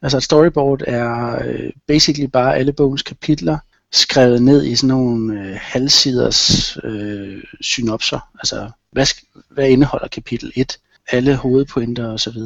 Altså 0.03 0.17
et 0.17 0.23
storyboard 0.23 0.83
er 0.87 1.39
øh, 1.45 1.71
basically 1.87 2.27
bare 2.27 2.57
alle 2.57 2.73
bogens 2.73 3.03
kapitler, 3.03 3.59
skrevet 3.93 4.43
ned 4.43 4.65
i 4.65 4.77
sådan 4.77 4.89
nogle 4.89 5.41
øh, 5.41 5.59
halvsiders 5.61 6.77
øh, 6.85 7.43
synopser. 7.61 8.21
Altså, 8.39 8.71
hvad, 8.93 9.07
hvad 9.51 9.69
indeholder 9.69 10.09
kapitel 10.09 10.53
1? 10.57 10.79
Alle 11.11 11.37
hovedpointer 11.37 12.09
osv. 12.09 12.37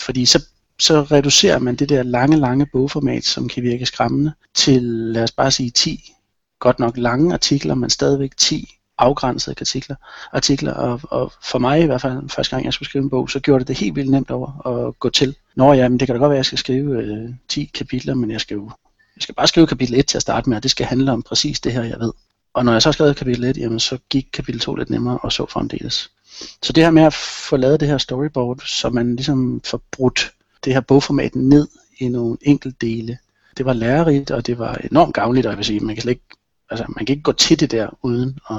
Fordi 0.00 0.26
så, 0.26 0.44
så 0.78 1.02
reducerer 1.02 1.58
man 1.58 1.76
det 1.76 1.88
der 1.88 2.02
lange, 2.02 2.36
lange 2.36 2.66
bogformat, 2.72 3.24
som 3.24 3.48
kan 3.48 3.62
virke 3.62 3.86
skræmmende, 3.86 4.32
til 4.54 4.82
lad 4.82 5.22
os 5.22 5.32
bare 5.32 5.50
sige 5.50 5.70
10 5.70 6.12
godt 6.58 6.78
nok 6.78 6.96
lange 6.96 7.34
artikler, 7.34 7.74
men 7.74 7.90
stadigvæk 7.90 8.36
10 8.36 8.72
afgrænsede 8.98 9.56
artikler, 9.60 9.96
artikler 10.32 10.72
og, 10.72 11.00
og 11.02 11.32
for 11.42 11.58
mig 11.58 11.82
i 11.82 11.86
hvert 11.86 12.00
fald, 12.00 12.28
første 12.28 12.56
gang 12.56 12.64
jeg 12.64 12.72
skulle 12.72 12.88
skrive 12.88 13.02
en 13.02 13.10
bog, 13.10 13.30
så 13.30 13.40
gjorde 13.40 13.60
det 13.60 13.68
det 13.68 13.76
helt 13.76 13.96
vildt 13.96 14.10
nemt 14.10 14.30
over 14.30 14.66
at 14.66 14.98
gå 14.98 15.10
til. 15.10 15.36
Nå 15.54 15.72
ja, 15.72 15.88
men 15.88 16.00
det 16.00 16.08
kan 16.08 16.14
da 16.14 16.18
godt 16.18 16.30
være, 16.30 16.36
at 16.36 16.38
jeg 16.38 16.46
skal 16.46 16.58
skrive 16.58 17.02
øh, 17.02 17.30
10 17.48 17.70
kapitler, 17.74 18.14
men 18.14 18.30
jeg 18.30 18.40
skal 18.40 18.54
jo 18.54 18.70
jeg 19.16 19.22
skal 19.22 19.34
bare 19.34 19.46
skrive 19.46 19.66
kapitel 19.66 19.94
1 19.98 20.06
til 20.06 20.18
at 20.18 20.22
starte 20.22 20.48
med, 20.48 20.56
og 20.56 20.62
det 20.62 20.70
skal 20.70 20.86
handle 20.86 21.12
om 21.12 21.22
præcis 21.22 21.60
det 21.60 21.72
her, 21.72 21.82
jeg 21.82 22.00
ved. 22.00 22.12
Og 22.54 22.64
når 22.64 22.72
jeg 22.72 22.82
så 22.82 22.92
skrev 22.92 23.14
kapitel 23.14 23.44
1, 23.44 23.56
jamen, 23.56 23.80
så 23.80 23.98
gik 24.10 24.26
kapitel 24.32 24.60
2 24.60 24.74
lidt 24.74 24.90
nemmere 24.90 25.18
og 25.18 25.32
så 25.32 25.46
fremdeles. 25.46 26.10
Så 26.62 26.72
det 26.72 26.84
her 26.84 26.90
med 26.90 27.02
at 27.02 27.14
få 27.48 27.56
lavet 27.56 27.80
det 27.80 27.88
her 27.88 27.98
storyboard, 27.98 28.62
så 28.66 28.90
man 28.90 29.16
ligesom 29.16 29.60
får 29.64 29.80
brudt 29.92 30.32
det 30.64 30.72
her 30.72 30.80
bogformat 30.80 31.34
ned 31.34 31.68
i 31.98 32.08
nogle 32.08 32.36
enkelte 32.42 32.76
dele, 32.80 33.18
det 33.56 33.66
var 33.66 33.72
lærerigt, 33.72 34.30
og 34.30 34.46
det 34.46 34.58
var 34.58 34.74
enormt 34.90 35.14
gavnligt, 35.14 35.46
og 35.46 35.50
jeg 35.50 35.56
vil 35.56 35.66
sige, 35.66 35.80
man 35.80 35.94
kan 35.94 36.02
slet 36.02 36.12
ikke, 36.12 36.24
altså, 36.70 36.84
man 36.88 37.06
kan 37.06 37.12
ikke 37.12 37.22
gå 37.22 37.32
til 37.32 37.60
det 37.60 37.70
der, 37.70 37.98
uden 38.02 38.38
at, 38.50 38.56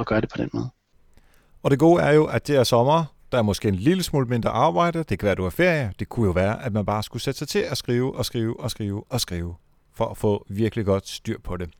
at 0.00 0.06
gøre 0.06 0.20
det 0.20 0.28
på 0.28 0.36
den 0.36 0.50
måde. 0.52 0.68
Og 1.62 1.70
det 1.70 1.78
gode 1.78 2.02
er 2.02 2.12
jo, 2.12 2.24
at 2.24 2.46
det 2.46 2.56
er 2.56 2.64
sommer, 2.64 3.04
der 3.32 3.38
er 3.38 3.42
måske 3.42 3.68
en 3.68 3.74
lille 3.74 4.02
smule 4.02 4.26
mindre 4.26 4.50
arbejde, 4.50 4.98
det 4.98 5.18
kan 5.18 5.26
være, 5.26 5.32
at 5.32 5.38
du 5.38 5.42
har 5.42 5.50
ferie, 5.50 5.92
det 5.98 6.08
kunne 6.08 6.26
jo 6.26 6.32
være, 6.32 6.64
at 6.64 6.72
man 6.72 6.86
bare 6.86 7.02
skulle 7.02 7.22
sætte 7.22 7.38
sig 7.38 7.48
til 7.48 7.58
at 7.58 7.78
skrive 7.78 8.16
og 8.16 8.24
skrive 8.24 8.60
og 8.60 8.70
skrive 8.70 9.04
og 9.08 9.20
skrive, 9.20 9.54
for 9.94 10.06
at 10.06 10.16
få 10.16 10.46
virkelig 10.48 10.84
godt 10.84 11.08
styr 11.08 11.38
på 11.44 11.56
det. 11.56 11.70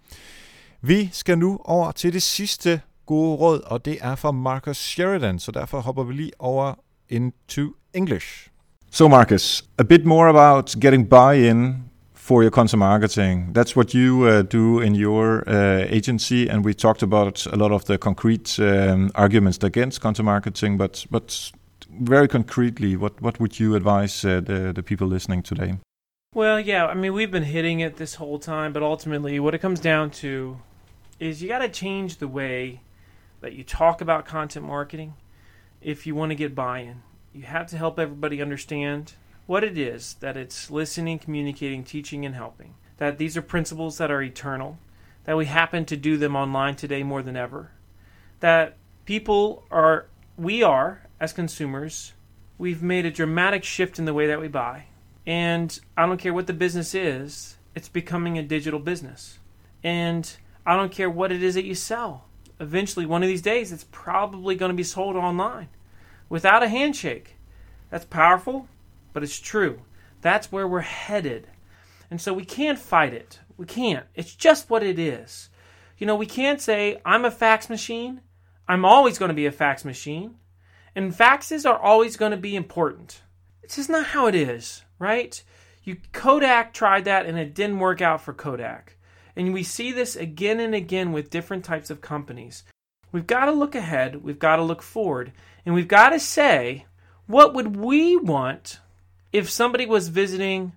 Vi 0.81 1.09
skal 1.13 1.39
nu 1.39 1.61
over 1.65 1.93
til 1.93 2.13
det 2.13 2.23
sidste 2.23 2.81
gode 3.07 3.37
råd, 3.37 3.61
og 3.61 3.85
det 3.85 3.99
er 4.01 4.15
fra 4.15 4.31
Marcus 4.31 4.77
Sheridan, 4.77 5.39
så 5.39 5.53
derfor 5.53 5.81
hopper 5.81 6.03
vi 6.05 6.13
lige 6.13 6.33
over 6.39 6.75
into 7.09 7.63
English. 7.95 8.49
So 8.91 9.09
Marcus, 9.09 9.65
a 9.79 9.83
bit 9.83 10.05
more 10.05 10.29
about 10.29 10.77
getting 10.81 11.09
buy-in 11.11 11.86
for 12.27 12.43
your 12.43 12.51
content 12.51 12.81
marketing. 12.81 13.53
That's 13.53 13.77
what 13.77 13.95
you 13.95 14.25
uh, 14.25 14.43
do 14.43 14.81
in 14.81 14.97
your 14.97 15.49
uh, 15.49 15.87
agency, 15.89 16.49
and 16.49 16.65
we 16.65 16.75
talked 16.75 17.05
about 17.05 17.47
a 17.47 17.55
lot 17.55 17.71
of 17.71 17.85
the 17.85 17.99
concrete 17.99 18.59
um, 18.59 19.13
arguments 19.15 19.63
against 19.63 20.01
content 20.01 20.27
marketing. 20.27 20.77
But 20.77 21.07
but 21.09 21.53
very 21.89 22.27
concretely, 22.27 22.97
what 22.97 23.23
what 23.23 23.39
would 23.39 23.61
you 23.61 23.77
advise 23.77 24.25
uh, 24.25 24.41
the 24.41 24.73
the 24.73 24.83
people 24.83 25.07
listening 25.07 25.45
today? 25.45 25.79
Well, 26.35 26.59
yeah, 26.59 26.87
I 26.87 26.95
mean 26.95 27.13
we've 27.13 27.31
been 27.31 27.45
hitting 27.45 27.79
it 27.79 27.97
this 27.97 28.17
whole 28.17 28.41
time, 28.41 28.73
but 28.73 28.83
ultimately, 28.83 29.39
what 29.39 29.55
it 29.55 29.61
comes 29.61 29.79
down 29.79 30.11
to 30.23 30.59
is 31.21 31.41
you 31.43 31.49
got 31.49 31.61
to 31.61 31.69
change 31.69 32.17
the 32.17 32.29
way 32.29 32.81
that 33.41 33.53
you 33.53 33.63
talk 33.63 34.01
about 34.01 34.27
content 34.27 34.67
marketing 34.67 35.15
if 35.81 36.07
you 36.09 36.17
want 36.17 36.31
to 36.31 36.37
get 36.37 36.57
buy-in. 36.57 37.03
You 37.33 37.45
have 37.45 37.69
to 37.69 37.77
help 37.79 38.01
everybody 38.01 38.43
understand 38.43 39.15
what 39.47 39.65
it 39.65 39.79
is 39.79 40.15
that 40.21 40.37
it's 40.37 40.71
listening, 40.71 41.19
communicating, 41.19 41.85
teaching, 41.85 42.27
and 42.27 42.35
helping. 42.35 42.75
That 42.99 43.19
these 43.19 43.37
are 43.37 43.43
principles 43.43 43.99
that 43.99 44.11
are 44.11 44.23
eternal, 44.23 44.79
that 45.25 45.37
we 45.37 45.47
happen 45.47 45.85
to 45.87 45.97
do 45.97 46.17
them 46.17 46.35
online 46.37 46.77
today 46.77 47.03
more 47.03 47.23
than 47.23 47.37
ever. 47.37 47.71
That 48.41 48.77
people 49.05 49.65
are, 49.71 50.07
we 50.37 50.63
are, 50.63 51.03
as 51.21 51.33
consumers, 51.33 52.13
we've 52.59 52.83
made 52.83 53.07
a 53.07 53.11
dramatic 53.11 53.65
shift 53.65 53.99
in 53.99 54.05
the 54.05 54.15
way 54.15 54.27
that 54.27 54.41
we 54.41 54.49
buy. 54.49 54.87
And 55.27 55.79
I 55.97 56.07
don't 56.07 56.21
care 56.21 56.35
what 56.35 56.47
the 56.47 56.53
business 56.53 56.95
is, 56.95 57.57
it's 57.75 57.89
becoming 57.89 58.39
a 58.39 58.43
digital 58.43 58.81
business. 58.81 59.39
And 59.83 60.31
I 60.65 60.77
don't 60.77 60.93
care 60.93 61.11
what 61.11 61.33
it 61.33 61.43
is 61.43 61.55
that 61.55 61.65
you 61.65 61.75
sell. 61.75 62.25
Eventually, 62.59 63.05
one 63.05 63.23
of 63.23 63.29
these 63.29 63.43
days, 63.43 63.71
it's 63.71 63.87
probably 63.91 64.55
going 64.55 64.71
to 64.71 64.77
be 64.77 64.83
sold 64.83 65.15
online 65.15 65.69
without 66.29 66.63
a 66.63 66.69
handshake. 66.69 67.37
That's 67.91 68.05
powerful, 68.05 68.69
but 69.17 69.23
it's 69.23 69.41
true. 69.41 69.81
That's 70.21 70.53
where 70.53 70.69
we're 70.69 70.81
headed. 70.81 71.47
And 72.11 72.21
so 72.21 72.35
we 72.35 72.45
can't 72.45 72.79
fight 72.79 73.15
it. 73.15 73.41
We 73.57 73.65
can't. 73.65 74.05
It's 74.15 74.35
just 74.35 74.69
what 74.69 74.83
it 74.83 74.99
is. 74.99 75.49
You 75.97 76.07
know, 76.07 76.17
we 76.17 76.27
can't 76.27 76.61
say, 76.61 77.01
I'm 77.03 77.25
a 77.25 77.31
fax 77.31 77.71
machine. 77.71 78.21
I'm 78.69 78.85
always 78.85 79.17
going 79.17 79.31
to 79.31 79.35
be 79.35 79.47
a 79.47 79.53
fax 79.53 79.87
machine. 79.87 80.35
And 80.95 81.15
faxes 81.15 81.65
are 81.65 81.79
always 81.79 82.19
going 82.19 82.33
to 82.33 82.37
be 82.37 82.57
important. 82.57 83.23
It's 83.63 83.77
just 83.77 83.89
not 83.89 84.09
how 84.09 84.27
it 84.27 84.35
is, 84.35 84.85
right? 84.99 85.43
You 85.83 85.97
Kodak 86.13 86.75
tried 86.75 87.07
that 87.07 87.25
and 87.25 87.39
it 87.39 87.55
didn't 87.55 87.79
work 87.79 88.03
out 88.03 88.21
for 88.21 88.35
Kodak. 88.35 88.99
And 89.35 89.55
we 89.55 89.63
see 89.63 89.93
this 89.93 90.15
again 90.15 90.61
and 90.61 90.75
again 90.75 91.13
with 91.13 91.31
different 91.31 91.65
types 91.65 91.89
of 91.89 92.03
companies. 92.03 92.65
We've 93.13 93.27
got 93.27 93.47
to 93.47 93.53
look 93.53 93.75
ahead, 93.75 94.23
we've 94.23 94.39
got 94.39 94.57
to 94.57 94.63
look 94.63 94.83
forward, 94.83 95.33
and 95.65 95.75
we've 95.75 95.89
got 95.89 96.11
to 96.11 96.21
say, 96.21 96.85
what 97.27 97.55
would 97.55 97.77
we 97.77 98.15
want 98.17 98.81
if 99.37 99.51
somebody 99.51 99.85
was 99.85 100.09
visiting, 100.09 100.73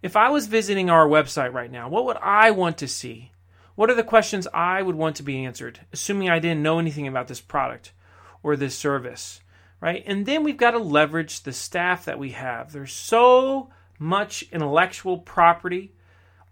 if 0.00 0.14
I 0.14 0.30
was 0.30 0.46
visiting 0.46 0.88
our 0.88 1.08
website 1.08 1.52
right 1.52 1.70
now, 1.70 1.88
what 1.88 2.04
would 2.04 2.16
I 2.18 2.52
want 2.52 2.78
to 2.78 2.86
see? 2.86 3.32
What 3.74 3.90
are 3.90 3.94
the 3.94 4.04
questions 4.04 4.46
I 4.54 4.82
would 4.82 4.94
want 4.94 5.16
to 5.16 5.24
be 5.24 5.44
answered, 5.44 5.80
assuming 5.92 6.30
I 6.30 6.38
didn't 6.38 6.62
know 6.62 6.78
anything 6.78 7.08
about 7.08 7.26
this 7.26 7.40
product 7.40 7.92
or 8.40 8.54
this 8.54 8.78
service, 8.78 9.40
right? 9.80 10.04
And 10.06 10.26
then 10.26 10.44
we've 10.44 10.56
got 10.56 10.70
to 10.70 10.78
leverage 10.78 11.42
the 11.42 11.52
staff 11.52 12.04
that 12.04 12.20
we 12.20 12.30
have. 12.30 12.70
There's 12.70 12.92
so 12.92 13.70
much 13.98 14.44
intellectual 14.52 15.18
property 15.18 15.92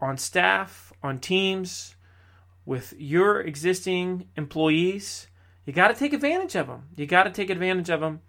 on 0.01 0.19
staff, 0.19 0.93
on 1.01 1.21
teams, 1.21 1.95
with 2.67 2.93
your 2.99 3.41
existing 3.41 4.27
employees. 4.37 5.29
You 5.65 5.73
got 5.73 5.89
to 5.89 5.95
take 5.95 6.13
advantage 6.13 6.57
of 6.57 6.67
them. 6.67 6.89
You 6.97 7.07
got 7.07 7.23
to 7.23 7.31
take 7.31 7.51
advantage 7.51 7.89
of 7.89 8.01
them 8.01 8.21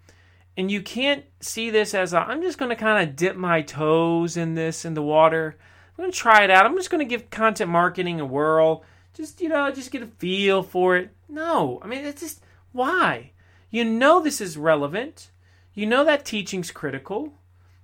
and 0.56 0.70
you 0.70 0.82
can't 0.82 1.24
see 1.40 1.70
this 1.70 1.94
as 1.94 2.14
i 2.14 2.32
am 2.32 2.42
just 2.42 2.58
going 2.58 2.68
to 2.68 2.76
kind 2.76 3.08
of 3.08 3.16
dip 3.16 3.36
my 3.36 3.62
toes 3.62 4.36
in 4.36 4.54
this 4.54 4.84
in 4.84 4.94
the 4.94 5.02
water. 5.02 5.56
I'm 5.96 6.02
going 6.02 6.12
to 6.12 6.18
try 6.18 6.42
it 6.42 6.50
out. 6.50 6.66
I'm 6.66 6.76
just 6.76 6.90
going 6.90 7.06
to 7.06 7.08
give 7.08 7.30
content 7.30 7.70
marketing 7.70 8.20
a 8.20 8.26
whirl. 8.26 8.84
Just 9.14 9.40
you 9.40 9.48
know, 9.48 9.70
just 9.70 9.92
get 9.92 10.02
a 10.02 10.06
feel 10.06 10.62
for 10.62 10.96
it. 10.96 11.10
No, 11.28 11.80
I 11.82 11.86
mean 11.86 12.04
it's 12.04 12.20
just 12.20 12.42
why. 12.72 13.30
You 13.70 13.84
know 13.84 14.20
this 14.20 14.40
is 14.40 14.56
relevant. 14.56 15.30
You 15.72 15.86
know 15.86 16.04
that 16.04 16.24
teaching's 16.24 16.70
critical. 16.70 17.34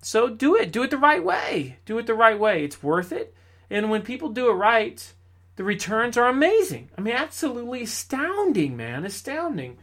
So 0.03 0.29
do 0.29 0.57
it. 0.57 0.73
Do 0.73 0.83
it 0.83 0.91
the 0.91 0.97
right 0.97 1.23
way. 1.23 1.79
Do 1.85 1.99
it 1.99 2.07
the 2.07 2.15
right 2.15 2.39
way. 2.39 2.65
It's 2.65 2.83
worth 2.83 3.13
it. 3.13 3.35
And 3.69 3.91
when 3.91 4.03
people 4.03 4.31
do 4.31 4.51
it 4.51 4.55
right, 4.55 5.13
the 5.57 5.65
returns 5.65 6.17
are 6.17 6.29
amazing. 6.29 6.91
I 6.97 7.01
mean, 7.01 7.15
absolutely 7.15 7.83
astounding, 7.83 8.77
man. 8.77 9.05
Astounding. 9.05 9.79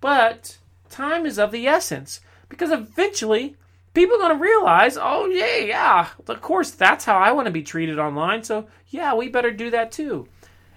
But 0.00 0.58
time 0.90 1.26
is 1.26 1.38
of 1.38 1.52
the 1.52 1.66
essence 1.66 2.20
because 2.52 2.70
eventually 2.70 3.56
people 3.94 4.16
are 4.16 4.20
going 4.20 4.36
to 4.36 4.42
realize, 4.42 4.98
oh, 5.00 5.24
yeah, 5.24 5.56
yeah, 5.56 6.08
of 6.28 6.42
course, 6.42 6.70
that's 6.70 7.06
how 7.06 7.16
I 7.16 7.32
want 7.32 7.46
to 7.46 7.50
be 7.50 7.62
treated 7.62 7.98
online. 7.98 8.44
So, 8.44 8.66
yeah, 8.88 9.14
we 9.14 9.30
better 9.30 9.50
do 9.50 9.70
that 9.70 9.90
too. 9.90 10.28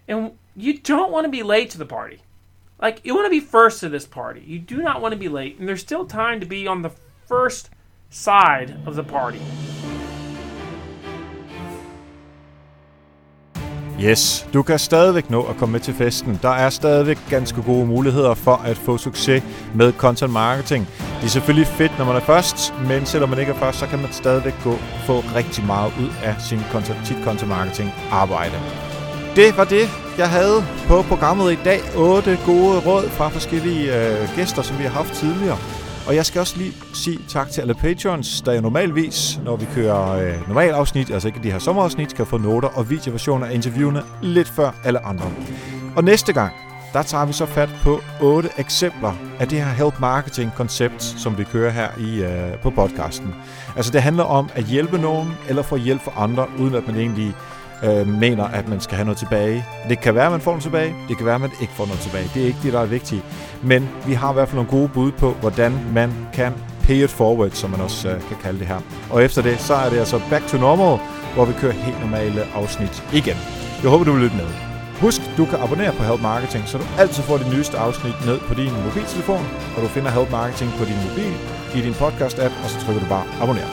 And 0.08 0.32
you 0.56 0.80
don't 0.80 1.12
want 1.12 1.26
to 1.26 1.30
be 1.30 1.44
late 1.44 1.70
to 1.72 1.78
the 1.78 1.86
party. 1.86 2.22
Like, 2.82 3.06
you 3.06 3.14
want 3.14 3.26
to 3.26 3.30
be 3.30 3.42
first 3.42 3.82
to 3.82 3.90
this 3.90 4.06
party. 4.06 4.42
You 4.48 4.58
do 4.58 4.82
not 4.82 5.02
want 5.02 5.12
to 5.12 5.20
be 5.20 5.28
late. 5.28 5.60
And 5.60 5.68
there's 5.68 5.82
still 5.82 6.06
time 6.06 6.40
to 6.40 6.46
be 6.46 6.66
on 6.66 6.82
the 6.82 6.92
first 7.28 7.70
side 8.10 8.78
of 8.86 8.96
the 8.96 9.04
party. 9.04 9.42
Yes, 14.02 14.48
du 14.54 14.62
kan 14.64 14.80
stadigvæk 14.80 15.30
nå 15.30 15.42
at 15.44 15.58
komme 15.58 15.72
med 15.72 15.80
til 15.80 15.94
festen. 15.94 16.40
Der 16.42 16.50
er 16.50 16.70
stadigvæk 16.70 17.18
ganske 17.30 17.62
gode 17.62 17.86
muligheder 17.86 18.34
for 18.34 18.56
at 18.56 18.78
få 18.78 18.98
succes 18.98 19.44
med 19.76 19.94
content 19.94 20.34
marketing. 20.34 20.88
Det 20.98 21.26
er 21.26 21.28
selvfølgelig 21.28 21.68
fedt, 21.68 21.92
når 21.98 22.06
man 22.06 22.16
er 22.16 22.20
først, 22.20 22.74
men 22.88 23.06
selvom 23.06 23.30
man 23.30 23.40
ikke 23.40 23.52
er 23.52 23.58
først, 23.58 23.80
så 23.80 23.86
kan 23.88 24.00
man 24.00 24.12
stadigvæk 24.12 24.54
gå 24.64 24.76
få 25.06 25.20
rigtig 25.36 25.66
meget 25.66 25.94
ud 26.00 26.10
af 26.24 26.36
sin 26.40 26.60
content, 26.72 26.98
sit 27.08 27.18
content 27.24 27.50
marketing 27.50 27.92
arbejde. 28.12 28.56
Det 29.36 29.58
var 29.58 29.64
det, 29.64 29.90
jeg 30.18 30.30
havde 30.30 30.66
på 30.88 31.02
programmet 31.02 31.52
i 31.52 31.58
dag. 31.64 31.80
8 31.98 32.38
gode 32.46 32.80
råd 32.80 33.10
fra 33.10 33.30
forskellige 33.30 33.96
øh, 33.98 34.36
gæster, 34.36 34.62
som 34.62 34.78
vi 34.78 34.84
har 34.84 34.90
haft 34.90 35.14
tidligere. 35.14 35.58
Og 36.08 36.16
jeg 36.16 36.26
skal 36.26 36.40
også 36.40 36.58
lige 36.58 36.74
sige 36.94 37.20
tak 37.28 37.50
til 37.50 37.62
alle 37.62 37.74
patrons, 37.74 38.42
der 38.42 38.54
jo 38.54 38.62
normalvis, 38.62 39.40
når 39.46 39.56
vi 39.56 39.66
kører 39.76 40.12
øh, 40.12 40.48
normal 40.48 40.70
afsnit, 40.70 41.12
altså 41.12 41.28
ikke 41.28 41.40
de 41.44 41.52
her 41.52 41.60
sommerafsnit, 41.60 42.16
kan 42.16 42.26
få 42.26 42.38
noter 42.38 42.68
og 42.68 42.90
videoversioner 42.90 43.48
af 43.48 43.54
interviewene 43.54 44.04
lidt 44.22 44.48
før 44.48 44.72
alle 44.84 45.06
andre. 45.06 45.32
Og 45.96 46.04
næste 46.04 46.34
gang, 46.34 46.54
der 46.94 47.04
tager 47.04 47.26
vi 47.26 47.34
så 47.34 47.46
fat 47.46 47.70
på 47.84 48.02
otte 48.22 48.50
eksempler 48.58 49.14
af 49.40 49.48
det 49.48 49.58
her 49.64 49.72
help 49.72 50.00
marketing 50.00 50.52
koncept, 50.56 51.04
som 51.04 51.38
vi 51.38 51.44
kører 51.44 51.72
her 51.72 51.90
i 52.00 52.24
øh, 52.24 52.58
på 52.64 52.70
podcasten. 52.70 53.36
Altså 53.76 53.92
det 53.92 54.02
handler 54.02 54.24
om 54.24 54.50
at 54.54 54.64
hjælpe 54.64 54.98
nogen 54.98 55.34
eller 55.50 55.62
få 55.62 55.76
hjælp 55.76 56.02
for 56.02 56.12
andre, 56.12 56.48
uden 56.60 56.76
at 56.76 56.88
man 56.88 56.96
egentlig 56.96 57.36
øh, 57.84 58.08
mener, 58.08 58.44
at 58.44 58.68
man 58.68 58.80
skal 58.82 58.96
have 58.96 59.06
noget 59.06 59.18
tilbage. 59.18 59.66
Det 59.90 60.00
kan 60.00 60.16
være, 60.16 60.26
at 60.26 60.32
man 60.32 60.42
får 60.42 60.52
noget 60.52 60.64
tilbage. 60.64 60.96
Det 61.08 61.18
kan 61.18 61.26
være, 61.26 61.36
at 61.36 61.42
man 61.42 61.52
ikke 61.62 61.74
får 61.74 61.86
noget 61.86 62.00
tilbage. 62.00 62.30
Det 62.34 62.42
er 62.42 62.46
ikke 62.46 62.60
det, 62.64 62.74
der 62.74 62.82
er 62.82 62.86
vigtigt. 62.86 63.24
Men 63.64 63.90
vi 64.08 64.14
har 64.14 64.32
i 64.32 64.34
hvert 64.34 64.48
fald 64.48 64.56
nogle 64.56 64.72
gode 64.72 64.88
bud 64.90 65.12
på, 65.12 65.32
hvordan 65.32 65.74
man 65.94 66.14
kan 66.34 66.54
pay 66.84 67.04
it 67.04 67.10
forward, 67.10 67.52
som 67.52 67.70
man 67.70 67.82
også 67.82 68.10
øh, 68.10 68.22
kan 68.22 68.38
kalde 68.44 68.60
det 68.60 68.68
her. 68.68 68.80
Og 69.10 69.24
efter 69.24 69.42
det, 69.42 69.60
så 69.60 69.74
er 69.74 69.90
det 69.90 69.98
altså 69.98 70.22
back 70.30 70.48
to 70.48 70.58
normal, 70.58 71.00
hvor 71.34 71.46
vi 71.46 71.54
kører 71.54 71.74
helt 71.74 72.00
normale 72.02 72.42
afsnit 72.56 73.04
igen. 73.14 73.38
Jeg 73.82 73.90
håber, 73.90 74.06
du 74.06 74.12
vil 74.12 74.22
lytte 74.22 74.36
med. 74.36 74.46
Husk, 75.02 75.22
du 75.38 75.46
kan 75.46 75.60
abonnere 75.60 75.94
på 75.98 76.04
Help 76.04 76.22
Marketing, 76.22 76.64
så 76.68 76.78
du 76.78 76.84
altid 76.98 77.24
får 77.24 77.38
det 77.38 77.48
nyeste 77.54 77.78
afsnit 77.78 78.26
ned 78.26 78.40
på 78.40 78.54
din 78.54 78.74
mobiltelefon, 78.86 79.46
og 79.76 79.82
du 79.84 79.88
finder 79.88 80.12
Help 80.12 80.32
Marketing 80.32 80.72
på 80.80 80.86
din 80.86 81.00
mobil 81.10 81.34
i 81.76 81.82
din 81.82 81.94
podcast-app, 81.94 82.54
og 82.64 82.70
så 82.70 82.78
trykker 82.80 83.02
du 83.04 83.10
bare 83.10 83.26
abonner. 83.42 83.70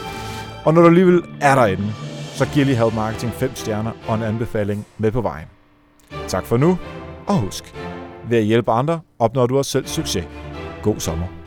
Og 0.64 0.74
når 0.74 0.82
du 0.82 0.88
alligevel 0.88 1.22
er 1.40 1.54
derinde, 1.54 1.92
så 2.34 2.46
giv 2.54 2.64
lige 2.64 2.76
Help 2.76 2.94
Marketing 2.94 3.32
5 3.32 3.54
stjerner 3.54 3.92
og 4.08 4.14
en 4.14 4.22
anbefaling 4.22 4.86
med 4.98 5.12
på 5.12 5.20
vejen. 5.20 5.46
Tak 6.28 6.44
for 6.44 6.56
nu, 6.56 6.78
og 7.26 7.38
husk, 7.40 7.74
ved 8.28 8.38
at 8.38 8.44
hjælpe 8.44 8.70
andre 8.70 9.00
opnår 9.18 9.46
du 9.46 9.58
også 9.58 9.70
selv 9.70 9.86
succes. 9.86 10.24
God 10.82 11.00
sommer. 11.00 11.41